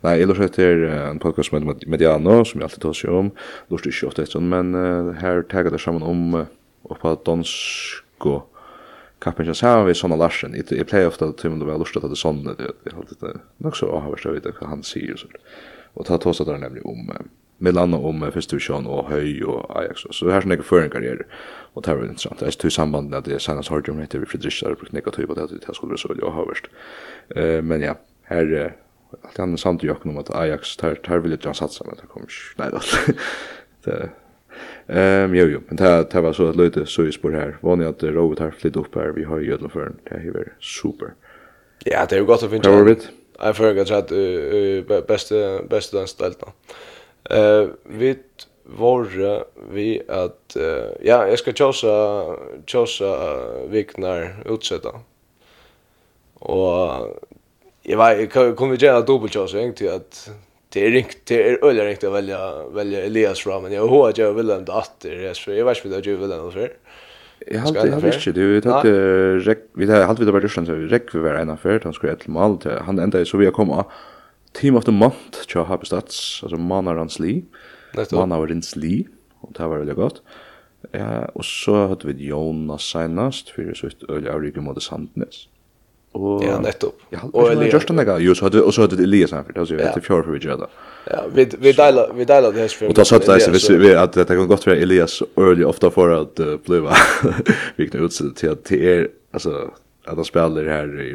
nej 0.00 0.22
eller 0.22 0.34
så 0.34 0.42
heter 0.42 0.76
en 0.76 1.18
podcast 1.18 1.52
med 1.52 1.86
Mediano 1.86 2.44
som 2.44 2.60
jag 2.60 2.66
alltid 2.66 2.80
tar 2.80 2.92
sig 2.92 3.10
om. 3.10 3.30
Lust 3.68 3.86
inte 3.86 4.06
åt 4.06 4.16
det 4.16 4.40
men 4.40 4.74
här 5.14 5.42
taggar 5.42 5.70
det 5.70 5.78
samman 5.78 6.02
om 6.02 6.46
på 7.00 7.18
dansko 7.24 8.42
kappen 9.18 9.46
jag 9.46 9.56
sa 9.56 9.82
vi 9.84 9.94
såna 9.94 10.16
Larsen. 10.16 10.54
I 10.54 10.58
i 10.70 10.84
playoff 10.84 11.18
då 11.18 11.32
till 11.32 11.58
då 11.58 11.66
väl 11.66 11.78
lust 11.78 11.96
att 11.96 12.10
det 12.10 12.16
sån 12.16 12.44
det 12.44 12.54
jag 12.84 12.92
har 12.92 13.04
det 13.20 13.40
nog 13.56 13.76
så 13.76 13.98
har 13.98 14.18
jag 14.24 14.32
vet 14.32 14.44
vad 14.60 14.70
han 14.70 14.82
säger 14.82 15.16
så. 15.16 15.26
Och 15.94 16.06
ta 16.06 16.18
tosa 16.18 16.44
där 16.44 16.58
nämligen 16.58 16.86
om 16.86 17.12
mellan 17.58 17.94
om 17.94 18.30
första 18.32 18.50
division 18.50 18.86
och 18.86 19.10
höj 19.10 19.44
och 19.44 19.76
Ajax 19.76 20.00
så. 20.10 20.30
Här 20.30 20.40
snägg 20.40 20.64
för 20.64 20.80
en 20.80 20.90
karriär 20.90 21.26
Och 21.72 21.82
det 21.82 21.90
här 21.90 21.96
var 21.96 22.04
intressant. 22.04 22.38
Det 22.38 22.46
är 22.46 22.50
tog 22.50 22.72
samband 22.72 23.10
med 23.10 23.18
att 23.18 23.24
det 23.24 23.42
senast 23.42 23.68
har 23.68 23.76
gjort 23.76 23.96
mig 23.96 24.06
till 24.06 24.26
Fredrikstad 24.26 24.68
där 24.68 24.74
brukade 24.74 24.96
negativ 24.96 25.26
på 25.26 25.34
det 25.34 25.42
att 25.42 25.50
det 25.50 25.74
skulle 25.74 25.90
vara 25.90 26.32
så 26.32 26.42
överst. 26.42 26.64
Eh 27.28 27.62
men 27.62 27.80
ja, 27.80 27.94
här 28.22 28.76
allt 29.22 29.38
annat 29.38 29.60
samt 29.60 29.82
jag 29.82 30.06
om 30.06 30.18
att 30.18 30.34
Ajax 30.34 30.76
tar 30.76 30.94
tar 30.94 31.18
vill 31.18 31.38
jag 31.42 31.56
satsa 31.56 31.84
men 31.84 31.94
det 31.94 32.06
kommer 32.06 32.28
nej 32.56 32.68
då. 32.72 32.80
Det 33.84 34.08
Ehm 34.86 35.34
jo 35.34 35.46
jo, 35.46 35.60
men 35.68 35.76
det 35.76 36.10
det 36.10 36.20
var 36.20 36.32
så 36.32 36.48
att 36.48 36.56
löte 36.56 36.86
så 36.86 37.04
i 37.04 37.12
spår 37.12 37.30
här. 37.32 37.56
Var 37.60 37.76
ni 37.76 37.84
att 37.84 38.02
Robert 38.02 38.38
har 38.38 38.50
flyttat 38.50 38.86
upp 38.86 38.94
här. 38.94 39.08
Vi 39.08 39.24
har 39.24 39.38
ju 39.38 39.52
ödlan 39.52 39.70
för 39.70 39.92
det 40.04 40.10
här 40.10 40.20
är 40.20 40.52
super. 40.60 41.14
Ja, 41.84 42.06
det 42.08 42.14
är 42.14 42.20
ju 42.20 42.26
gott 42.26 42.42
att 42.42 42.50
finna. 42.50 42.62
Det 42.62 42.76
var 42.76 42.84
vitt. 42.84 43.08
Jag 43.38 43.56
förgår 43.56 43.92
att 43.92 45.06
bästa 45.06 45.62
bästa 45.62 45.98
den 45.98 46.08
ställta. 46.08 46.46
Eh 47.30 47.68
vi 47.84 48.18
vore 48.78 49.44
vi 49.70 50.02
att 50.08 50.56
uh, 50.56 50.64
ja, 51.02 51.28
jag 51.28 51.38
ska 51.38 51.52
chosa 51.52 52.24
chosa 52.66 53.04
uh, 53.04 53.68
viknar 53.68 54.42
utsätta. 54.46 54.88
Och 56.34 56.90
jag 57.82 57.96
var 57.96 58.26
kommer 58.54 58.76
ju 58.76 58.88
att 58.88 59.06
dubbel 59.06 59.30
chosa 59.30 59.58
egentligen 59.58 59.94
att 59.94 60.30
det 60.68 60.86
är 60.86 60.90
rikt 60.90 61.18
det 61.24 61.50
är 61.50 61.64
öliga 61.64 61.84
rikt 61.84 62.04
att 62.04 62.12
välja 62.12 62.68
välja 62.68 63.04
Elias 63.04 63.40
fram 63.40 63.62
men 63.62 63.72
jag 63.72 63.88
har 63.88 64.08
att 64.08 64.18
jag 64.18 64.32
vill 64.32 64.50
ändå 64.50 64.72
att 64.72 65.00
det 65.00 65.26
är 65.26 65.34
så 65.34 65.50
jag 65.50 65.64
vet 65.64 65.84
inte 65.84 65.98
att 65.98 66.06
jag 66.06 66.16
vill 66.16 66.32
ändå 66.32 66.50
för. 66.50 66.72
Jag 67.46 67.60
hade 67.60 67.88
jag 67.88 68.00
visst 68.00 68.24
det 68.24 68.32
vi 68.32 68.70
hade 68.70 69.38
räck 69.38 69.58
vi 69.72 69.86
hade 69.86 70.06
alltid 70.06 70.26
varit 70.26 70.42
Ryssland 70.42 70.68
så 70.68 70.74
räck 70.74 71.14
vi 71.14 71.18
var 71.18 71.34
en 71.34 71.50
affär 71.50 71.80
han 71.84 71.92
skulle 71.92 72.12
ett 72.12 72.26
mål 72.26 72.58
han 72.84 72.98
ända 72.98 73.24
så 73.24 73.36
vi 73.36 73.44
har 73.44 73.52
komma 73.52 73.84
team 74.52 74.76
of 74.76 74.84
the 74.84 74.90
month 74.90 75.46
tror 75.48 75.62
jag 75.62 75.68
har 75.68 75.78
bestats 75.78 76.40
alltså 76.42 76.56
manarans 76.56 77.18
liv. 77.18 77.44
Man 78.12 78.30
har 78.30 78.46
rins 78.46 78.76
li, 78.76 79.06
og 79.42 79.54
det 79.56 79.68
var 79.68 79.82
veldig 79.82 79.96
godt. 79.98 80.22
Ja, 80.92 81.26
og 81.34 81.44
så 81.46 81.86
hadde 81.92 82.08
vi 82.10 82.28
Jonas 82.28 82.88
senast, 82.90 83.52
for 83.54 83.74
så 83.78 83.92
ut 83.92 84.06
øl 84.10 84.28
av 84.28 84.42
ryggen 84.42 84.66
mot 84.66 84.80
Sandnes. 84.82 85.46
Og, 86.12 86.42
ja, 86.44 86.58
nettopp. 86.60 86.98
Ja, 87.12 87.22
og 87.32 87.52
Elias. 87.54 87.72
Just 87.72 87.88
den 87.88 88.00
jo, 88.20 88.34
så 88.36 88.44
hadde, 88.44 88.64
og 88.64 88.74
så 88.74 88.84
hadde 88.84 88.98
vi 89.00 89.06
Elias 89.06 89.30
her, 89.32 89.46
for 89.46 89.56
det 89.56 89.62
var 89.78 89.86
etter 89.88 90.04
fjord 90.04 90.26
for 90.26 90.36
vi 90.36 90.42
gjør 90.44 90.58
det. 90.64 90.68
Ja, 91.08 91.22
vi, 91.32 91.46
vi 91.58 91.72
deiler 91.72 92.12
vi 92.12 92.26
deiler 92.28 92.52
det 92.52 92.66
her. 92.66 92.88
Og 92.90 92.96
da 92.96 93.06
satt 93.08 93.24
det 93.24 93.38
eisen, 93.38 93.54
hvis 93.56 93.70
vi, 93.70 93.94
at 93.96 94.18
det 94.18 94.26
kan 94.28 94.50
godt 94.50 94.66
være 94.66 94.84
Elias 94.84 95.22
øl 95.40 95.64
ofta 95.64 95.88
for 95.94 96.12
at 96.12 96.42
uh, 96.42 96.58
bliva 96.66 96.98
vikna 97.80 98.04
utsett 98.04 98.36
til 98.36 98.52
at 98.52 98.68
det 98.68 98.82
er, 98.96 99.06
altså, 99.32 99.70
att 100.04 100.16
han 100.16 100.24
spelar 100.24 100.64
här 100.64 101.00
i 101.00 101.10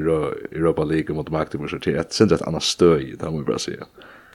Europa 0.57 0.84
League 0.84 1.15
mot 1.15 1.30
Magdeburg 1.30 1.69
så 1.69 1.80
till 1.80 1.95
ett 1.95 2.13
synd 2.13 2.32
att 2.32 2.41
annat 2.41 2.63
stöj 2.63 3.15
det 3.19 3.32
må 3.32 3.38
vi 3.38 3.43
bara 3.43 3.59
säga. 3.59 3.86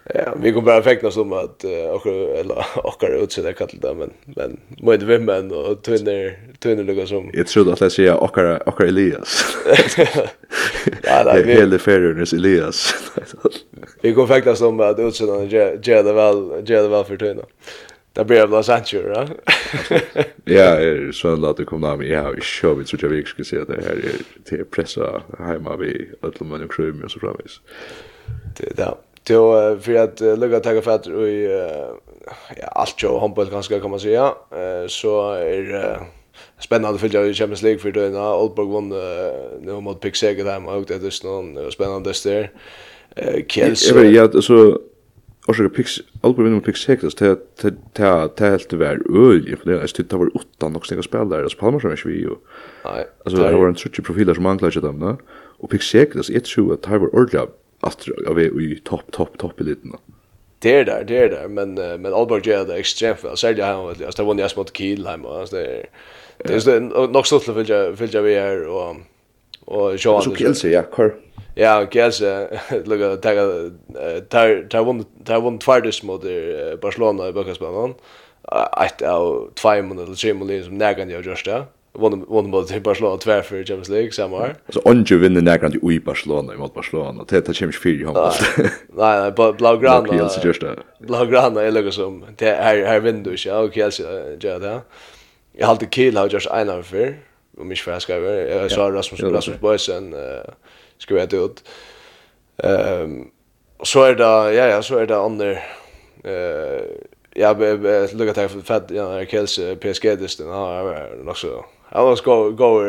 Ja, 0.05 0.35
vi 0.43 0.53
kommer 0.53 0.67
bara 0.67 0.83
fäkna 0.83 1.11
som 1.11 1.33
att 1.33 1.65
och 1.65 2.07
eller 2.07 2.65
och 2.87 3.03
det 3.37 3.53
kallar 3.53 3.81
det 3.81 3.95
men 3.95 4.11
men 4.25 4.61
vad 4.83 5.01
det 5.01 5.07
vem 5.07 5.25
men 5.25 5.53
och 5.53 5.83
tunner 5.83 6.39
tunner 6.59 6.85
lukar 6.85 7.07
som. 7.07 7.31
Jag 7.33 7.47
tror 7.47 7.73
att 7.73 7.79
det 7.79 7.91
säger 7.91 8.15
och 8.15 8.39
och 8.67 8.81
Elias. 8.81 9.57
ja, 11.03 11.25
det 11.25 11.31
är 11.31 11.45
hela 11.45 11.79
Ferrernes 11.79 12.33
Elias. 12.33 12.95
vi 14.01 14.15
kommer 14.15 14.29
fäkna 14.29 14.55
som 14.55 14.81
att 14.81 14.99
utsida 14.99 15.45
ger 15.45 16.03
det 16.03 16.13
väl 16.13 16.69
ger 16.69 16.83
det 16.83 16.89
väl 16.89 17.05
för 17.05 17.17
tunna. 17.17 17.43
Det 18.13 18.25
blir 18.25 18.47
Los 18.47 18.69
Angeles, 18.69 19.19
va? 19.19 19.29
ja, 20.45 20.77
så 21.13 21.47
att 21.47 21.57
det 21.57 21.65
kommer 21.65 21.97
med. 21.97 22.07
Ja, 22.07 22.31
vi 22.31 22.41
kör 22.41 22.75
vi 22.75 22.85
tror 22.85 23.03
jag 23.03 23.09
vi 23.09 23.25
ska 23.25 23.45
se 23.45 23.65
det 23.65 23.83
här 23.85 23.93
är 23.93 24.45
till 24.45 24.65
pressa 24.65 25.23
hemma 25.39 25.77
vi 25.77 26.11
alla 26.21 26.47
man 26.47 26.65
och 26.65 26.73
krum 26.73 27.03
och 27.05 27.11
så. 27.11 27.19
Det 28.57 28.77
där. 28.77 28.95
Då 29.25 29.77
för 29.81 29.95
att 29.95 30.21
lägga 30.21 30.61
tagga 30.61 30.83
fatt 30.83 31.07
och 31.07 31.29
ja 32.57 32.67
allt 32.67 33.03
jag 33.03 33.21
handboll 33.21 33.51
ganska 33.51 33.81
kan 33.81 33.91
man 33.91 34.01
säga 34.01 34.35
Eh 34.51 34.87
så 34.89 35.33
är 35.33 35.99
spännande 36.59 36.95
att 36.95 37.01
följa 37.01 37.27
i 37.27 37.35
Champions 37.35 37.63
League 37.63 37.79
för 37.79 37.93
då 37.93 38.01
när 38.01 38.35
Oldborg 38.43 38.69
vann 38.73 38.89
nu 39.61 39.81
mot 39.81 40.01
Pixeger 40.01 40.45
där 40.45 40.77
och 40.77 40.85
det 40.87 40.95
är 40.95 41.27
någon 41.27 41.73
spännande 41.73 42.13
där. 42.25 42.51
Eh 43.17 43.47
Kjells. 43.49 43.93
Ja, 43.93 44.43
så 44.43 44.79
Orsaka 45.49 45.69
Pix, 45.69 46.01
Alborg 46.23 46.45
vinner 46.45 46.57
mot 46.57 46.65
Pix 46.65 46.81
så 46.81 46.93
det 47.21 47.75
det 47.93 48.41
helt 48.41 48.71
det 48.71 48.77
var 48.77 49.01
øyelig, 49.11 49.59
för 49.59 49.71
det 49.71 49.83
är 49.83 49.87
stött 49.87 50.11
det 50.11 50.17
var 50.17 50.37
åtta 50.37 50.69
nok 50.69 50.87
snakka 50.87 51.03
spelare 51.03 51.49
så 51.51 51.59
Palmer 51.59 51.81
som 51.81 51.91
är 51.91 51.95
ikke 51.95 52.09
vi, 52.09 52.27
Nej. 52.85 53.07
Alltså 53.25 53.43
det 53.43 53.57
var 53.57 53.69
en 53.69 53.75
30 53.75 54.03
profiler 54.03 54.35
som 54.35 54.47
anklaget 54.47 54.83
dem, 54.83 55.19
og 55.59 55.69
Pix 55.71 55.93
Hektas, 55.93 56.31
jeg 56.31 56.45
tror 56.45 56.73
at 56.73 56.79
det 56.79 56.91
Tyler 56.91 57.15
ordentlig 57.15 57.49
att 57.83 58.07
jag 58.25 58.35
vet 58.35 58.53
i 58.53 58.81
topp 58.85 59.13
topp 59.13 59.39
topp 59.39 59.61
i 59.61 59.65
liten. 59.65 59.93
Det 60.59 60.75
är 60.75 60.85
där, 60.85 61.05
det 61.05 61.19
är 61.19 61.29
där, 61.29 61.49
men 61.49 61.75
men 61.75 62.15
Alborg 62.15 62.49
gör 62.49 62.65
det 62.65 62.75
extremt 62.75 63.25
väl. 63.25 63.37
Säljer 63.37 63.67
han 63.67 63.87
väl. 63.87 64.05
Alltså 64.05 64.23
det 64.23 64.27
var 64.27 64.35
ju 64.35 64.49
smått 64.49 64.73
kill 64.73 65.07
hemma. 65.07 65.41
Alltså 65.41 65.57
det 65.57 65.67
är 65.67 65.87
det 66.39 66.67
är 66.67 67.09
nog 67.09 67.27
så 67.27 67.39
till 67.39 67.53
vilja 67.53 67.91
vilja 67.91 68.21
vi 68.21 68.35
är 68.35 68.69
och 68.69 68.97
och 69.65 69.97
Jean. 69.97 70.23
Så 70.23 70.35
kills 70.35 70.65
ja, 70.65 70.83
kör. 70.97 71.15
Ja, 71.55 71.87
Gelse, 71.91 72.61
lukka, 72.85 73.17
tar 73.17 74.85
vunnet 74.85 75.07
vun 75.43 75.59
tvardus 75.59 76.03
mot 76.03 76.23
Barcelona 76.81 77.29
i 77.29 77.33
bøkkansbanan, 77.33 77.95
eit 78.81 79.03
av 79.03 79.51
tveimun 79.55 79.99
eller 79.99 80.15
tre 80.15 80.33
trimun 80.33 80.65
som 80.65 80.79
negan 80.81 81.13
jeg 81.13 81.21
har 81.21 81.29
gjørst 81.29 81.51
det, 81.51 81.59
vann 81.93 82.25
vann 82.29 82.51
mot 82.51 82.83
Barcelona 82.83 83.17
tvär 83.17 83.43
för 83.43 83.57
Champions 83.57 83.89
League 83.89 84.13
samma 84.13 84.37
år. 84.37 84.55
Så 84.69 84.81
Onju 84.85 85.19
vinner 85.19 85.41
nägrant 85.41 85.75
i 85.75 86.01
Barcelona 86.01 86.57
mot 86.57 86.75
Barcelona. 86.75 87.25
Det 87.29 87.41
tar 87.41 87.53
Champions 87.53 87.85
League 87.85 88.07
hem. 88.07 88.33
Nej, 88.89 89.21
nej, 89.21 89.33
bara 89.33 89.53
blaugrana. 89.53 90.17
Jag 90.17 90.31
ser 90.31 90.47
just 90.47 90.61
det. 90.61 90.77
Blaugrana 90.99 91.63
är 91.63 91.71
lugg 91.71 91.93
som 91.93 92.25
det 92.37 92.51
här 92.51 92.85
här 92.85 93.01
vinner 93.01 93.31
du 93.31 93.37
så 93.37 93.65
okej 93.65 93.83
alltså 93.83 94.03
gör 94.41 94.61
det. 94.61 94.81
Jag 95.53 95.67
hade 95.67 95.87
kill 95.87 96.17
har 96.17 96.29
just 96.29 96.51
en 96.51 96.71
av 96.71 96.83
för 96.83 97.19
om 97.59 97.69
jag 97.71 97.79
ska 97.79 98.01
skriva. 98.01 98.33
Jag 98.33 98.71
sa 98.71 98.91
Rasmus 98.91 99.23
Rasmus 99.23 99.61
Boysen 99.61 100.15
ska 100.99 101.15
vi 101.15 101.27
ta 101.27 101.37
ut. 101.37 101.65
Ehm 102.63 103.29
och 103.83 103.89
så 103.89 104.03
är 104.03 104.15
det 104.15 104.55
ja 104.55 104.67
ja 104.67 104.83
så 104.83 104.99
är 104.99 105.07
det 105.07 105.17
andra 105.17 105.51
eh 106.25 106.83
Ja, 107.35 107.57
jag 107.65 108.15
lukkar 108.15 108.35
takk 108.35 108.51
for 108.51 108.61
fett, 108.61 108.91
ja, 108.91 109.25
Kjells 109.25 109.57
PSG-distan, 109.81 110.51
ja, 110.53 110.81
er 110.93 111.15
nok 111.25 111.39
så 111.41 111.65
Jag 111.95 112.05
var 112.05 112.17
ska 112.17 112.49
gå 112.49 112.83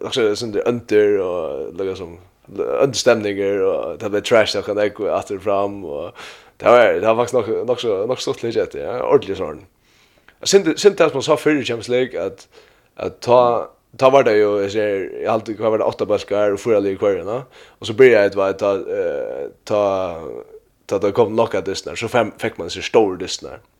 också 0.00 0.36
sånt 0.36 0.56
under 0.56 1.18
och 1.18 1.74
lägga 1.74 1.96
som 1.96 2.18
understämningar 2.56 3.58
och 3.62 3.98
det 3.98 4.10
blir 4.10 4.20
trash 4.20 4.46
där 4.52 4.62
kan 4.62 4.76
jag 4.76 5.00
åter 5.00 5.38
fram 5.38 5.84
och 5.84 6.10
det 6.56 6.64
var 6.64 6.92
det 6.92 7.00
var 7.00 7.16
faktiskt 7.16 7.48
nog 7.48 7.66
nog 7.66 7.80
så 7.80 8.06
nog 8.06 8.20
så 8.20 8.34
legit 8.42 8.74
ja 8.74 9.02
ordentligt 9.02 9.38
sån. 9.38 9.60
Sen 10.42 10.76
sen 10.76 10.94
tas 10.94 11.14
man 11.14 11.22
så 11.22 11.36
för 11.36 11.56
i 11.56 11.64
Champions 11.64 11.88
League 11.88 12.26
att 12.26 12.48
att 12.94 13.20
ta 13.20 13.70
ta 13.96 14.10
var 14.10 14.22
det 14.22 14.36
ju 14.36 14.62
jag 14.62 14.72
ser 14.72 15.22
jag 15.22 15.32
alltid 15.32 15.56
kvar 15.56 15.70
var 15.70 15.78
det 15.78 15.84
åtta 15.84 16.06
baskar 16.06 16.50
och 16.52 16.60
förra 16.60 16.80
lag 16.80 16.98
kvar 16.98 17.24
va 17.24 17.42
och 17.78 17.86
så 17.86 17.92
började 17.92 18.28
det 18.28 18.36
vara 18.36 18.52
ta 18.52 18.78
ta 19.64 20.14
ta 20.86 20.98
det 20.98 21.12
kom 21.12 21.32
knockout 21.32 21.64
distnar 21.64 21.94
så 21.94 22.08
fem 22.08 22.32
fick 22.38 22.58
man 22.58 22.70
så 22.70 22.82
stor 22.82 23.16
distnar. 23.16 23.50
Mm 23.50 23.73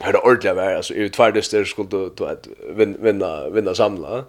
hur 0.00 0.12
det 0.12 0.18
ordentligt 0.18 0.54
vara 0.54 0.76
alltså 0.76 0.94
i 0.94 1.08
två 1.08 1.16
tvärdyster 1.16 1.64
skulle 1.64 1.88
du 1.88 2.10
du 2.16 2.26
att 2.26 2.48
vinna 2.76 3.48
vinna 3.50 3.74
samla. 3.74 4.24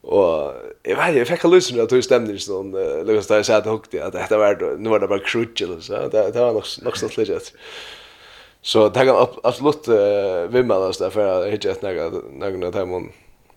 Och 0.00 0.52
jag 0.82 0.96
vet 0.96 1.16
jag 1.16 1.28
fick 1.28 1.44
en 1.44 1.50
lösning 1.50 1.80
att 1.80 1.88
du 1.88 2.02
stämde 2.02 2.38
sån 2.38 2.72
Lucas 3.06 3.26
där 3.26 3.42
sa 3.42 3.56
att 3.56 3.66
hukt 3.66 3.94
att 3.94 4.28
det 4.28 4.36
var 4.36 4.76
nu 4.78 4.90
var 4.90 5.00
det 5.00 5.08
bara 5.08 5.18
crutch 5.18 5.62
eller 5.62 5.80
så. 5.80 6.08
Det 6.08 6.30
det 6.30 6.40
var 6.40 6.52
nog 6.52 6.64
nog 6.82 6.96
så 6.96 7.08
legit. 7.16 7.52
Så 8.62 8.88
det 8.88 9.04
kan 9.04 9.26
absolut 9.42 9.88
vimma 10.50 10.76
oss 10.76 10.98
där 10.98 11.10
för 11.10 11.46
att 11.46 11.52
hitta 11.52 11.70
ett 11.70 11.82
några 11.82 12.10
några 12.32 12.72
timmar 12.72 13.02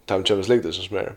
timme 0.05 0.25
Champions 0.25 0.47
League 0.47 0.67
det 0.67 0.73
som 0.73 0.83
smär. 0.83 1.15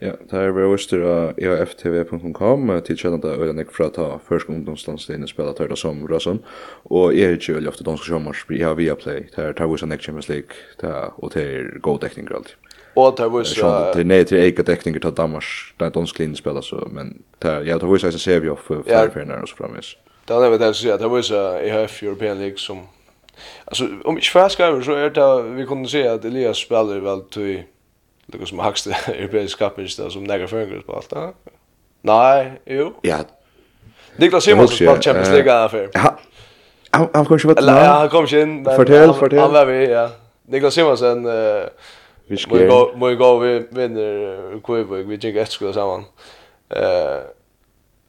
Ja, 0.00 0.14
det 0.30 0.32
er 0.32 0.52
bare 0.56 0.68
vistur 0.72 1.02
av 1.04 1.38
eaftv.com 1.44 2.70
til 2.86 2.96
kjennende 2.96 3.28
det 3.28 3.36
øyne 3.36 3.64
ikke 3.66 3.74
fra 3.76 3.88
ta 3.92 4.06
først 4.24 4.48
ungdomslandslinjen 4.48 5.28
spela 5.28 5.52
tørre 5.52 5.76
som 5.76 5.98
Røsson. 6.08 6.40
og 6.84 7.16
jeg 7.16 7.26
er 7.28 7.36
ikke 7.36 7.54
veldig 7.54 7.68
ofte 7.68 7.84
dansk 7.84 8.04
sjommars 8.08 8.44
jeg 8.48 8.64
har 8.64 8.74
via 8.74 8.94
play, 8.94 9.26
det 9.36 9.44
er 9.44 9.52
tar 9.52 9.68
vise 9.68 9.86
nek 9.86 10.00
Champions 10.00 10.28
League 10.28 10.56
og 11.18 11.34
det 11.34 11.42
er 11.42 11.78
god 11.82 11.98
dekning 12.00 12.30
alltid. 12.32 12.54
Og 12.96 13.16
det 13.16 13.24
er 13.24 13.28
vise 13.28 13.54
Det 13.60 14.00
er 14.00 14.04
nei 14.04 14.24
til 14.24 14.38
eika 14.38 14.62
dekninger 14.62 15.00
til 15.00 15.12
Danmarks 15.16 15.74
det 15.78 15.86
er 15.86 15.90
dansk 15.90 16.18
linjen 16.18 16.36
spela 16.36 16.62
så 16.62 16.80
men 16.90 17.20
det 17.42 17.50
er 17.50 17.78
tar 17.78 17.92
vise 17.92 18.06
eisen 18.06 18.20
ser 18.20 18.40
vi 18.40 18.48
off 18.48 18.64
for 18.70 18.82
fjernfjernare 18.86 19.42
og 19.42 19.48
så 19.48 19.56
framvis 19.56 19.96
Det 20.28 20.36
er 20.36 20.58
det 20.58 20.60
jeg 20.60 20.74
sier, 20.74 20.96
det 20.96 21.04
er 21.04 21.14
vise 21.16 21.36
EHF 21.36 22.02
European 22.02 22.38
League 22.38 22.58
som 22.58 22.78
Alltså 23.66 23.84
om 24.04 24.18
ich 24.18 24.30
fast 24.30 24.56
så 24.56 24.92
är 24.92 25.10
det 25.10 25.42
vi 25.56 25.66
kunde 25.66 25.88
se 25.88 26.08
att 26.08 26.24
Elias 26.24 26.58
spelar 26.58 27.00
väl 27.00 27.20
till 27.20 27.62
Lukka 28.32 28.46
som 28.46 28.62
hakst 28.64 28.88
europeisk 29.14 29.58
kappinsta 29.58 30.10
som 30.10 30.24
negra 30.26 30.48
føringar 30.50 30.82
på 30.86 30.96
alt, 30.98 31.12
ja? 31.16 31.54
Nei, 32.06 32.50
jo. 32.66 32.92
Ja. 33.04 33.22
Niklas 34.18 34.44
Simons 34.44 34.74
spalt 34.74 35.04
Champions 35.04 35.28
League 35.28 35.52
her 35.52 35.68
før. 35.68 35.88
Han, 36.94 37.08
han 37.14 37.24
kom 37.24 37.36
ikke 37.36 37.54
Eller, 37.56 37.72
ja, 37.72 37.92
han 38.00 38.10
kom 38.10 38.24
ikke 38.24 38.42
inn. 38.42 38.54
Fortell, 38.66 39.14
fortell. 39.14 39.40
Han 39.40 39.52
var 39.52 39.64
vi, 39.68 39.78
ja. 39.92 40.06
Niklas 40.50 40.74
Simonsen, 40.74 41.26
uh, 41.26 41.68
må 42.98 43.08
jo 43.08 43.18
gå, 43.18 43.28
vi 43.38 43.52
vinner 43.70 44.56
Kvøyborg, 44.66 45.06
vi 45.08 45.18
tjekker 45.18 45.42
ett 45.42 45.52
skole 45.52 45.74
sammen. 45.74 46.08
Uh, 46.70 47.28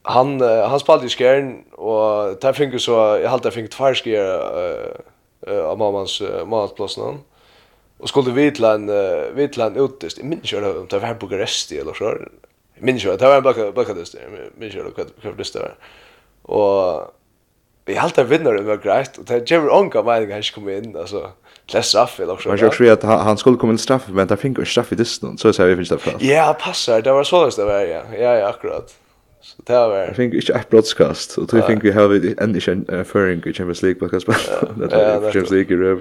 han, 0.09 0.41
uh, 0.41 0.65
han 0.69 0.81
spalte 0.81 1.05
i 1.05 1.13
skjeren, 1.13 1.51
og 1.77 2.37
der 2.41 2.57
finner 2.57 2.81
så, 2.81 2.97
jeg 3.21 3.29
halte 3.29 3.51
jeg 3.51 3.59
finner 3.59 3.73
tvær 3.75 3.97
skjer 3.97 4.25
uh, 4.25 5.03
uh, 5.47 5.63
av 5.69 5.77
mammans 5.77 6.17
uh, 6.21 6.41
mammas 6.41 6.73
plassen. 6.77 7.21
Och 8.01 8.09
skulle 8.09 8.31
vi 8.31 8.51
till 8.51 8.63
en 8.63 8.89
uh, 8.89 9.33
vi 9.35 9.47
till 9.47 9.61
en 9.61 9.77
utest. 9.77 10.17
Jag 10.17 10.27
minns 10.27 10.53
inte 10.53 10.69
om 10.69 10.87
det 10.89 10.99
var 10.99 11.13
Bukarest 11.13 11.71
eller 11.71 11.93
så. 11.93 12.03
Jag 12.75 12.83
minns 12.83 13.05
inte. 13.05 13.17
Det 13.17 13.25
var 13.25 13.37
en 13.37 13.43
bakad 13.43 13.73
bakad 13.73 13.95
det. 13.95 14.03
Minns 14.57 14.75
inte 14.75 14.91
vad 14.95 15.07
vad 15.23 15.47
det 15.53 15.59
var. 15.59 15.75
Och 16.41 17.13
vi 17.85 17.95
halt 17.95 18.15
där 18.15 18.23
vinner 18.23 18.53
det 18.53 18.61
var 18.61 18.77
grejt 18.77 19.17
och 19.17 19.25
det 19.25 19.51
Jerry 19.51 19.69
Onka 19.69 20.01
var 20.01 20.13
han 20.13 20.27
kanske 20.27 20.55
kom 20.55 20.69
in 20.69 20.97
alltså 20.97 21.31
klass 21.65 21.87
straff 21.87 22.19
eller 22.19 22.37
så. 22.37 22.49
Man 22.49 22.57
jag 22.57 22.71
tror 22.71 22.91
att 22.91 23.03
han 23.03 23.37
skulle 23.37 23.57
komma 23.57 23.71
en 23.71 23.77
straff 23.77 24.07
men 24.07 24.27
där 24.27 24.35
fick 24.35 24.57
en 24.57 24.65
straff 24.65 24.91
i 24.91 24.95
distan 24.95 25.37
så 25.37 25.53
så 25.53 25.65
vi 25.65 25.75
finns 25.75 25.89
det 25.89 25.97
för. 25.97 26.15
Ja, 26.19 26.57
passar. 26.59 27.01
Det 27.01 27.11
var 27.11 27.23
så 27.23 27.49
det 27.49 27.65
var 27.65 27.79
ja. 27.79 28.03
Ja, 28.13 28.37
ja, 28.37 28.47
akkurat. 28.49 28.95
Så 29.41 29.61
det 29.65 29.73
var 29.73 29.97
Jag 29.97 30.15
fick 30.15 30.33
inte 30.33 30.53
ett 30.53 30.69
broadcast 30.69 31.37
och 31.37 31.49
tror 31.49 31.61
fick 31.61 31.83
vi 31.83 31.91
har 31.91 32.07
vi 32.07 32.35
ändå 32.37 32.59
en 32.95 33.05
föring 33.05 33.43
i 33.45 33.53
Champions 33.53 33.81
League 33.81 33.99
because 33.99 34.31
det 34.75 34.95
är 34.95 35.21
Champions 35.21 35.51
League 35.51 35.75
i 35.75 35.99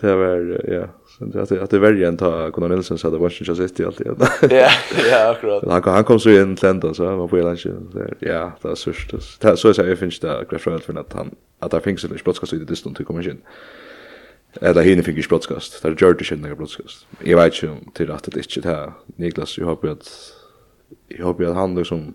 Det 0.00 0.14
var 0.14 0.60
ja. 0.68 0.86
Så 1.32 1.38
att 1.38 1.52
att 1.52 1.70
det 1.70 1.78
värre 1.78 2.08
än 2.08 2.16
ta 2.16 2.48
Gunnar 2.48 2.68
Nilsson 2.68 2.98
så 2.98 3.10
det 3.10 3.18
var 3.18 3.30
ju 3.30 3.44
just 3.54 3.76
det 3.76 3.86
alltid. 3.86 4.06
Ja, 4.50 4.68
ja, 5.10 5.30
akkurat. 5.30 5.64
Han 5.68 5.82
han 5.94 6.04
kom 6.04 6.20
så 6.20 6.30
in 6.30 6.56
London 6.62 6.94
så 6.94 7.16
var 7.16 7.28
på 7.28 7.36
lunch 7.36 7.66
där. 7.94 8.16
Ja, 8.20 8.52
det 8.62 8.68
är 8.68 8.74
så. 8.74 8.92
Det 9.40 9.56
så 9.56 9.74
så 9.74 9.82
jag 9.82 9.98
finns 9.98 10.20
där 10.20 10.46
Grafröld 10.50 10.82
för 10.82 10.98
att 10.98 11.12
han 11.12 11.34
att 11.58 11.70
det 11.70 11.80
finns 11.80 12.04
en 12.04 12.18
sportskast 12.18 12.52
i 12.52 12.56
det 12.56 12.76
stund 12.76 12.96
till 12.96 13.04
kommer 13.04 13.28
in. 13.28 13.42
Eller 14.60 14.82
hinner 14.82 15.02
finns 15.02 15.18
ju 15.18 15.28
broadcast. 15.28 15.82
Det 15.82 15.88
är 15.88 15.96
George 16.00 16.34
i 16.34 16.36
det 16.36 16.54
sportskast. 16.54 17.06
Jag 17.24 17.36
vet 17.42 17.62
ju 17.62 17.70
till 17.94 18.10
att 18.10 18.24
det 18.24 18.56
inte 18.56 18.60
det 18.60 18.92
Niklas 19.16 19.58
jag 19.58 19.66
hoppas 19.66 19.90
att 19.90 20.32
jag 21.08 21.24
hoppas 21.26 21.46
att 21.46 21.54
han 21.54 21.74
liksom 21.74 22.14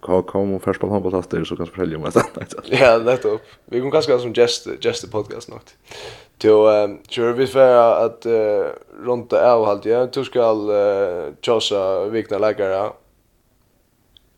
kan 0.00 0.22
kom 0.22 0.52
och 0.54 0.62
förspel 0.62 0.90
han 0.90 1.02
på 1.02 1.10
taster 1.10 1.44
så 1.44 1.56
kan 1.56 1.66
jag 1.66 1.74
fortälja 1.74 1.98
om 1.98 2.10
det. 2.14 2.76
Ja, 2.80 2.98
nettopp. 2.98 3.40
Vi 3.64 3.78
kommer 3.80 3.92
ganska 3.92 4.18
som 4.18 4.32
just 4.32 4.68
gäst 4.84 5.10
podcast 5.10 5.48
något. 5.48 5.74
Jo, 6.42 6.68
kör 7.08 7.32
vi 7.32 7.46
för 7.46 8.04
att 8.06 8.26
runt 9.04 9.30
det 9.30 9.38
är 9.38 9.64
halt 9.64 9.84
jag. 9.84 10.12
Du 10.12 10.24
ska 10.24 10.52
uh, 10.52 11.34
chosa 11.42 12.04
vikna 12.04 12.38
läkare. 12.38 12.90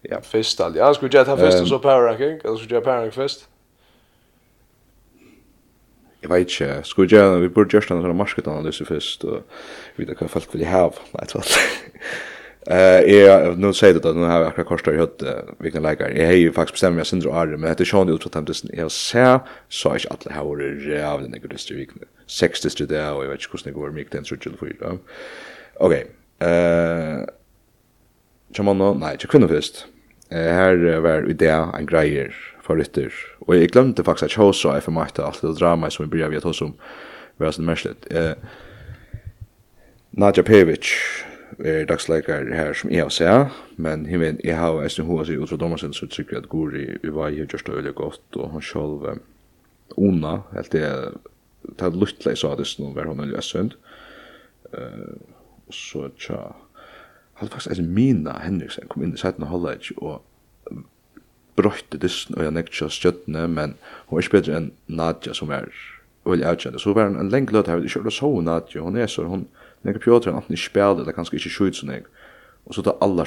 Ja, 0.03 0.21
först 0.23 0.61
all. 0.61 0.77
Jag 0.77 0.97
skulle 0.97 1.17
jag 1.17 1.27
ta 1.27 1.37
först 1.37 1.69
så 1.69 1.79
power 1.79 2.01
ranking, 2.01 2.41
eller 2.45 2.57
skulle 2.57 2.75
jag 2.75 2.85
power 2.85 2.97
ranking 2.97 3.13
först? 3.13 3.49
Jag 6.21 6.29
vet 6.29 6.61
inte, 6.61 6.83
skulle 6.85 7.17
jag, 7.17 7.39
vi 7.39 7.49
borde 7.49 7.77
just 7.77 7.89
ha 7.89 7.97
en 7.97 8.03
sån 8.03 8.11
här 8.11 8.17
först 8.85 9.25
och 9.25 9.41
det 10.07 10.21
vad 10.21 10.31
folk 10.31 10.55
vill 10.55 10.67
ha. 10.67 10.93
Nej, 11.13 11.27
tvärtom. 11.27 11.43
Eh 12.71 13.01
är 13.15 13.57
nu 13.57 13.73
säger 13.73 13.95
det 13.95 14.09
att 14.09 14.17
nu 14.17 14.23
har 14.23 14.41
jag 14.41 14.47
akkurat 14.47 14.67
kostar 14.67 14.93
i 14.93 14.97
hött 14.97 15.23
vilken 15.59 15.83
läkare. 15.83 16.19
Jag 16.19 16.27
har 16.27 16.33
ju 16.33 16.53
faktiskt 16.53 16.75
bestämt 16.75 16.97
mig 16.97 17.05
sen 17.05 17.21
drar 17.21 17.43
Arne 17.43 17.57
men 17.57 17.75
det 17.77 17.81
är 17.81 17.85
sjön 17.85 18.09
ut 18.09 18.23
på 18.23 18.29
temptesten. 18.29 18.71
Jag 18.75 18.91
ser 18.91 19.41
så 19.69 19.89
är 19.89 20.13
att 20.13 20.27
alla 20.27 20.35
här 20.35 20.45
var 20.45 20.61
jävligt 20.89 21.31
något 21.31 21.51
det 21.51 21.59
stryk. 21.59 21.91
60 22.27 22.71
till 22.71 22.87
det 22.87 23.11
och 23.11 23.25
jag 23.25 23.31
vet 23.31 23.41
inte 23.41 23.51
hur 23.53 23.73
det 23.73 23.81
går 23.81 23.91
mycket 23.91 24.13
den 24.13 24.25
sorts 24.25 24.49
för 24.59 24.67
ju. 24.67 24.75
Okej. 25.75 26.07
Eh 26.39 27.19
Chamano, 28.57 28.95
nej, 28.95 29.17
jag 29.21 29.31
kunde 29.31 29.49
först. 29.49 29.87
Eh 30.29 30.39
här 30.39 31.01
var 31.01 31.31
idé 31.31 31.49
en 31.49 31.87
grejer 31.87 32.35
för 32.63 32.77
rytter. 32.77 33.15
Och 33.39 33.57
jag 33.57 33.69
glömde 33.69 34.05
faktiskt 34.05 34.25
att 34.25 34.45
jag 34.45 34.55
så 34.55 34.81
för 34.81 34.93
mig 34.93 35.03
att 35.03 35.19
allt 35.19 35.41
det 35.41 35.55
drama 35.55 35.91
som 35.91 36.05
vi 36.05 36.11
började 36.11 36.31
vi 36.31 36.37
att 36.37 36.45
hos 36.45 36.63
om 36.63 36.75
var 37.37 37.51
så 37.51 37.63
märkligt. 37.63 38.07
Eh 38.11 38.33
Nadja 40.11 40.43
Pevic 40.43 40.87
er 41.65 41.87
dagsleikar 41.89 42.47
her 42.55 42.73
som 42.77 42.91
jeg 42.91 43.03
har 43.03 43.11
sett, 43.15 43.57
men 43.77 44.07
jeg 44.07 44.21
vet, 44.21 44.45
jeg 44.45 44.59
har 44.59 44.79
eisen 44.83 45.09
hva 45.09 45.25
seg 45.27 45.43
utra 45.43 45.59
dommersen, 45.59 45.95
så 45.97 46.07
tykker 46.07 46.37
jeg 46.37 46.45
at 46.45 46.51
Guri 46.53 46.85
i 47.03 47.11
vei 47.11 47.33
har 47.35 47.51
gjort 47.51 47.67
det 47.67 47.75
veldig 47.75 47.95
godt, 47.99 48.39
og 48.39 48.53
han 48.55 48.63
selv 48.63 49.09
Ona, 49.97 50.35
helt 50.53 50.73
det, 50.73 50.85
det 51.65 51.87
er 51.87 51.97
luttleg 51.97 52.37
sa 52.37 52.53
det 52.59 52.67
sånn, 52.69 52.93
hver 52.95 53.09
hun 53.09 53.23
er 53.25 53.31
løsund, 53.33 53.75
og 54.69 55.75
så 55.75 56.09
tja, 56.21 56.43
hadde 57.41 57.55
faktisk 57.55 57.73
eisen 57.73 57.93
Mina 57.97 58.37
Henriksen 58.43 58.89
kom 58.93 59.03
inn 59.03 59.17
i 59.17 59.21
seiten 59.21 59.47
av 59.47 59.53
Hollage, 59.55 59.97
og 59.97 60.21
brøyte 61.59 61.99
dissen, 61.99 62.37
og 62.37 62.45
jeg 62.45 62.55
nekja 62.55 62.91
stjøttene, 62.93 63.49
men 63.51 63.75
hun 64.07 64.19
er 64.19 64.27
ikke 64.27 64.39
bedre 64.39 64.59
enn 64.61 64.73
Nadja, 64.87 65.35
som 65.35 65.51
er 65.55 65.67
veldig 66.29 66.47
avkjent, 66.47 66.79
så 66.83 66.95
var 66.95 67.09
han 67.09 67.19
en 67.19 67.33
lenge 67.33 67.55
løt 67.55 67.71
her, 67.71 67.83
jeg 67.83 67.97
kjørte 67.97 68.15
så 68.15 68.31
Nadja, 68.45 68.85
hun 68.85 69.01
er 69.01 69.11
så, 69.11 69.25
hun, 69.27 69.49
när 69.83 69.99
Piotr 69.99 70.31
han 70.31 70.43
inte 70.49 70.63
spelade 70.63 71.03
eller 71.03 71.11
ikke 71.13 71.37
inte 71.37 71.51
skjuts 71.51 71.83
jeg. 71.83 72.05
Og 72.67 72.75
så 72.75 72.83
tar 72.83 72.97
alla 73.01 73.25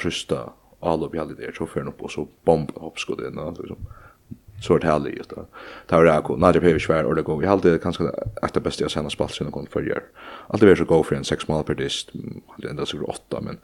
alle 0.82 1.04
opp 1.04 1.14
i 1.14 1.18
alle 1.18 1.34
der, 1.34 1.52
så 1.52 1.66
för 1.66 1.88
opp, 1.88 2.02
og 2.02 2.10
så 2.10 2.28
bomba 2.44 2.80
hoppskott 2.80 3.20
inn, 3.20 3.38
og 3.38 3.58
liksom 3.60 3.86
så 4.62 4.74
er 4.74 4.78
det 4.78 4.88
herlig, 4.88 5.16
just 5.18 5.30
det. 5.30 5.44
Det 5.90 5.96
var 5.96 6.04
det 6.04 6.36
när 6.38 6.52
det 6.52 6.60
blev 6.60 6.78
svär 6.78 7.04
och 7.04 7.14
det 7.14 7.22
går 7.22 7.40
vi 7.40 7.46
hade 7.46 7.78
kanske 7.78 8.04
att 8.42 8.54
det 8.54 8.60
bästa 8.60 8.84
jag 8.84 8.90
sen 8.90 9.04
har 9.04 9.10
spelat 9.10 9.32
sen 9.32 9.50
kon 9.50 9.66
för 9.66 9.82
gör. 9.82 10.02
Allt 10.46 10.60
det 10.60 10.66
var 10.68 10.74
så 10.74 10.84
go 10.84 11.02
for 11.02 11.16
en 11.16 11.24
seks 11.24 11.48
mål 11.48 11.64
per 11.64 11.74
dist 11.74 12.10
hade 12.46 12.70
enda 12.70 12.86
sikkert 12.86 13.08
åtta, 13.08 13.40
men 13.40 13.58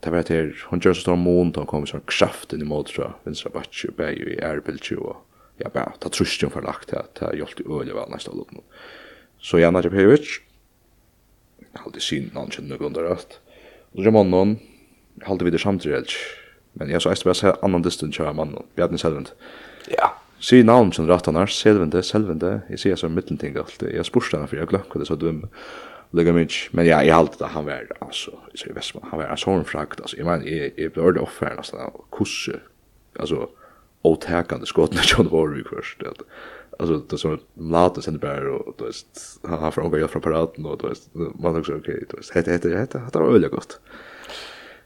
det 0.00 0.10
var 0.10 0.22
det 0.22 0.52
hun 0.70 0.80
gjør 0.80 0.92
så 0.94 1.00
stor 1.00 1.16
mån 1.16 1.52
då 1.52 1.64
kommer 1.64 2.00
kraft 2.06 2.52
inn 2.52 2.62
i 2.62 2.64
mot 2.64 2.88
så 2.88 3.12
vänstra 3.24 3.50
backen 3.50 3.94
på 3.96 4.02
i 4.02 4.38
Erbilchu 4.42 4.96
och 4.96 5.16
ja 5.56 5.70
bara 5.74 5.92
ta 5.98 6.08
trösten 6.08 6.50
för 6.50 6.62
lagt 6.62 6.92
att 6.92 7.18
jag 7.20 7.34
gjort 7.38 7.60
öle 7.60 7.94
väl 7.94 8.10
nästa 8.10 8.32
lopp. 8.32 8.50
Så 9.38 9.58
Jana 9.58 9.82
Jepevic 9.82 10.40
halde 11.74 12.00
sin 12.00 12.30
någon 12.34 12.50
kjent 12.50 12.68
någon 12.68 12.86
under 12.86 13.12
att 13.12 13.40
Og 13.94 14.04
så 14.04 14.10
man 14.10 14.30
någon 14.30 14.58
halde 15.22 15.44
vi 15.44 15.50
det 15.50 15.60
samtidigt 15.60 16.12
men 16.72 16.90
jeg 16.90 17.02
så 17.02 17.10
eist 17.10 17.24
bare 17.24 17.34
bara 17.42 17.56
annan 17.62 17.82
distan 17.82 18.12
kör 18.12 18.32
man 18.32 18.56
vi 18.74 18.82
hade 18.82 18.98
självent 18.98 19.32
ja. 19.88 20.14
Sy 20.38 20.62
navn 20.62 20.90
kjent 20.92 21.08
rett 21.08 21.26
han 21.26 21.36
annars, 21.36 21.54
selvende, 21.56 22.02
selvende, 22.02 22.62
jeg 22.68 22.78
sier 22.78 22.96
så 22.96 23.08
mittelting 23.08 23.56
alltid, 23.56 23.94
jeg 23.94 24.04
spørste 24.04 24.36
henne 24.36 24.48
for 24.48 24.56
jeg 24.56 24.68
glemte 24.68 24.98
det 24.98 25.06
så 25.06 25.16
dum, 25.16 25.44
Lega 26.14 26.30
mykje, 26.32 26.68
men 26.76 26.86
ja, 26.86 27.00
jeg 27.02 27.14
halte 27.14 27.40
det, 27.40 27.48
han 27.50 27.64
var, 27.66 27.88
altså, 28.04 28.36
jeg 28.52 28.60
sier 28.60 28.74
Vestman, 28.76 29.08
han 29.10 29.18
var 29.18 29.32
en 29.32 29.40
sånn 29.40 29.64
frakt, 29.66 30.02
altså, 30.02 30.18
jeg 30.20 30.26
mener, 30.28 30.46
jeg, 30.46 30.74
jeg 30.78 30.92
ble 30.94 31.02
ordentlig 31.02 31.24
offer, 31.24 31.56
altså, 31.56 31.88
kusse, 32.14 32.60
altså, 33.18 33.48
åtekende 34.06 34.68
skåtene 34.68 35.06
John 35.08 35.32
Horvik 35.32 35.72
først, 35.72 36.04
det, 36.04 36.28
alltså 36.78 36.96
det 36.98 37.18
som 37.18 37.38
låter 37.54 38.02
sen 38.02 38.18
bara 38.18 38.52
och 38.52 38.74
då 38.78 38.84
är 38.84 38.92
han 39.42 39.58
har 39.58 39.70
från 39.70 39.90
gått 39.90 40.10
från 40.10 40.22
paraden 40.22 40.66
och 40.66 40.78
då 40.78 40.86
är 40.86 40.94
man 41.42 41.56
också 41.56 41.76
okej 41.76 42.04
då 42.10 42.16
är 42.16 42.44
det 42.44 42.52
heter 42.52 42.70
det 42.70 42.78
heter 42.78 43.02
det 43.12 43.18
var 43.18 43.32
väldigt 43.32 43.50
gott. 43.50 43.80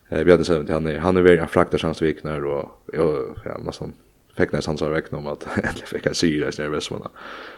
Eh 0.09 0.25
vi 0.25 0.31
hade 0.31 0.45
sagt 0.45 0.71
han 0.71 0.87
är 0.87 0.99
han 0.99 1.17
är 1.17 1.23
väldigt 1.23 1.51
fraktar 1.51 1.79
chans 1.79 1.99
då 1.99 2.71
och 2.87 3.39
ja 3.45 3.59
man 3.59 3.73
sån 3.73 3.93
fäcknas 4.39 4.67
han 4.67 4.79
så 4.79 4.89
räkna 4.89 5.19
om 5.19 5.27
att 5.27 5.47
äntligen 5.57 5.87
fick 5.87 6.07
jag 6.07 6.17
syra 6.17 6.49
i 6.49 6.53
sina 6.53 6.81
såna 6.81 7.11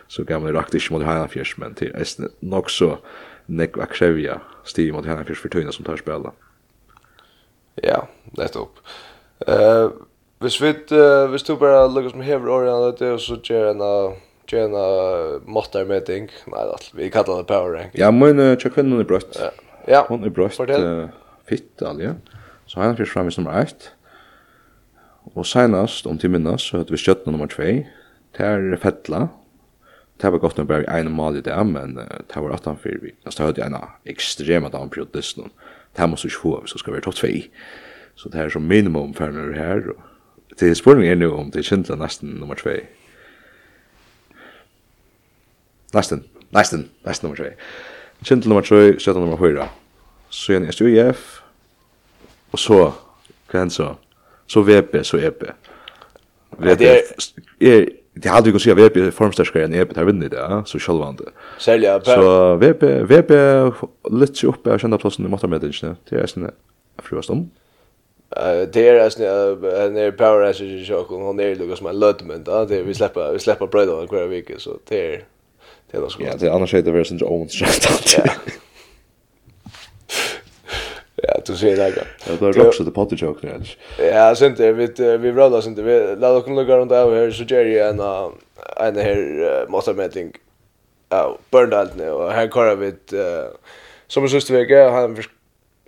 Så 0.08 0.24
gamla 0.24 0.52
rakt 0.52 0.74
inte 0.74 0.92
mot 0.92 1.02
hela 1.02 1.28
fjärs, 1.28 1.56
men 1.58 1.74
till 1.74 1.94
är 1.94 2.06
nog 2.40 2.70
så 2.70 2.98
nek 3.46 3.78
att 3.78 3.92
krävja 3.92 4.40
stig 4.64 4.92
mot 4.92 5.06
hela 5.06 5.24
fjärs 5.24 5.38
för 5.38 5.48
tyna 5.48 5.72
som 5.72 5.84
tar 5.84 5.96
spela. 5.96 6.32
Ja, 7.74 8.08
det 8.32 8.42
är 8.42 8.58
upp. 8.58 8.78
Hvis 10.40 10.56
vi, 10.62 10.70
uh, 10.72 11.28
hvis 11.28 11.42
du 11.44 11.52
bara 11.60 11.84
lukkar 11.84 12.14
som 12.14 12.22
hever 12.24 12.48
åren 12.48 12.72
av 12.72 12.94
det, 12.96 13.10
og 13.12 13.20
så 13.20 13.36
gjør 13.44 13.74
en 13.74 13.82
av 13.84 14.14
tjena 14.48 14.84
måttar 15.44 15.84
med 15.84 16.06
ting. 16.08 16.30
Nei, 16.50 16.62
vi 16.96 17.10
kallar 17.12 17.42
det 17.42 17.50
power 17.50 17.74
rank. 17.76 17.98
Ja, 17.98 18.08
men 18.14 18.40
uh, 18.40 18.54
tjekk 18.56 18.78
kvinnen 18.78 19.02
er 19.02 19.08
brøtt. 19.08 19.36
Ja. 19.36 19.50
ja. 19.84 20.00
Hun 20.08 20.24
er 20.24 20.32
brøtt 20.34 20.56
uh, 20.56 21.12
fitt 21.48 21.84
alja. 21.84 22.16
Så 22.70 22.80
han 22.80 22.96
fyrst 22.96 23.12
fram 23.12 23.28
i 23.28 23.36
nummer 23.36 23.60
1. 23.60 23.90
Og 25.34 25.44
senast, 25.46 26.08
om 26.08 26.18
til 26.18 26.32
minnas, 26.32 26.64
så 26.70 26.80
hadde 26.80 26.94
vi 26.94 27.02
kjøttene 27.04 27.36
nummer 27.36 27.50
2. 27.50 27.70
Det 28.38 28.46
er 28.46 28.80
Fettla. 28.80 29.26
Det 30.20 30.32
var 30.32 30.40
godt 30.40 30.56
nok 30.60 30.68
bare 30.68 31.00
en 31.00 31.12
mal 31.16 31.36
i 31.36 31.44
det, 31.44 31.60
men 31.68 31.98
uh, 32.00 32.20
det 32.32 32.40
var 32.40 32.56
18 32.56 32.80
fyrir 32.80 33.02
vi. 33.04 33.16
Altså, 33.26 33.52
det 33.52 33.66
hadde 33.66 33.76
en 33.76 34.08
ekstrema 34.08 34.72
damperiod 34.72 35.12
distan. 35.12 35.52
Det 35.92 36.00
her 36.00 36.08
må 36.08 36.16
du 36.16 36.30
ikke 36.30 36.46
få, 36.48 36.60
hvis 36.64 36.72
du 36.72 36.80
skal 36.80 36.96
være 36.96 37.10
topp 37.10 37.20
2. 37.20 37.34
Så 38.16 38.28
det 38.32 38.40
her 38.40 38.48
er 38.48 38.56
som 38.56 38.64
minimum 38.68 39.12
ferner 39.16 39.52
her, 39.52 39.92
og 39.92 40.09
Det 40.60 40.76
spørningen 40.76 41.12
er 41.12 41.20
nu 41.20 41.32
om 41.32 41.50
det 41.50 41.64
kjentler 41.64 41.96
nesten 41.96 42.28
nummer 42.40 42.54
2. 42.54 42.70
Nesten, 45.94 46.24
nesten, 46.54 46.90
nesten 47.06 47.26
nummer 47.26 47.36
2. 47.36 47.44
Kjentla 48.24 48.48
nummer 48.48 48.62
3, 48.62 48.98
kjentler 48.98 49.24
nummer 49.24 49.36
4. 49.36 49.68
Så 50.30 50.52
igjen 50.52 50.66
er 50.68 50.76
SUIF, 50.76 51.40
og 52.52 52.58
så, 52.58 52.80
hva 53.50 53.62
er 53.64 53.72
så? 53.74 53.94
Så 54.50 54.62
VP, 54.66 55.00
så 55.06 55.18
EP. 55.18 55.42
VP, 56.58 56.82
er, 57.60 57.88
det 58.14 58.30
har 58.30 58.36
aldri 58.36 58.52
kunnet 58.52 58.62
si 58.62 58.70
at 58.70 58.78
VP 58.78 58.98
er 59.00 59.14
formsterskere 59.14 59.66
enn 59.66 59.74
EP, 59.74 59.94
det 59.94 60.02
har 60.02 60.06
vunnet 60.06 60.34
det, 60.34 60.44
så 60.68 60.78
sjølvande. 60.82 61.32
Særlig, 61.58 61.88
ja. 61.88 61.96
Så 62.04 62.56
VP, 62.60 62.84
VP, 63.10 63.32
litt 64.20 64.44
oppe 64.50 64.74
av 64.74 64.82
kjentler 64.82 65.02
plassen 65.02 65.26
i 65.26 65.32
måttermedelsene, 65.32 65.96
det 66.10 66.20
er 66.20 66.30
sånn, 66.30 66.50
jeg 66.50 67.06
fruast 67.06 67.32
om 67.32 67.46
det 68.72 68.88
är 68.88 69.00
alltså 69.00 69.20
när 69.20 70.10
power 70.10 70.42
as 70.42 70.60
i 70.60 70.84
chock 70.84 71.10
och 71.10 71.20
hon 71.20 71.40
är 71.40 71.54
lugg 71.54 71.78
som 71.78 71.86
en 71.86 71.98
lödment 71.98 72.46
då 72.46 72.64
det 72.64 72.82
vi 72.82 72.94
släpper 72.94 73.32
vi 73.32 73.38
släpper 73.38 73.66
bröd 73.66 73.88
och 73.88 74.08
kvar 74.08 74.26
vecka 74.26 74.54
så 74.58 74.78
det 74.88 75.14
är 75.14 75.24
det 75.90 75.96
är 75.96 76.00
något 76.00 76.16
Ja, 76.18 76.36
det 76.38 76.52
annars 76.52 76.74
är 76.74 76.82
det 76.82 76.90
väl 76.90 77.04
sin 77.04 77.22
own 77.22 77.48
strategy. 77.48 78.22
Ja. 78.24 78.32
Ja, 81.22 81.40
du 81.46 81.56
ser 81.56 81.76
det 81.76 81.76
där. 81.76 82.08
Det 82.26 82.40
var 82.40 82.66
också 82.66 82.84
det 82.84 82.90
potty 82.90 83.16
joke 83.16 83.46
där. 83.46 83.76
Ja, 84.12 84.34
sent 84.34 84.56
det 84.58 84.72
vi 84.72 84.86
vi 84.96 85.32
rullar 85.32 85.60
sent 85.60 85.78
vi 85.78 86.16
la 86.16 86.30
oss 86.30 86.46
lugga 86.46 86.76
runt 86.76 86.92
över 86.92 87.16
här 87.16 87.30
så 87.30 87.44
Jerry 87.44 87.78
en 87.78 88.00
en 88.76 88.96
här 88.96 89.66
måste 89.68 89.92
med 89.92 90.12
think. 90.12 90.36
Ja, 91.08 91.38
burned 91.50 91.74
out 91.74 91.96
nu 91.96 92.10
och 92.10 92.32
här 92.32 92.48
kör 92.48 92.76
vi 92.76 92.94
som 94.06 94.28
sist 94.28 94.50
vecka 94.50 94.90
han 94.90 95.22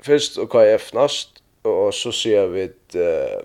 först 0.03 0.39
och 0.39 0.51
KF 0.51 0.93
näst 0.93 1.42
og 1.65 1.95
så 1.95 2.11
ser 2.13 2.47
vi 2.47 2.61
at 2.61 2.95
eh 2.95 3.43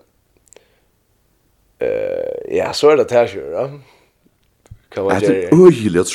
ja, 2.51 2.74
så 2.74 2.89
er 2.89 2.95
det 2.95 3.07
tærsjur, 3.07 3.51
ja. 3.51 3.68
Kan 4.91 5.03
man 5.03 5.22
gjøre 5.22 5.34
det? 5.34 5.51
Det 5.51 5.53
er 5.53 5.65
øyelig 5.65 5.99
at. 5.99 6.07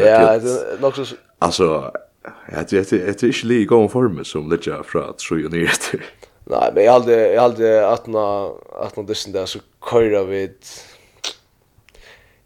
Ja, 0.00 0.38
det 0.38 0.72
er 0.72 0.80
nok 0.80 0.96
så... 0.96 1.16
Altså, 1.40 1.90
ja, 2.52 2.62
det 2.62 2.92
er, 2.92 3.12
det 3.12 3.22
är 3.22 3.26
ikke 3.26 3.46
lika 3.46 3.68
gående 3.68 3.88
form 3.88 4.24
som 4.24 4.50
ligger 4.50 4.82
fra 4.82 5.12
tror 5.18 5.40
ju 5.40 5.48
ner 5.48 5.76
till. 5.90 6.02
Nej, 6.46 6.70
men 6.74 6.84
jag 6.84 6.92
hade 6.92 7.32
jag 7.32 7.42
hade 7.42 7.88
att 7.88 8.06
nå, 8.06 8.60
att 8.72 8.96
nå 8.96 9.02
dysen 9.02 9.32
där 9.32 9.46
så 9.46 9.58
køyra 9.80 10.24
vi 10.24 10.50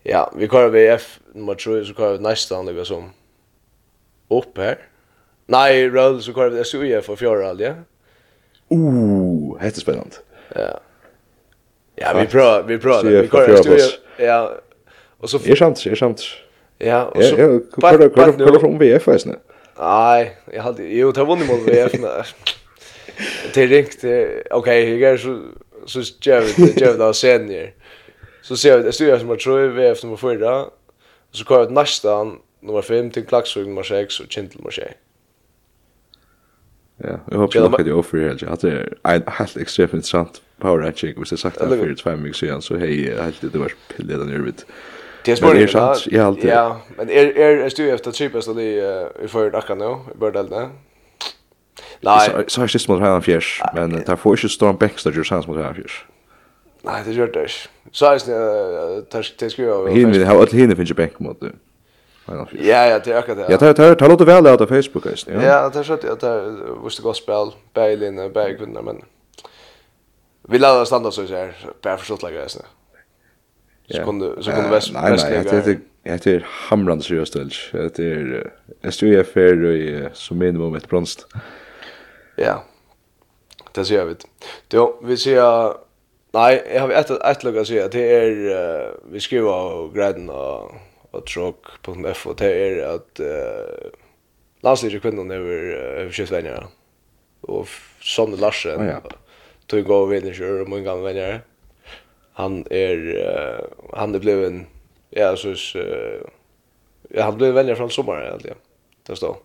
ja, 0.03 0.32
vi 0.36 0.49
kör 0.49 0.68
vi 0.68 0.86
F 0.86 1.20
nummer 1.34 1.55
3, 1.55 1.84
så 1.84 1.95
kör 1.95 2.12
vi 2.12 2.18
næsta 2.18 2.57
anlegg 2.57 2.86
som 2.86 3.11
upp 4.28 4.59
här. 4.59 4.78
Nej, 5.47 5.88
roll 5.88 6.22
så 6.22 6.32
kör 6.32 6.51
vi 6.51 6.64
SUF 6.64 7.05
för 7.05 7.16
fjärde 7.16 7.16
fjorda, 7.16 7.64
ja. 7.64 7.74
Ooh, 8.71 9.59
det 9.61 9.66
är 9.66 9.71
spännande. 9.71 10.16
Ja. 10.55 10.81
Ja, 11.95 12.12
vi 12.21 12.27
prövar, 12.27 12.62
vi 12.62 12.79
prövar. 12.79 13.03
Vi 13.03 13.29
kör 13.29 13.49
en 13.49 13.57
studie. 13.57 13.83
Ja. 14.16 14.55
Och 15.18 15.31
så 15.31 15.39
är 15.45 15.55
sant, 15.57 15.87
är 15.87 15.95
sant. 15.95 16.23
Ja, 16.79 17.05
och 17.05 17.25
så 17.25 17.37
kör 17.37 17.61
kör 17.81 18.39
kör 18.39 18.59
från 18.59 18.79
VF 18.79 19.07
nästan. 19.07 19.37
Nej, 19.79 20.37
jag 20.53 20.62
hade 20.62 20.83
ju 20.83 21.12
tagit 21.12 21.29
vunnit 21.29 21.49
mot 21.49 21.68
VF. 21.68 21.93
Det 23.55 23.62
är 23.62 23.68
riktigt. 23.68 24.47
Okej, 24.51 24.99
jag 24.99 25.12
är 25.12 25.16
så 25.16 25.43
så 25.87 26.03
gör 26.21 26.41
det 26.41 26.81
gör 26.81 26.99
det 26.99 27.14
senior. 27.14 27.73
Så 28.43 28.57
ser 28.57 28.71
jag 28.71 28.85
det 28.85 28.93
styr 28.93 29.18
som 29.18 29.29
jag 29.29 29.41
tror 29.41 29.68
VF 29.68 30.03
nummer 30.03 30.16
4. 30.16 30.64
Så 31.31 31.45
kör 31.45 31.59
jag 31.59 31.73
nästa 31.73 32.25
nummer 32.61 32.83
5 32.83 33.11
till 33.11 33.27
Klaxvik 33.27 33.66
nummer 33.66 33.83
6 33.83 34.21
och 34.21 34.27
Kintel 34.29 34.57
nummer 34.57 34.71
6. 34.71 34.91
Ja, 37.03 37.18
jag 37.30 37.38
hoppas 37.38 37.57
att 37.57 37.84
det 37.84 37.90
är 37.90 37.94
offer 37.94 38.18
helt. 38.18 38.42
Att 38.42 38.61
det 38.61 38.88
är 39.03 39.14
en 39.14 39.22
helt 39.26 39.57
extremt 39.57 39.94
intressant 39.94 40.42
power 40.59 40.78
ranking. 40.78 41.14
Hvis 41.16 41.30
jag 41.30 41.38
sagt 41.38 41.59
det 41.59 41.68
för 41.68 41.94
två 41.94 42.11
veckor 42.11 42.32
sedan 42.32 42.62
så 42.62 42.76
hej 42.76 43.14
helt 43.22 43.53
det 43.53 43.59
var 43.59 43.72
pillet 43.96 44.18
där 44.18 44.26
nere 44.26 44.42
vid. 44.42 44.62
Det 45.24 45.32
är 45.32 45.66
smart. 45.66 46.07
Ja, 46.07 46.24
alltid. 46.24 46.51
Ja, 46.51 46.80
men 46.96 47.11
är 47.11 47.36
är 47.36 47.72
du 47.76 47.90
efter 47.90 48.12
cheapest 48.12 48.48
då 48.48 48.55
det 48.55 48.62
i 49.24 49.28
för 49.28 49.51
dacka 49.51 49.74
nu 49.74 49.96
i 50.14 50.18
början 50.18 50.70
Nej, 52.01 52.30
så 52.46 52.61
har 52.61 52.62
jag 52.62 52.70
sist 52.70 52.88
mot 52.88 52.98
Highland 52.98 53.24
Fjärs, 53.24 53.62
men 53.74 53.90
det 53.92 54.16
får 54.16 54.36
inte 54.36 54.48
Storm 54.48 54.76
Baxter 54.76 55.12
ju 55.12 55.24
sans 55.24 55.46
mot 55.46 55.57
Highland 55.57 55.76
Fjärs. 55.76 56.05
Nej, 56.82 57.03
det 57.05 57.12
gör 57.12 57.26
det. 57.26 57.42
inte. 57.42 57.68
Så 57.92 58.07
är 58.07 58.12
det 58.26 59.03
tar 59.03 59.26
det 59.38 59.51
ska 59.51 59.62
jag. 59.62 59.84
vill 59.84 60.26
ha, 60.26 60.40
allt 60.40 60.53
hinner 60.53 60.74
finns 60.74 60.90
ju 60.90 60.94
bänk 60.94 61.18
mot 61.18 61.40
det. 61.40 61.53
Ja, 62.27 62.47
ja, 62.87 62.99
det 62.99 63.12
är 63.12 63.18
akkurat 63.18 63.39
det. 63.39 63.47
Ja, 63.49 63.57
det 63.59 63.75
tar 63.75 63.95
tar 63.95 64.09
låter 64.09 64.25
väl 64.25 64.47
ut 64.47 64.59
på 64.59 64.66
Facebook 64.66 65.07
just 65.07 65.29
ja. 65.29 65.43
Ja, 65.43 65.68
det 65.68 65.85
så 65.85 65.93
att 65.93 66.21
det 66.21 66.53
måste 66.83 67.03
gå 67.03 67.14
spel 67.14 67.51
Berlin 67.75 68.33
Berggrund 68.33 68.79
men 68.85 69.03
vi 70.49 70.59
lärde 70.59 70.81
oss 70.81 70.93
ändå 70.93 71.11
så 71.11 71.27
här 71.27 71.57
bara 71.83 71.97
för 71.97 72.07
sånt 72.07 72.23
läge 72.23 72.49
så. 72.49 72.61
Så 73.91 74.05
kunde 74.05 74.43
så 74.43 74.51
kunde 74.51 74.71
väst 74.71 74.91
Nej, 74.93 75.03
nej, 75.03 75.45
det 75.45 75.79
är 76.05 76.18
det 76.18 76.27
är 76.27 76.47
hamrande 76.49 77.05
seriöst 77.05 77.37
väl. 77.37 77.51
Det 77.73 77.99
är 77.99 78.91
SUF 78.91 79.27
för 79.27 79.66
i 79.66 80.09
som 80.12 80.39
minimum 80.39 80.75
ett 80.75 80.89
bronst. 80.89 81.27
Ja. 82.37 82.64
Det 83.73 83.85
ser 83.85 84.05
vi. 84.05 84.14
Då 84.68 85.01
vi 85.03 85.16
ser 85.16 85.75
Nej, 86.33 86.71
jag 86.75 86.81
har 86.81 86.91
ett 86.91 87.11
ett 87.11 87.45
lucka 87.45 87.64
så 87.64 87.73
det 87.73 88.16
är 88.16 88.95
vi 89.12 89.21
skriver 89.21 89.53
och 89.53 89.95
graden 89.95 90.31
och 90.31 90.73
og 91.13 91.27
tråk.f 91.27 92.27
og 92.27 92.39
det 92.39 92.51
er 92.51 92.81
at 92.89 93.23
uh, 93.25 93.91
landstyrer 94.65 95.03
kvinnan 95.03 95.33
over 95.35 95.71
uh, 95.75 96.11
kjøttvenjere 96.11 96.69
og 97.51 97.71
sånne 98.05 98.39
Larsen 98.41 98.83
oh, 98.83 98.87
ja. 98.87 98.99
tog 99.71 99.87
gå 99.89 100.03
vinnerkjør 100.13 100.65
og 100.65 100.71
mange 100.71 100.87
gamle 100.87 101.09
venjere 101.09 101.41
han 102.39 102.63
er 102.71 103.09
uh, 103.17 103.89
han 103.97 104.15
er 104.15 104.23
blevet 104.23 104.61
ja, 105.17 105.33
så 105.37 105.57
uh, 105.81 106.29
ja, 107.15 107.23
han 107.23 107.37
blev 107.37 107.55
venner 107.55 107.75
från 107.75 107.91
sommaren 107.91 108.27
egentligen. 108.27 108.57
Det 109.07 109.17
står. 109.17 109.37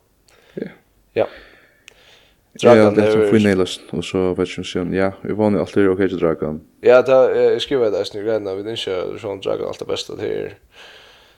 Ja. 0.53 0.67
Ja. 1.13 1.27
Dragan 2.61 2.95
det 2.95 3.03
är 3.03 3.31
fin 3.31 3.45
elast 3.45 3.81
och 3.89 4.05
så 4.05 4.33
vet 4.33 4.57
jag 4.57 4.65
sen 4.65 4.93
ja, 4.93 5.11
vi 5.21 5.33
var 5.33 5.43
vann 5.43 5.59
alltid 5.59 5.89
okej 5.89 6.05
okay, 6.05 6.17
Dragan. 6.17 6.61
Ja, 6.81 7.01
det 7.01 7.13
är 7.13 7.59
skrivet 7.59 7.91
där 7.91 8.03
snyggt 8.03 8.41
när 8.41 8.55
vi 8.55 8.63
den 8.63 8.75
kör 8.75 9.17
så 9.17 9.35
Dragan 9.35 9.67
allt 9.67 9.79
det 9.79 9.85
bästa 9.85 10.15
till 10.15 10.49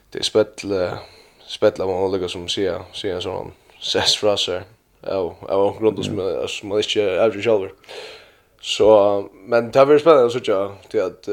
det 0.09 0.19
är 0.19 0.23
spettel 0.23 0.89
spettel 1.47 1.81
av 1.81 1.89
olika 1.89 2.27
som 2.27 2.47
ser 2.47 2.81
ser 2.93 3.15
en 3.15 3.21
sån 3.21 3.51
ses 3.79 4.15
frasser 4.15 4.63
Ja, 5.01 5.35
av 5.41 5.79
grund 5.79 6.05
som 6.05 6.45
som 6.47 6.69
man 6.69 6.77
inte 6.77 7.01
är 7.01 7.31
själv. 7.41 7.69
Så 8.61 9.29
men 9.33 9.71
det 9.71 9.85
var 9.85 9.97
spännande 9.97 10.29
så 10.29 10.39
tjå 10.39 10.71
till 10.89 11.01
att 11.01 11.29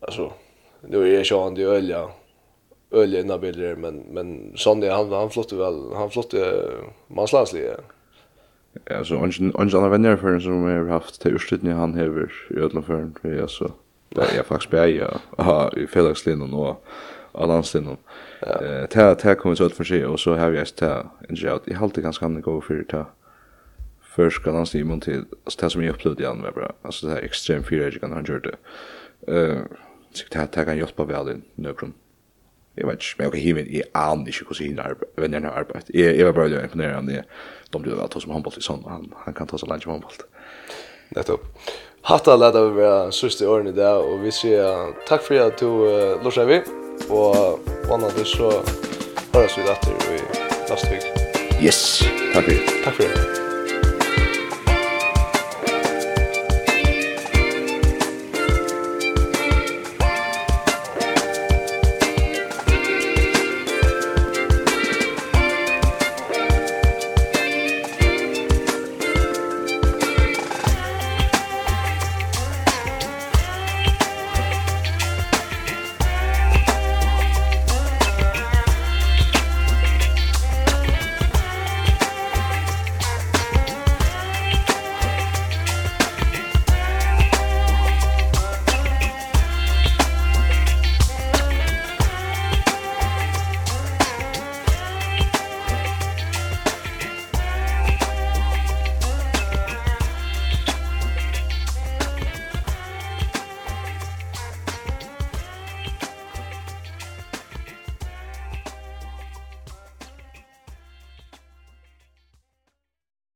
alltså 0.00 0.32
nu 0.80 1.02
är 1.02 1.24
jag 1.30 1.58
ju 1.58 1.68
ölja 1.70 2.08
ölja 2.90 3.20
innan 3.20 3.40
bilder 3.40 3.76
men 3.76 4.02
men 4.10 4.52
Sonny 4.56 4.88
han 4.88 5.12
han 5.12 5.30
flotte 5.30 5.56
väl 5.56 5.94
han 5.94 6.10
flotte 6.10 6.62
ja 7.52 8.96
alltså 8.96 9.14
ungen 9.14 9.52
ungen 9.54 9.84
av 9.84 9.90
vänner 9.90 10.16
för 10.16 10.40
som 10.40 10.62
har 10.62 10.88
haft 10.88 11.20
till 11.20 11.34
urslutning 11.34 11.72
han 11.72 11.94
häver 11.94 12.32
i 12.50 12.54
ödlan 12.54 12.82
för 12.82 12.94
en 12.94 13.48
så 13.48 13.70
där 14.08 14.26
jag 14.36 14.46
faktiskt 14.46 14.70
bär 14.70 14.86
jag 14.86 15.78
i 15.78 15.86
Felix 15.86 16.26
och 16.52 16.84
av 17.32 17.48
landstiden. 17.48 17.96
Eh 18.42 18.86
ta 18.86 19.14
ta 19.14 19.34
kommer 19.34 19.54
så 19.54 19.64
ut 19.64 19.76
för 19.76 19.84
sig 19.84 20.06
och 20.06 20.20
så 20.20 20.34
har 20.34 20.52
jag 20.52 20.76
ta 20.76 21.10
en 21.28 21.34
jout. 21.34 21.62
Jag 21.64 21.78
håller 21.78 22.02
ganska 22.02 22.24
kan 22.24 22.40
gå 22.40 22.60
för 22.60 22.84
ta 22.84 23.06
förska 24.02 24.52
landstiden 24.52 24.88
mot 24.88 25.02
till 25.02 25.24
det 25.60 25.70
som 25.70 25.84
jag 25.84 25.94
upplevde 25.94 26.22
igen 26.22 26.36
med 26.36 26.54
bra. 26.54 26.72
Alltså 26.82 27.06
det 27.06 27.12
här 27.12 27.22
extrem 27.22 27.64
fyra 27.64 27.84
jag 27.84 28.00
kan 28.00 28.12
han 28.12 28.24
det. 28.24 28.56
Eh 29.34 29.58
så 30.12 30.28
ta 30.28 30.46
ta 30.46 30.64
kan 30.64 30.78
hjälpa 30.78 31.04
väl 31.04 31.28
in 31.28 31.42
nökrum. 31.54 31.92
Jag 32.74 32.86
vet 32.86 32.94
inte, 32.94 33.04
men 33.16 33.24
jag 33.24 33.32
kan 33.32 33.40
himmel 33.40 33.66
i 33.66 33.82
an 33.92 34.18
inte 34.18 34.32
hur 34.48 34.54
sin 34.54 34.80
vänner 35.16 35.40
har 35.40 35.60
arbetat. 35.60 35.84
Jag 35.88 36.16
jag 36.16 36.26
var 36.26 36.32
bara 36.32 36.62
imponerad 36.62 36.96
av 36.96 37.04
det. 37.06 37.24
De 37.70 37.82
blir 37.82 37.94
väl 37.94 38.08
ta 38.08 38.20
som 38.20 38.32
handboll 38.32 38.52
i 38.58 38.60
sån 38.60 38.84
han 38.84 39.14
han 39.16 39.34
kan 39.34 39.46
ta 39.46 39.58
så 39.58 39.66
långt 39.66 39.82
som 39.82 39.92
handboll. 39.92 40.12
Nettopp. 41.08 41.40
Hatta 42.02 42.36
lata 42.36 42.62
vi 42.64 42.76
vera 42.78 43.12
sørste 43.12 43.48
årene 43.48 43.72
i 43.72 43.76
dag, 43.76 44.04
og 44.04 44.22
vi 44.22 44.32
sier 44.32 44.92
takk 45.08 45.24
for 45.26 45.40
at 45.42 45.60
du 45.60 45.68
uh, 45.68 46.20
lortet 46.24 46.48
vi. 46.48 46.77
Og 47.08 47.60
vannet 47.88 48.16
det 48.18 48.26
så 48.28 48.52
høres 49.34 49.58
vi 49.58 49.66
dette 49.66 49.98
i 50.12 50.22
neste 50.70 50.94
vik. 50.94 51.10
Yes, 51.62 51.82
takk 52.34 52.44
for 52.44 52.50
det. 52.52 52.80
Takk 52.84 52.94
for 53.00 53.02
det. 53.02 53.47